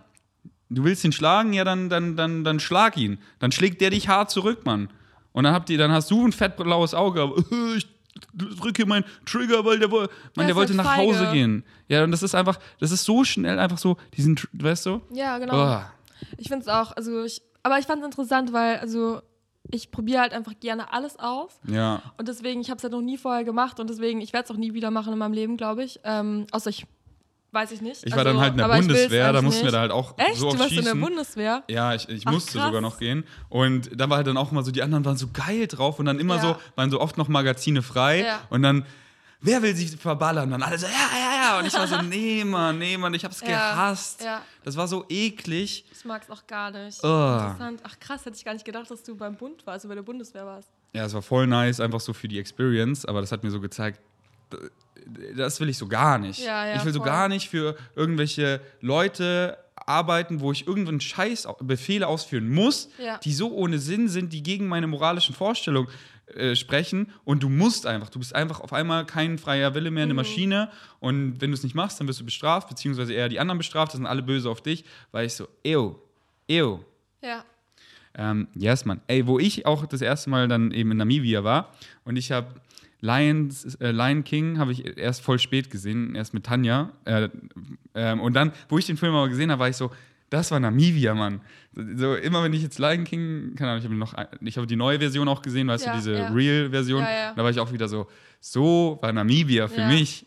[0.70, 0.76] Ja.
[0.76, 3.20] Du willst ihn schlagen, ja, dann, dann, dann, dann schlag ihn.
[3.40, 4.90] Dann schlägt der dich hart zurück, Mann.
[5.32, 7.36] Und dann, habt ihr, dann hast du ein fettblaues Auge, aber
[7.78, 7.88] ich
[8.34, 10.08] drücke meinen Trigger, weil der, Mann,
[10.48, 11.14] der wollte halt nach feige.
[11.14, 11.64] Hause gehen.
[11.88, 15.02] Ja, und das ist einfach, das ist so schnell einfach so, diesen, weißt du?
[15.12, 15.80] Ja, genau.
[15.80, 15.82] Oh.
[16.38, 19.22] Ich finde es auch, also ich, aber ich fand es interessant, weil, also
[19.72, 21.60] ich probiere halt einfach gerne alles aus.
[21.68, 22.02] Ja.
[22.18, 24.52] Und deswegen, ich habe es halt noch nie vorher gemacht und deswegen, ich werde es
[24.52, 26.00] auch nie wieder machen in meinem Leben, glaube ich.
[26.04, 26.86] Ähm, außer ich,
[27.52, 28.04] weiß ich nicht.
[28.06, 29.74] Ich war Also, dann halt in der Bundeswehr, da mussten wir nicht.
[29.76, 30.36] da halt auch Echt?
[30.36, 31.02] so du oft warst in der schießen.
[31.02, 31.64] Bundeswehr?
[31.70, 32.68] Ja, ich, ich Ach, musste krass.
[32.68, 33.24] sogar noch gehen.
[33.50, 36.06] Und da war halt dann auch immer so, die anderen waren so geil drauf und
[36.06, 36.42] dann immer Ja.
[36.42, 38.24] so, waren so oft noch Magazine frei.
[38.26, 38.42] Ja.
[38.50, 38.86] Und dann,
[39.42, 40.46] wer will sich verballern?
[40.46, 41.60] Und dann alle so, ja, ja, ja.
[41.60, 44.22] Und ich war so, nee, Mann, nee, Mann, ich hab's Ja, gehasst.
[44.24, 44.42] ja.
[44.64, 45.86] Das war so eklig.
[45.92, 47.00] Ich mag es auch gar nicht.
[47.04, 47.08] Oh.
[47.08, 47.82] Interessant.
[47.84, 50.02] Ach krass, hätte ich gar nicht gedacht, dass du beim Bund warst, also bei der
[50.04, 50.70] Bundeswehr warst.
[50.94, 53.60] Ja, es war voll nice, einfach so für die Experience, aber das hat mir so
[53.62, 54.00] gezeigt,
[55.36, 56.40] das will ich so gar nicht.
[56.44, 57.08] Ja, ja, ich will so voll.
[57.08, 63.18] gar nicht für irgendwelche Leute arbeiten, wo ich irgendeinen Scheiß Befehle ausführen muss, Ja.
[63.20, 65.88] die so ohne Sinn sind, die gegen meine moralischen Vorstellungen
[66.36, 70.04] äh, sprechen und du musst einfach, du bist einfach auf einmal kein freier Wille mehr,
[70.04, 70.18] eine Mhm.
[70.18, 73.60] Maschine und wenn du es nicht machst, dann wirst du bestraft, beziehungsweise eher die anderen
[73.60, 74.84] bestraft, das sind alle böse auf dich,
[75.14, 75.96] weil ich so, ew,
[76.50, 76.80] ew,
[77.22, 77.46] Ja.
[78.16, 79.00] ähm, yes, Mann.
[79.08, 81.72] Ey, wo ich auch das erste Mal dann eben in Namibia war
[82.04, 82.48] und ich habe
[83.02, 86.92] Lions, äh, Lion King habe ich erst voll spät gesehen, erst mit Tanja.
[87.06, 87.30] Äh,
[87.94, 89.92] ähm, und dann, wo ich den Film aber gesehen habe, war ich so,
[90.30, 91.42] das war Namibia, Mann.
[91.74, 94.76] So immer wenn ich jetzt Lion King, keine Ahnung, ich habe noch, ich habe die
[94.76, 96.28] neue Version auch gesehen, weißt Ja, du, diese ja.
[96.30, 97.02] Real-Version.
[97.02, 97.34] Ja.
[97.34, 98.08] Da war ich auch wieder so,
[98.40, 100.26] so war Namibia für mich.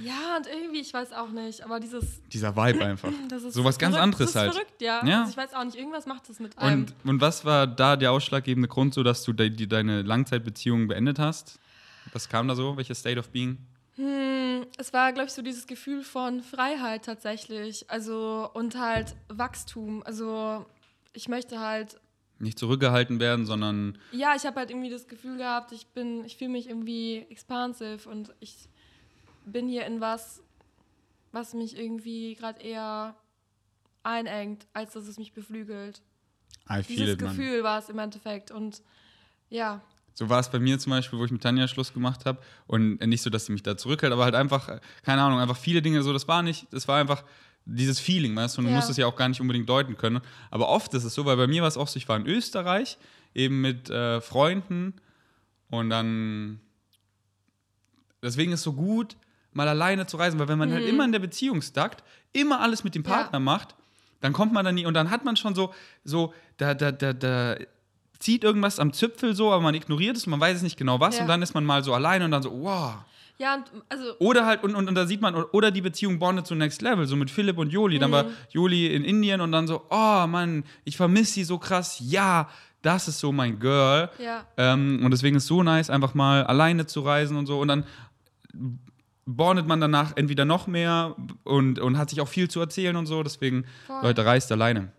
[0.00, 2.20] Ja, und irgendwie, ich weiß auch nicht, aber dieses.
[2.32, 3.10] Dieser Vibe einfach.
[3.28, 4.52] Das ist so was ganz anderes das ist halt.
[4.52, 5.04] verrückt, ja.
[5.06, 5.20] Ja.
[5.20, 6.86] Also ich weiß auch nicht, irgendwas macht das mit einem.
[7.04, 10.88] Und, und was war da der ausschlaggebende Grund, so dass du de, die, deine Langzeitbeziehung
[10.88, 11.58] beendet hast?
[12.12, 12.76] Was kam da so?
[12.76, 13.58] Welches State of Being?
[13.96, 17.90] Hm, es war, glaube ich, so dieses Gefühl von Freiheit tatsächlich.
[17.90, 20.02] Also, und halt Wachstum.
[20.04, 20.64] Also,
[21.12, 22.00] ich möchte halt,
[22.38, 26.36] Nicht zurückgehalten werden, sondern ja, ich habe halt irgendwie das Gefühl gehabt, ich bin, ich
[26.36, 28.68] fühle mich irgendwie expansive und ich
[29.44, 30.42] bin hier in was,
[31.32, 33.16] was mich irgendwie gerade eher
[34.04, 36.00] einengt, als dass es mich beflügelt.
[36.70, 38.50] I Dieses Gefühl war es im Endeffekt.
[38.50, 38.82] Und
[39.50, 39.82] ja,
[40.18, 42.40] So war es bei mir zum Beispiel, wo ich mit Tanja Schluss gemacht habe.
[42.66, 45.56] Und nicht so, dass sie mich da zurückhält, aber halt einfach, äh, keine Ahnung, einfach
[45.56, 47.22] viele Dinge so, das war nicht, das war einfach
[47.66, 48.76] dieses Feeling, weißt du, und du Ja.
[48.78, 50.20] musst es ja auch gar nicht unbedingt deuten können.
[50.50, 52.26] Aber oft ist es so, weil bei mir war es auch so, ich war in
[52.26, 52.98] Österreich,
[53.32, 54.94] eben mit äh, Freunden
[55.70, 56.58] und dann,
[58.20, 59.16] deswegen ist so gut,
[59.52, 60.88] mal alleine zu reisen, weil wenn man halt Mhm.
[60.90, 62.02] immer in der Beziehung stackt,
[62.32, 63.10] immer alles mit dem Ja.
[63.14, 63.76] Partner macht,
[64.20, 67.12] dann kommt man da nie und dann hat man schon so, so, da, da, da,
[67.12, 67.56] da
[68.18, 71.16] zieht irgendwas am Zipfel so, aber man ignoriert es, man weiß es nicht genau was
[71.16, 71.22] Ja.
[71.22, 72.94] und dann ist man mal so alleine und dann so, wow.
[73.40, 76.44] Ja, und also Oder halt, und, und, und da sieht man, oder die Beziehung bondet
[76.48, 78.00] zu Next Level, so mit Philipp und Joli.
[78.00, 78.28] Dann war Mhm.
[78.50, 81.98] Joli in Indien und dann so, oh Mann, ich vermisse sie so krass.
[82.00, 82.48] Ja,
[82.82, 84.10] das ist so mein Girl.
[84.18, 84.44] Ja.
[84.56, 87.60] Ähm, und deswegen ist es so nice, einfach mal alleine zu reisen und so.
[87.60, 87.84] Und dann
[89.26, 91.14] bondet man danach entweder noch mehr
[91.44, 93.22] und, und hat sich auch viel zu erzählen und so.
[93.22, 94.02] Deswegen, Voll.
[94.02, 94.90] Leute, reist alleine.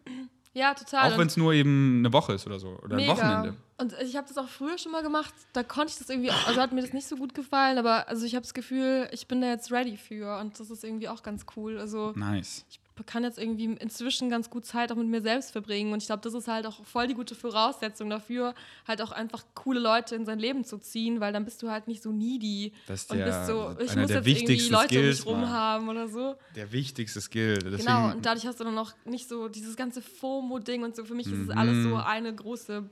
[0.53, 1.13] Ja, total.
[1.13, 2.69] Auch wenn es nur eben eine Woche ist oder so.
[2.83, 3.13] Oder ein Mega.
[3.13, 3.55] Wochenende.
[3.77, 5.33] Und ich habe das auch früher schon mal gemacht.
[5.53, 8.25] Da konnte ich das irgendwie, also hat mir das nicht so gut gefallen, aber also
[8.25, 11.23] ich habe das Gefühl, ich bin da jetzt ready für und das ist irgendwie auch
[11.23, 11.77] ganz cool.
[11.79, 12.65] Also Nice.
[12.69, 16.07] ich kann jetzt irgendwie inzwischen ganz gut Zeit auch mit mir selbst verbringen und ich
[16.07, 18.53] glaube, das ist halt auch voll die gute Voraussetzung dafür,
[18.87, 21.87] halt auch einfach coole Leute in sein Leben zu ziehen, weil dann bist du halt
[21.87, 24.99] nicht so needy Das ist und der- bist so, ich muss der jetzt irgendwie Leute
[24.99, 25.49] um mich Skills, rum Mann.
[25.49, 26.35] haben oder so.
[26.55, 27.57] Der wichtigste Skill.
[27.59, 31.05] Deswegen, Genau, und dadurch hast du dann noch nicht so dieses ganze FOMO-Ding und so.
[31.05, 31.89] Für mich ist es alles Mhm.
[31.89, 32.89] so eine große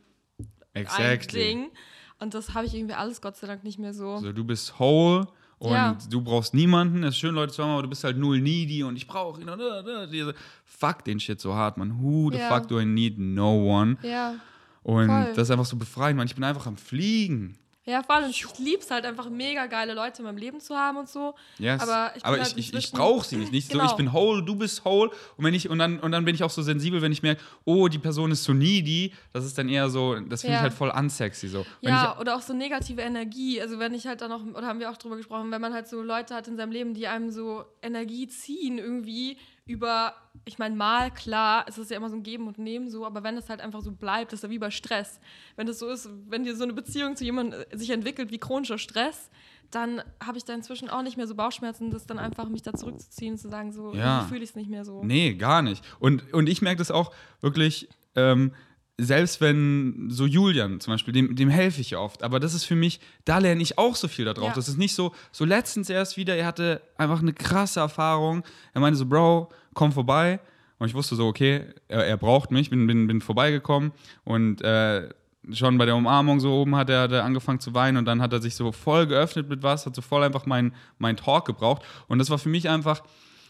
[0.74, 1.40] ein exactly.
[1.40, 1.72] Ding.
[2.20, 4.10] Und das habe ich irgendwie alles Gott sei Dank nicht mehr so.
[4.14, 5.28] Also du bist whole
[5.60, 5.98] und Ja.
[6.10, 7.04] du brauchst niemanden.
[7.04, 9.42] Es ist schön, Leute zu haben, aber du bist halt null needy und ich brauche
[9.42, 9.48] ihn.
[9.48, 10.36] Äh, äh, diese-
[10.66, 12.02] Fuck den Shit so hart, man.
[12.02, 12.50] Who the Ja.
[12.50, 13.98] fuck do I need no one?
[14.04, 14.36] Ja.
[14.84, 15.34] Und Voll.
[15.36, 16.28] das ist einfach so befreiend, man.
[16.28, 17.58] Ich bin einfach am Fliegen.
[17.88, 20.76] Ja, vor allem, ich liebe es halt einfach mega geile Leute in meinem Leben zu
[20.76, 21.34] haben und so.
[21.58, 21.82] Yes.
[21.82, 23.52] Aber ich aber halt ich, ich, ich brauche sie nicht.
[23.54, 23.90] Nicht so, Genau.
[23.90, 25.10] ich bin whole, du bist whole.
[25.38, 27.42] Und, wenn ich, und, dann, und dann bin ich auch so sensibel, wenn ich merke,
[27.64, 29.14] oh, die Person ist so needy.
[29.32, 30.60] Das ist dann eher so, das finde Ja.
[30.60, 31.48] ich halt voll unsexy.
[31.48, 31.66] So.
[31.82, 33.62] Wenn Ja, oder auch so negative Energie.
[33.62, 35.88] Also wenn ich halt dann auch, oder haben wir auch drüber gesprochen, wenn man halt
[35.88, 40.14] so Leute hat in seinem Leben, die einem so Energie ziehen irgendwie über,
[40.46, 43.24] ich meine, mal, klar, es ist ja immer so ein Geben und Nehmen so, aber
[43.24, 45.20] wenn es halt einfach so bleibt, ist ja wie bei Stress.
[45.56, 48.38] Wenn das so ist, wenn dir so eine Beziehung zu jemandem äh, sich entwickelt wie
[48.40, 49.30] chronischer Stress,
[49.70, 52.74] dann habe ich da inzwischen auch nicht mehr so Bauchschmerzen, das dann einfach mich da
[52.74, 54.22] zurückzuziehen und zu sagen, so, Ja.
[54.30, 55.04] fühle ich es nicht mehr so.
[55.04, 55.84] Nee, gar nicht.
[56.00, 57.12] Und, und ich merke das auch
[57.42, 58.54] wirklich, ähm,
[59.00, 62.76] selbst wenn so Julian zum Beispiel, dem, dem helfe ich oft, aber das ist für
[62.76, 64.50] mich, da lerne ich auch so viel da drauf.
[64.50, 64.54] Ja.
[64.56, 68.44] Das ist nicht so, so letztens erst wieder, er hatte einfach eine krasse Erfahrung.
[68.74, 70.40] Er meinte so, Bro, komm vorbei.
[70.80, 73.92] Und ich wusste so, okay, er, er braucht mich, bin, bin, bin vorbeigekommen
[74.24, 75.10] und äh,
[75.52, 78.22] schon bei der Umarmung so oben hat er, hat er angefangen zu weinen und dann
[78.22, 81.46] hat er sich so voll geöffnet mit was, hat so voll einfach meinen mein Talk
[81.46, 81.84] gebraucht.
[82.08, 83.04] Und das war für mich einfach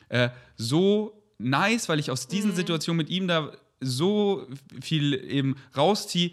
[0.09, 4.47] äh, so nice, weil ich aus diesen Situationen mit ihm da so
[4.81, 6.31] viel eben rausziehe,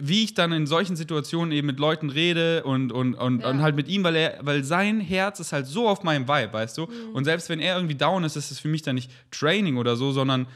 [0.00, 3.48] wie ich dann in solchen Situationen eben mit Leuten rede und, und, und, Ja.
[3.50, 6.52] und halt mit ihm, weil er, weil sein Herz ist halt so auf meinem Vibe,
[6.52, 6.88] weißt du?
[7.14, 9.96] Und selbst wenn er irgendwie down ist, ist es für mich dann nicht Training oder
[9.96, 10.46] so, sondern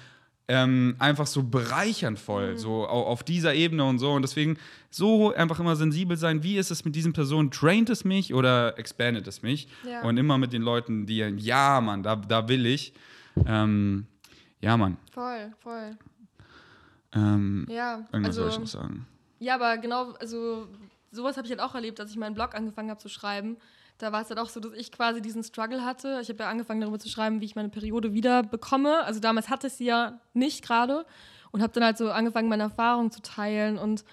[0.48, 4.12] ähm, einfach so bereichernd voll, so au- auf dieser Ebene und so.
[4.12, 4.58] Und deswegen
[4.90, 7.50] so einfach immer sensibel sein, wie ist es mit diesen Personen?
[7.50, 9.66] Traint es mich oder expandet es mich?
[9.90, 10.02] Ja.
[10.02, 12.92] Und immer mit den Leuten, die, ja, Mann, da, da will ich.
[13.46, 14.06] Ähm,
[14.66, 14.96] ja, Mann.
[15.12, 15.96] Voll, voll.
[17.14, 19.06] Ähm, Ja, irgendwas also, soll ich noch sagen.
[19.38, 20.66] Ja, aber genau, also
[21.12, 23.58] sowas habe ich halt auch erlebt, als ich meinen Blog angefangen habe zu schreiben.
[23.98, 26.18] Da war es halt auch so, dass ich quasi diesen Struggle hatte.
[26.20, 29.04] Ich habe ja angefangen darüber zu schreiben, wie ich meine Periode wieder bekomme.
[29.04, 31.06] Also damals hatte ich sie ja nicht gerade
[31.52, 33.78] und habe dann halt so angefangen, meine Erfahrungen zu teilen.
[33.78, 34.04] Und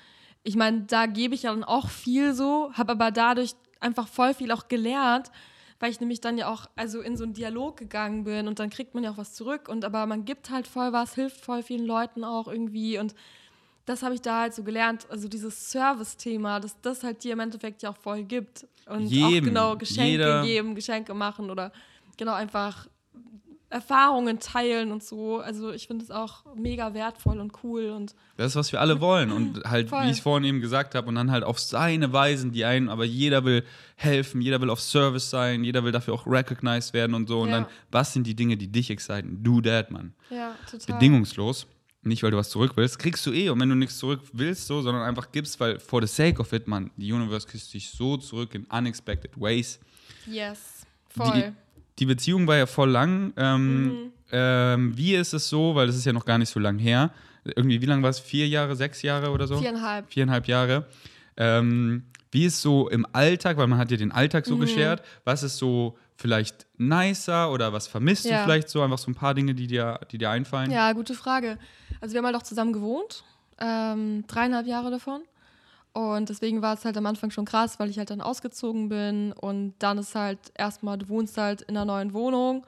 [0.43, 4.35] ich meine, da gebe ich ja dann auch viel so, habe aber dadurch einfach voll
[4.35, 5.31] viel auch gelernt,
[5.83, 8.69] weil ich nämlich dann ja auch also in so einen Dialog gegangen bin und dann
[8.69, 11.61] kriegt man ja auch was zurück und aber man gibt halt voll was, hilft voll
[11.61, 13.13] vielen Leuten auch irgendwie und
[13.85, 17.41] das habe ich da halt so gelernt, also dieses Service-Thema, dass das halt dir im
[17.41, 18.65] Endeffekt ja auch voll gibt.
[18.85, 20.41] Und auch Jedem, genau Geschenke jeder.
[20.43, 21.73] geben, Geschenke machen oder
[22.15, 22.87] genau einfach
[23.73, 25.39] Erfahrungen teilen und so.
[25.39, 29.01] Also ich finde es auch mega wertvoll und cool und Das ist, was wir alle
[29.01, 29.31] wollen.
[29.31, 30.03] Und halt, Voll.
[30.03, 32.87] wie ich es vorhin eben gesagt habe, und dann halt auf seine Weisen, die einen,
[32.87, 33.63] aber jeder will
[33.95, 37.41] helfen, jeder will auf Service sein, jeder will dafür auch recognized werden und so.
[37.41, 37.61] Und Ja.
[37.61, 39.43] dann, was sind die Dinge, die dich exciten?
[39.43, 40.13] Do that, Mann.
[40.29, 40.95] ja, total.
[40.95, 41.67] Bedingungslos.
[42.05, 43.49] Nicht, weil du was zurück willst, kriegst du eh.
[43.49, 46.51] Und wenn du nichts zurück willst, so, sondern einfach gibst, weil for the sake of
[46.51, 49.79] it, man, die Universe küsst dich so zurück in unexpected ways.
[50.27, 51.31] Yes, voll.
[51.31, 51.53] die
[52.05, 53.33] Beziehung war ja voll lang.
[53.37, 54.11] Ähm, Mhm.
[54.31, 57.11] ähm, wie ist es so, weil das ist ja noch gar nicht so lang her.
[57.45, 58.19] Irgendwie, wie lange war es?
[58.19, 59.57] Vier Jahre, sechs Jahre oder so?
[59.57, 60.11] Viereinhalb.
[60.11, 60.85] Viereinhalb Jahre.
[61.37, 64.49] Ähm, wie ist so im Alltag, weil man hat ja den Alltag Mhm.
[64.49, 68.43] so geschert, was ist so vielleicht nicer oder was vermisst du Ja.
[68.43, 68.81] vielleicht so?
[68.81, 70.71] Einfach so ein paar Dinge, die dir, die dir einfallen.
[70.71, 71.57] Ja, gute Frage.
[72.01, 73.23] Also wir haben halt auch zusammen gewohnt,
[73.59, 75.21] ähm, dreieinhalb Jahre davon.
[75.93, 79.31] Und deswegen war es halt am Anfang schon krass, weil ich halt dann ausgezogen bin.
[79.31, 82.65] Und dann ist halt erstmal, du wohnst halt in einer neuen Wohnung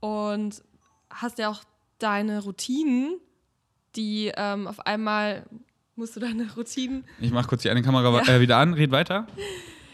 [0.00, 0.62] und
[1.08, 1.62] hast ja auch
[1.98, 3.20] deine Routinen,
[3.94, 5.44] die ähm, auf einmal
[5.94, 9.28] musst du deine Routinen Ich mach kurz die eine Kamera äh, wieder an, red weiter.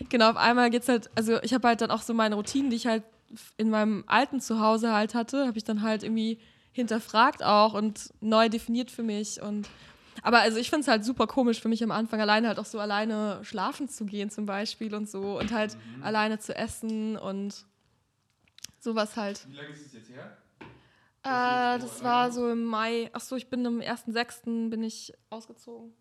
[0.08, 2.76] genau, auf einmal geht's halt, also ich habe halt dann auch so meine Routinen, die
[2.76, 3.04] ich halt
[3.58, 6.38] in meinem alten Zuhause halt hatte, habe ich dann halt irgendwie
[6.72, 9.42] hinterfragt auch und neu definiert für mich.
[9.42, 9.68] Und
[10.22, 12.64] aber also ich finde es halt super komisch für mich am Anfang, alleine halt auch
[12.64, 16.02] so alleine schlafen zu gehen zum Beispiel und so und halt mhm.
[16.02, 17.66] alleine zu essen und
[18.78, 19.46] sowas halt.
[19.48, 20.36] Wie lange ist es jetzt her?
[21.22, 23.10] Äh, das war so im Mai.
[23.12, 24.70] Achso, ich bin am 1.6.
[24.70, 25.92] bin ich ausgezogen.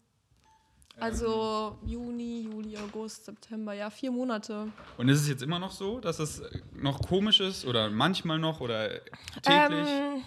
[0.99, 4.72] Also Juni, Juli, August, September, ja, vier Monate.
[4.97, 6.41] Und ist es jetzt immer noch so, dass es
[6.74, 8.89] noch komisch ist oder manchmal noch oder
[9.41, 9.88] täglich?
[9.88, 10.24] Ähm,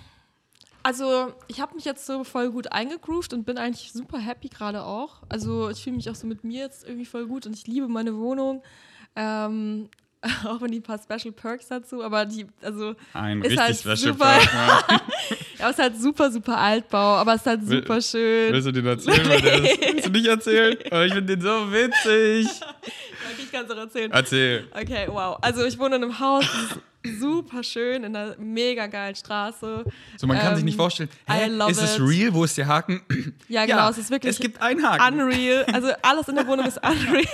[0.83, 4.85] also ich habe mich jetzt so voll gut eingegroovt und bin eigentlich super happy gerade
[4.85, 5.23] auch.
[5.29, 7.89] Also ich fühle mich auch so mit mir jetzt irgendwie voll gut und ich liebe
[7.89, 8.63] meine Wohnung.
[9.17, 9.89] Ähm,
[10.45, 13.97] auch wenn die ein paar Special Perks dazu, aber die, also ein ist halt Special
[13.97, 15.01] super, Perk, ne?
[15.59, 18.53] ja, ist halt super, super Altbau, aber es ist halt super Will, schön.
[18.53, 19.31] Willst du den erzählen?
[19.33, 20.79] Ist, willst du nicht erzählen?
[20.93, 22.47] Aber ich finde den so witzig.
[22.47, 24.13] Okay, ich kann es auch erzählen.
[24.13, 24.69] Erzähl.
[24.73, 25.39] Okay, wow.
[25.41, 26.47] Also ich wohne in einem Haus,
[27.19, 29.85] super schön, in einer mega geilen Straße.
[30.17, 32.33] So, man kann ähm, sich nicht ähm, vorstellen, hä, ist es real?
[32.33, 33.03] Wo ist der Haken?
[33.49, 35.21] Ja, genau, ja, es ist wirklich es gibt einen Haken.
[35.21, 35.65] unreal.
[35.73, 37.25] Also alles in der Wohnung ist unreal.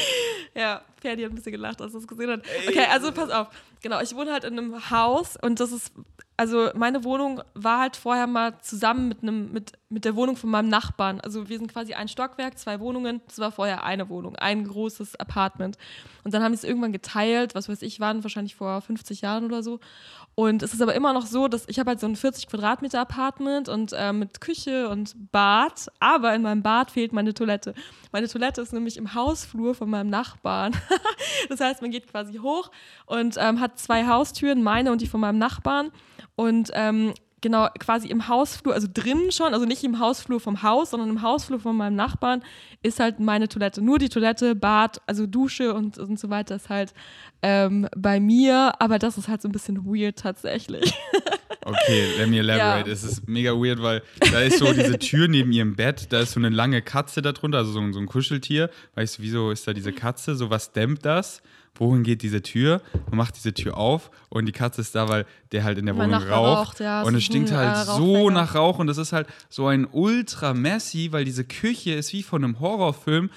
[0.54, 2.42] ja, Ferdi hat ein bisschen gelacht, als er es gesehen hat.
[2.68, 3.48] Okay, also pass auf.
[3.82, 5.92] Genau, ich wohne halt in einem Haus und das ist,
[6.36, 10.50] also meine Wohnung war halt vorher mal zusammen mit, einem, mit, mit der Wohnung von
[10.50, 11.20] meinem Nachbarn.
[11.20, 13.20] Also wir sind quasi ein Stockwerk, zwei Wohnungen.
[13.28, 15.78] Das war vorher eine Wohnung, ein großes Apartment.
[16.24, 19.44] Und dann haben sie es irgendwann geteilt, was weiß ich, waren wahrscheinlich vor 50 Jahren
[19.44, 19.80] oder so.
[20.34, 23.00] Und es ist aber immer noch so, dass ich habe halt so ein 40 Quadratmeter
[23.00, 27.74] Apartment und äh, mit Küche und Bad, aber in meinem Bad fehlt meine Toilette.
[28.12, 30.72] Meine Toilette ist nämlich im Hausflur von meinem Nachbarn.
[31.48, 32.70] das heißt, man geht quasi hoch
[33.06, 35.90] und ähm, hat zwei Haustüren, meine und die von meinem Nachbarn.
[36.36, 40.90] Und ähm, genau quasi im Hausflur, also drinnen schon, also nicht im Hausflur vom Haus,
[40.90, 42.42] sondern im Hausflur von meinem Nachbarn
[42.82, 43.82] ist halt meine Toilette.
[43.82, 46.92] Nur die Toilette, Bad, also Dusche und, und so weiter ist halt
[47.42, 50.92] ähm, bei mir, aber das ist halt so ein bisschen weird tatsächlich.
[51.64, 52.88] Okay, let me elaborate.
[52.88, 52.92] Ja.
[52.92, 54.02] Es ist mega weird, weil
[54.32, 57.58] da ist so diese Tür neben ihrem Bett, da ist so eine lange Katze darunter,
[57.58, 58.70] also so, so ein Kuscheltier.
[58.94, 60.36] Weißt du, wieso ist da diese Katze?
[60.36, 61.42] So was dämmt das?
[61.74, 62.82] wohin geht diese Tür?
[63.08, 65.96] Man macht diese Tür auf und die Katze ist da, weil der halt in der
[65.96, 66.80] Wohnung raucht.
[66.80, 69.88] ja, und es stinkt halt äh, so nach Rauch und das ist halt so ein
[69.90, 73.30] ultra messy, weil diese Küche ist wie von einem Horrorfilm,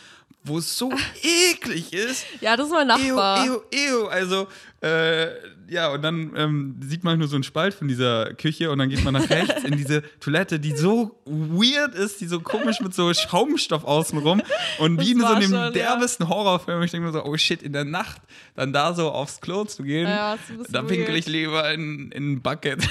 [0.43, 0.91] wo es so
[1.53, 2.25] eklig ist.
[2.41, 3.45] Ja, das ist mein Nachbar.
[3.45, 4.07] Ew, ew, ew.
[4.07, 4.47] Also,
[4.81, 5.27] äh,
[5.73, 8.89] ja, und dann ähm, sieht man nur so einen Spalt von dieser Küche und dann
[8.89, 12.93] geht man nach rechts in diese Toilette, die so weird ist, die so komisch mit
[12.93, 14.41] so Schaumstoff außenrum
[14.77, 16.29] und wie in so einem schon, derbesten ja.
[16.29, 16.83] Horrorfilm.
[16.83, 18.21] Ich denke mir so, oh shit, in der Nacht
[18.55, 20.37] dann da so aufs Klo zu gehen, ja,
[20.69, 22.87] da pinkel ich lieber in, in ein Bucket.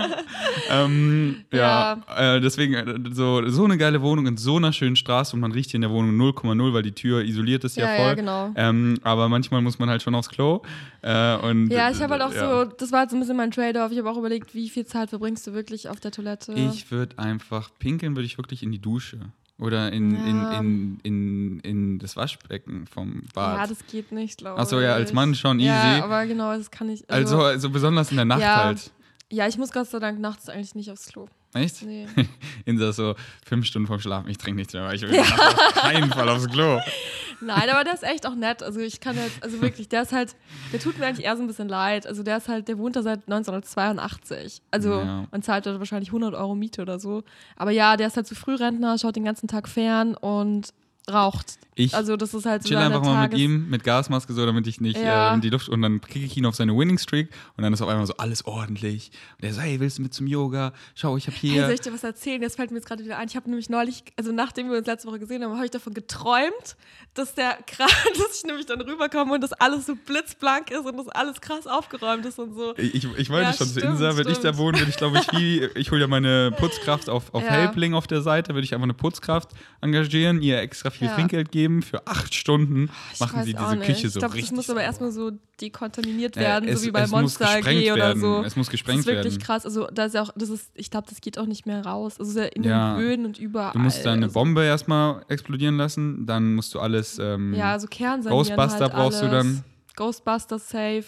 [0.70, 4.96] ähm, ja, ja äh, deswegen äh, so, so eine geile Wohnung in so einer schönen
[4.96, 7.86] Straße und man riecht hier in der Wohnung 0,0, weil die Tür isoliert ist ja,
[7.86, 8.06] voll.
[8.06, 8.52] Ja, genau.
[8.56, 10.62] Ähm, aber manchmal muss man halt schon aufs Klo.
[11.02, 12.64] Äh, und ja, ich habe halt auch ja.
[12.64, 13.92] so, das war halt so ein bisschen mein Trade-off.
[13.92, 16.52] Ich habe auch überlegt, wie viel Zeit verbringst du wirklich auf der Toilette?
[16.52, 19.18] Ich würde einfach, pinkeln würde ich wirklich in die Dusche.
[19.58, 20.58] Oder in, ja.
[20.58, 23.58] in, in, in, in das Waschbecken vom Bad.
[23.58, 24.62] Ja, das geht nicht, glaube ich.
[24.62, 25.68] Achso, ja, als Mann schon easy.
[25.68, 27.08] Ja, aber genau, das kann ich.
[27.10, 28.64] Also, also, also besonders in der Nacht ja.
[28.64, 28.90] halt.
[29.28, 31.28] Ja, ich muss Gott sei Dank nachts eigentlich nicht aufs Klo.
[31.52, 31.82] Echt?
[31.82, 32.06] Nee.
[32.64, 35.22] Insa so fünf Stunden vorm Schlafen, ich trinke nichts mehr, weil ich will ja.
[35.22, 36.80] auf keinen Fall aufs Klo.
[37.40, 38.62] Nein, aber der ist echt auch nett.
[38.62, 40.36] Also ich kann jetzt, also wirklich, der ist halt,
[40.72, 42.06] der tut mir eigentlich eher so ein bisschen leid.
[42.06, 44.60] Also der ist halt, der wohnt da seit 1982.
[44.70, 45.26] Also ja.
[45.30, 47.24] man zahlt dort wahrscheinlich 100 Euro Miete oder so.
[47.56, 50.72] Aber ja, der ist halt zu so Frührentner, schaut den ganzen Tag fern und
[51.12, 51.58] raucht.
[51.76, 54.66] Ich also das ist halt so chill einfach mal mit ihm mit Gasmaske so, damit
[54.66, 55.34] ich nicht ja.
[55.34, 57.80] äh, die Luft und dann kriege ich ihn auf seine Winning Streak und dann ist
[57.80, 59.12] auf einmal so alles ordentlich.
[59.38, 60.72] Und er so, hey, willst du mit zum Yoga?
[60.94, 61.52] Schau, ich habe hier.
[61.52, 62.42] Hey, soll ich dir was erzählen?
[62.42, 63.28] Jetzt fällt mir jetzt gerade wieder ein.
[63.28, 65.94] Ich habe nämlich neulich, also nachdem wir uns letzte Woche gesehen haben, habe ich davon
[65.94, 66.76] geträumt,
[67.14, 70.96] dass der krass, dass ich nämlich dann rüberkomme und dass alles so blitzblank ist und
[70.96, 72.74] dass alles krass aufgeräumt ist und so.
[72.76, 75.18] Ich, ich wollte ja, schon stimmt, zu Insa, wenn ich da wohne, würde ich glaube
[75.18, 77.50] ich wie, ich hole ja meine Putzkraft auf, auf ja.
[77.50, 79.50] Helpling auf der Seite, würde ich einfach eine Putzkraft
[79.80, 81.14] engagieren, ihr extra viel ja.
[81.14, 84.50] Trinkgeld geben für acht Stunden ich machen sie diese Küche so ich glaub, richtig.
[84.50, 88.16] Das muss aber erstmal so dekontaminiert werden, äh, es, so wie bei Monster AG oder
[88.16, 88.42] so.
[88.42, 89.18] Es muss gesprengt werden.
[89.18, 89.46] Das ist wirklich werden.
[89.46, 89.64] krass.
[89.64, 92.18] Also da ist ja auch, das ist, ich glaube, das geht auch nicht mehr raus.
[92.18, 92.94] Also in ja.
[92.94, 93.72] den Böden und überall.
[93.72, 97.18] Du musst da eine also Bombe erstmal explodieren lassen, dann musst du alles.
[97.18, 99.30] Ähm, ja, also Kern Ghostbuster halt brauchst alles.
[99.30, 99.64] du dann.
[99.96, 101.04] Ghostbuster safe.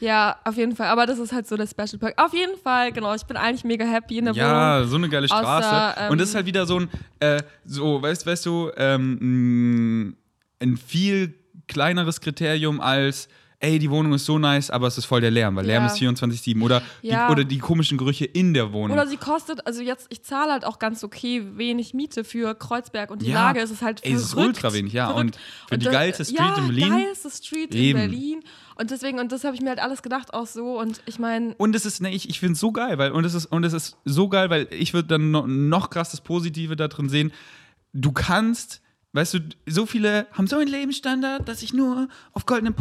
[0.00, 0.88] Ja, auf jeden Fall.
[0.88, 2.14] Aber das ist halt so der Special Perk.
[2.16, 3.14] Auf jeden Fall, genau.
[3.14, 4.58] Ich bin eigentlich mega happy in der ja, Wohnung.
[4.58, 5.66] Ja, so eine geile Straße.
[5.66, 6.88] Außer, ähm, und das ist halt wieder so ein,
[7.20, 10.16] äh, so, weißt, weißt du, ähm,
[10.60, 11.34] ein viel
[11.66, 13.28] kleineres Kriterium als
[13.66, 15.90] ey, die Wohnung ist so nice, aber es ist voll der Lärm, weil Lärm Ja.
[15.92, 17.26] ist 24-7 oder, Ja.
[17.26, 18.96] die, oder die komischen Gerüche in der Wohnung.
[18.96, 23.10] Oder sie kostet, also jetzt, ich zahle halt auch ganz okay wenig Miete für Kreuzberg
[23.10, 23.46] und die Ja.
[23.46, 25.08] Lage ist es halt Ey, es ist verrückt, ultra wenig, ja.
[25.08, 25.36] verrückt.
[25.36, 25.38] Und
[25.68, 26.90] für die geilste Street in Berlin.
[26.90, 27.98] geilste Street Eben.
[28.00, 28.40] in Berlin.
[28.78, 30.78] Und deswegen, und das habe ich mir halt alles gedacht auch so.
[30.78, 33.24] Und ich meine, Und es ist, ne, ich, ich finde es so geil, weil, und
[33.24, 36.20] es ist, und es ist so geil, weil ich würde dann noch, noch krass das
[36.20, 37.32] Positive da drin sehen.
[37.94, 38.82] Du kannst,
[39.16, 42.74] weißt du, so viele haben so einen Lebensstandard, dass ich nur auf goldenen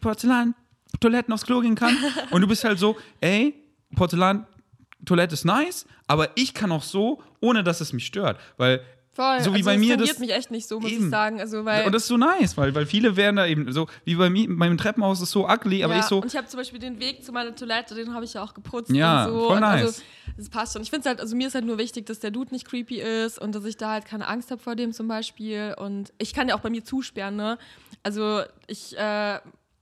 [0.00, 1.96] Porzellan-Toiletten aufs Klo gehen kann.
[2.30, 3.54] und du bist halt so, ey,
[3.94, 8.40] Porzellan-Toilette ist nice, aber ich kann auch so, ohne dass es mich stört.
[8.56, 8.80] Weil
[9.14, 11.04] voll, so wie also bei es mir das- mich echt nicht so, muss Eben.
[11.04, 11.40] ich sagen.
[11.40, 14.14] Also, weil, und das ist so nice, weil, weil viele wären da eben so, wie
[14.16, 16.58] bei mir, meinem Treppenhaus ist so ugly, aber ja, ich so, Und ich habe zum
[16.58, 19.44] Beispiel den Weg zu meiner Toilette, den habe ich ja auch geputzt Ja, und so.
[19.46, 19.82] voll und nice.
[19.86, 20.02] Also,
[20.36, 20.82] das passt schon.
[20.82, 23.00] Ich finde es halt, also mir ist halt nur wichtig, dass der Dude nicht creepy
[23.00, 25.74] ist und dass ich da halt keine Angst habe vor dem zum Beispiel.
[25.78, 27.56] Und ich kann ja auch bei mir zusperren, ne?
[28.02, 29.38] Also ich, äh,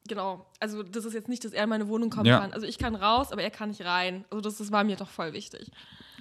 [0.09, 2.41] genau, also das ist jetzt nicht, dass er in meine Wohnung kommen Ja.
[2.41, 2.53] kann.
[2.53, 4.25] Also ich kann raus, aber er kann nicht rein.
[4.31, 5.71] Also das, das war mir doch voll wichtig.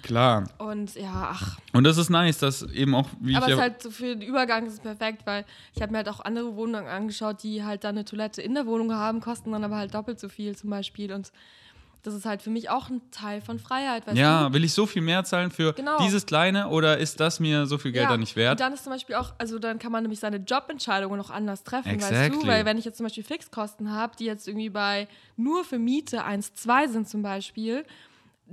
[0.02, 0.44] Klar.
[0.58, 3.64] Und ja, ach, Und das ist nice, dass eben auch, wie aber ich es ja,
[3.66, 6.20] ist halt so für den Übergang ist es perfekt, weil ich habe mir halt auch
[6.20, 9.76] andere Wohnungen angeschaut, die halt dann eine Toilette in der Wohnung haben, kosten dann aber
[9.76, 11.12] halt doppelt so viel zum Beispiel.
[11.12, 11.32] Und
[12.04, 14.54] das ist halt für mich auch ein Teil von Freiheit, weißt Ja, du?
[14.54, 15.98] will ich so viel mehr zahlen für Genau.
[15.98, 18.10] dieses Kleine oder ist das mir so viel Geld ja.
[18.10, 18.58] dann nicht Und wert?
[18.58, 21.92] dann ist zum Beispiel auch, also dann kann man nämlich seine Jobentscheidungen noch anders treffen,
[21.92, 22.40] weißt Exactly.
[22.40, 22.46] du?
[22.48, 25.06] Weil wenn ich jetzt zum Beispiel Fixkosten habe, die jetzt irgendwie bei
[25.36, 27.84] nur für Miete 1, 2 sind zum Beispiel,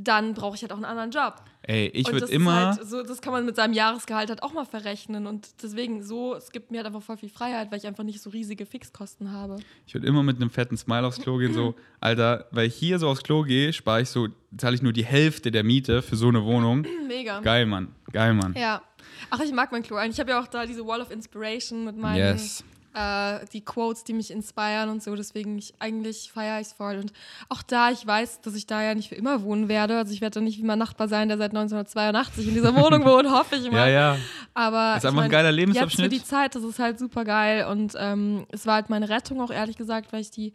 [0.04, 1.44] dann brauche ich halt auch einen anderen Job.
[1.62, 4.66] Ey, ich würde immer, halt so, das kann man mit seinem Jahresgehalt halt auch mal
[4.66, 5.28] verrechnen.
[5.28, 8.22] Und deswegen so, es gibt mir halt einfach voll viel Freiheit, weil ich einfach nicht
[8.22, 9.58] so riesige Fixkosten habe.
[9.86, 12.98] ich würde immer mit einem fetten Smile aufs Klo gehen, so, Alter, weil ich hier
[12.98, 16.16] so aufs Klo gehe, spare ich so, zahle ich nur die Hälfte der Miete für
[16.16, 16.86] so eine Wohnung.
[17.08, 17.42] Mega.
[17.42, 17.94] Geil, Mann.
[18.12, 18.56] Geil, Mann.
[18.58, 18.82] Ja.
[19.30, 20.16] Ach, ich mag mein Klo eigentlich.
[20.16, 22.64] Ich habe ja auch da diese Wall of Inspiration mit meinen Yes.
[22.94, 25.16] Äh, die Quotes, die mich inspirieren und so.
[25.16, 26.98] Deswegen ich, eigentlich feiere ich es voll.
[26.98, 27.14] Und
[27.49, 29.98] auch da, ich weiß, dass ich da ja nicht für immer wohnen werde.
[29.98, 33.06] Also ich werde da nicht wie mein Nachbar sein, der seit 1982 in dieser Wohnung
[33.06, 33.91] wohnt, hoffe ich Ja, mal.
[33.91, 34.18] ja.
[34.53, 36.06] Aber Ist ich einfach ein mein, geiler Jetzt Lebensabschnitt.
[36.06, 37.66] für die Zeit, das ist halt super geil.
[37.68, 40.53] Und ähm, es war halt meine Rettung auch, ehrlich gesagt, weil ich die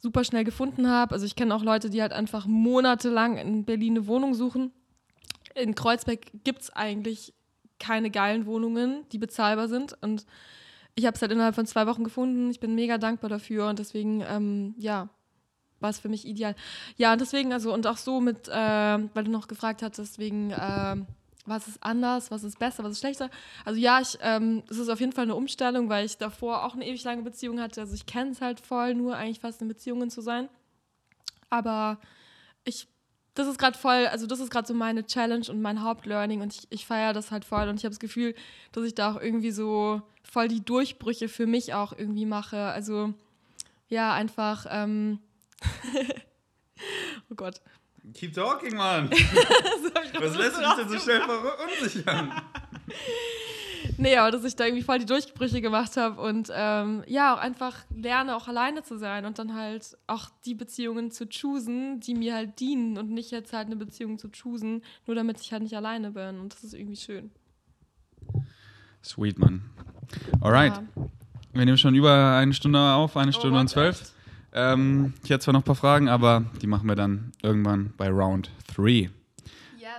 [0.00, 1.12] super schnell gefunden habe.
[1.12, 4.72] Also ich kenne auch Leute, die halt einfach monatelang in Berlin eine Wohnung suchen.
[5.54, 7.34] In Kreuzberg gibt es eigentlich
[7.80, 9.96] keine geilen Wohnungen, die bezahlbar sind.
[10.00, 10.24] Und
[10.98, 12.50] ich habe es halt innerhalb von zwei Wochen gefunden.
[12.50, 15.08] Ich bin mega dankbar dafür und deswegen, ähm, ja,
[15.78, 16.56] war es für mich ideal.
[16.96, 20.50] Ja, und deswegen, also, und auch so mit, äh, weil du noch gefragt hattest, wegen,
[20.50, 20.96] äh,
[21.46, 23.30] was ist anders, was ist besser, was ist schlechter.
[23.64, 26.74] Also ja, ich, ähm, es ist auf jeden Fall eine Umstellung, weil ich davor auch
[26.74, 27.80] eine ewig lange Beziehung hatte.
[27.80, 30.48] Also ich kenne es halt voll, nur eigentlich fast in Beziehungen zu sein.
[31.48, 31.98] Aber
[32.64, 32.88] ich,
[33.34, 36.52] das ist gerade voll, also das ist gerade so meine Challenge und mein Hauptlearning und
[36.54, 38.34] ich, ich feiere das halt voll und ich habe das Gefühl,
[38.72, 42.58] dass ich da auch irgendwie so voll die Durchbrüche für mich auch irgendwie mache.
[42.58, 43.14] Also
[43.88, 45.18] ja, einfach, ähm,
[47.30, 47.60] oh Gott.
[48.14, 49.10] Keep talking, Mann.
[50.20, 52.32] Was lässt du dich denn so schnell verunsichern?
[53.96, 57.38] Nee, aber dass ich da irgendwie voll die Durchbrüche gemacht habe und ähm, ja, auch
[57.38, 62.14] einfach lerne, auch alleine zu sein und dann halt auch die Beziehungen zu choosen, die
[62.14, 65.64] mir halt dienen und nicht jetzt halt eine Beziehung zu choosen, nur damit ich halt
[65.64, 66.38] nicht alleine bin.
[66.38, 67.32] Und das ist irgendwie schön.
[69.02, 69.62] Sweet, Mann.
[70.40, 70.74] Alright.
[70.74, 70.82] Ja.
[71.52, 74.12] Wir nehmen schon über eine Stunde auf, eine Stunde Oh, und zwölf.
[74.52, 78.08] Ähm, ich hätte zwar noch ein paar Fragen, aber die machen wir dann irgendwann bei
[78.08, 78.90] Round 3.
[78.90, 79.10] Yes.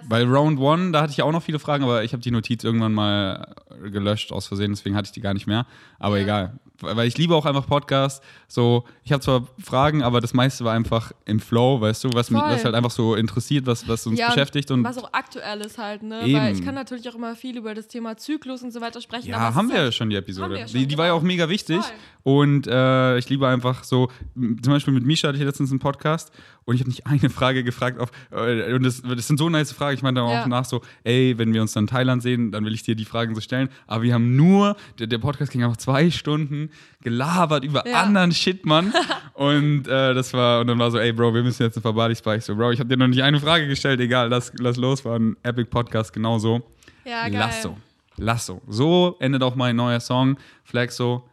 [0.08, 2.64] Bei Round 1, da hatte ich auch noch viele Fragen, aber ich habe die Notiz
[2.64, 3.56] irgendwann mal
[3.92, 5.66] gelöscht aus Versehen, deswegen hatte ich die gar nicht mehr.
[6.00, 6.24] Aber Ja.
[6.24, 6.60] egal.
[6.82, 8.26] Weil ich liebe auch einfach Podcasts.
[8.48, 12.32] So, ich habe zwar Fragen, aber das meiste war einfach im Flow, weißt du, was
[12.32, 14.72] mich was halt einfach so interessiert, was, was uns Ja, beschäftigt.
[14.72, 16.24] Und was auch aktuell ist halt, ne?
[16.26, 16.40] Eben.
[16.40, 19.30] Weil ich kann natürlich auch immer viel über das Thema Zyklus und so weiter sprechen.
[19.30, 20.58] ja, haben wir ja halt, schon die Episode.
[20.60, 21.22] ja schon, die, die war ja genau.
[21.22, 21.82] auch mega wichtig.
[21.82, 21.96] Voll.
[22.24, 26.32] Und äh, ich liebe einfach so, zum Beispiel mit Misha hatte ich letztens einen Podcast
[26.66, 28.00] und ich habe nicht eine Frage gefragt.
[28.00, 29.96] Auf, äh, und das, das sind so nice Fragen.
[29.96, 30.48] Ich meinte auch Ja.
[30.48, 33.06] nach so, ey, wenn wir uns dann in Thailand sehen, dann will ich dir die
[33.06, 33.70] Fragen so stellen.
[33.88, 36.69] Aber wir haben nur, der, der Podcast ging einfach zwei Stunden
[37.02, 38.02] gelabert über Ja.
[38.04, 38.94] anderen Shit, Mann.
[39.34, 42.16] und äh, das war, und dann war so, ey, Bro, wir müssen jetzt ein Body
[42.16, 42.42] Spike.
[42.42, 45.18] So, Bro, ich habe dir noch nicht eine Frage gestellt, egal, lass, lass los, war
[45.18, 46.62] ein Epic Podcast genauso.
[47.06, 47.34] Ja, geil.
[47.40, 47.78] Lasso.
[48.18, 48.62] Lasso.
[48.68, 50.38] So endet auch mein neuer Song.
[50.64, 51.28] Flexo.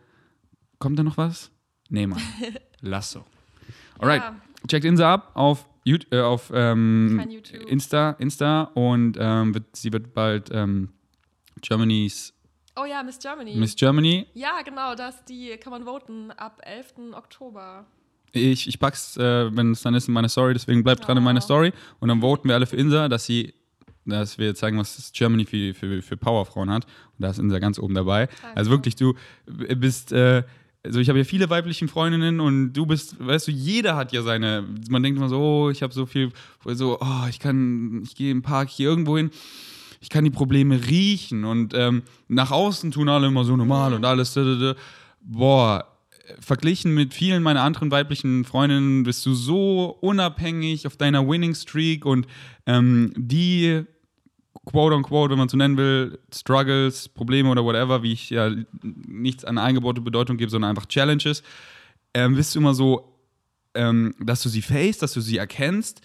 [0.79, 1.51] Kommt da noch was?
[1.89, 2.21] Nee, Mann.
[2.81, 3.25] Lasso.
[3.99, 4.23] Alright.
[4.23, 4.37] Ja.
[4.69, 7.63] Checkt Insa ab auf, YouTube, äh, auf ähm, YouTube.
[7.69, 10.91] Insta, Insta und ähm, wird, sie wird bald ähm,
[11.63, 12.35] Germany's
[12.77, 13.55] Oh ja, Miss Germany.
[13.57, 14.27] Miss Germany.
[14.35, 17.15] ja, genau, das die kann man voten ab 11.
[17.15, 17.87] Oktober.
[18.33, 21.23] Ich, ich pack's, äh, wenn es dann ist, in meine Story, deswegen bleibt dran in
[21.23, 21.43] meine Oh.
[21.43, 21.73] Story.
[22.01, 23.55] Und dann voten wir alle für Insa, dass sie,
[24.05, 26.85] dass wir zeigen, was Germany für, für, für Powerfrauen hat.
[26.85, 28.27] Und da ist Insa ganz oben dabei.
[28.27, 28.57] Danke.
[28.57, 29.15] Also wirklich, du
[29.47, 30.43] bist äh,
[30.85, 34.23] also ich habe ja viele weibliche Freundinnen und du bist, weißt du, jeder hat ja
[34.23, 36.31] seine, man denkt immer so, oh, ich habe so viel,
[36.65, 39.31] so, oh, ich kann, ich gehe im Park hier irgendwo hin,
[40.01, 44.05] ich kann die Probleme riechen und ähm, nach außen tun alle immer so normal und
[44.05, 44.75] alles, da, da, da.
[45.21, 45.87] boah,
[46.41, 52.05] verglichen mit vielen meiner anderen weiblichen Freundinnen bist du so unabhängig auf deiner Winning Streak
[52.05, 52.27] und
[52.67, 53.85] ähm, die
[54.65, 58.51] quote unquote, wenn man so nennen will, Struggles, Probleme oder whatever, wie ich ja
[58.83, 61.43] nichts an eingebaute Bedeutung gebe, sondern einfach Challenges,
[62.15, 63.13] ähm, bist du immer so,
[63.75, 66.01] ähm, dass du sie face, dass du sie erkennst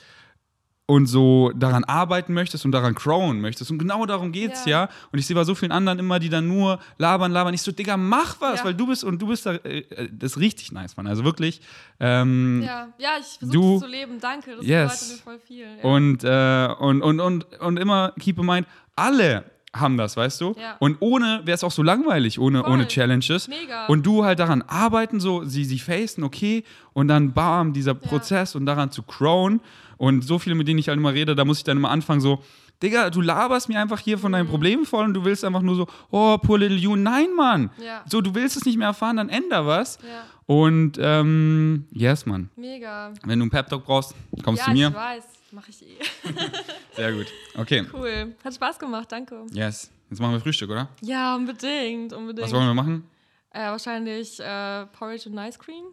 [0.91, 3.71] und so daran arbeiten möchtest und daran crowen möchtest.
[3.71, 4.83] Und genau darum geht's ja.
[4.83, 4.89] ja.
[5.13, 7.53] Und ich sehe bei so vielen anderen immer, die dann nur labern, labern.
[7.53, 8.65] Ich so, Digga, mach was, ja.
[8.65, 11.07] weil du bist und du bist da, äh, das ist richtig nice, Mann.
[11.07, 11.61] Also wirklich.
[12.01, 12.89] Ähm, ja.
[12.97, 14.57] ja, ich versuche zu leben, danke.
[14.57, 14.91] Das yes.
[14.91, 15.65] bedeutet mir voll viel.
[15.77, 15.83] Ja.
[15.83, 20.53] Und, äh, und, und, und, und immer keep in mind, alle haben das, weißt du?
[20.59, 20.75] Ja.
[20.79, 23.47] Und ohne wäre es auch so langweilig, ohne, ohne Challenges.
[23.47, 23.85] Mega.
[23.85, 28.55] Und du halt daran arbeiten, so sie, sie facen, okay, und dann bam, dieser Prozess
[28.55, 29.61] und daran zu crowen.
[30.01, 32.21] Und so viele, mit denen ich halt immer rede, da muss ich dann immer anfangen,
[32.21, 32.43] so,
[32.81, 34.49] Digga, du laberst mir einfach hier von deinen mhm.
[34.49, 36.95] Problemen voll und du willst einfach nur so, oh, poor little you.
[36.95, 37.69] Nein, Mann.
[37.77, 38.03] Ja.
[38.09, 39.99] So, du willst es nicht mehr erfahren, dann änder was.
[40.01, 40.23] Ja.
[40.47, 42.49] Und ähm, yes, Mann.
[42.55, 43.13] Mega.
[43.23, 44.87] Wenn du einen Pep-Talk brauchst, kommst ja, zu mir.
[44.87, 45.23] ich weiß.
[45.51, 45.99] Mach ich eh.
[46.95, 47.27] Sehr gut.
[47.55, 47.85] Okay.
[47.93, 48.35] Cool.
[48.43, 49.45] Hat Spaß gemacht, danke.
[49.53, 49.91] Yes.
[50.09, 50.89] Jetzt machen wir Frühstück, oder?
[51.01, 52.47] Ja, unbedingt, unbedingt.
[52.47, 53.03] Was wollen wir machen?
[53.51, 55.83] Äh, wahrscheinlich äh, Porridge und Ice Cream.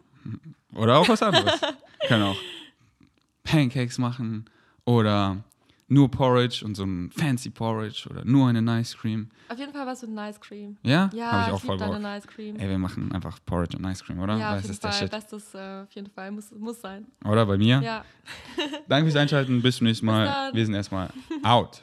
[0.73, 1.61] Oder auch was anderes.
[2.07, 2.37] Können auch.
[3.43, 4.45] Pancakes machen
[4.85, 5.43] oder
[5.87, 9.29] nur Porridge und so ein fancy Porridge oder nur eine Nice Cream.
[9.49, 10.77] Auf jeden Fall was mit Nice Cream.
[10.83, 11.09] Ja?
[11.13, 11.99] Ja, Hab ich auch ich voll Bock.
[11.99, 12.55] Nice Cream.
[12.57, 14.37] Ey, wir machen einfach Porridge und Nice Cream, oder?
[14.37, 15.07] Ja, auf jeden Fall.
[15.07, 16.31] Bestes äh, auf jeden Fall.
[16.31, 17.07] Muss, muss sein.
[17.25, 17.81] Oder bei mir?
[17.81, 18.05] Ja.
[18.87, 19.61] Danke fürs Einschalten.
[19.61, 20.53] Bis zum nächsten Mal.
[20.53, 21.09] Wir sind erstmal
[21.43, 21.81] out.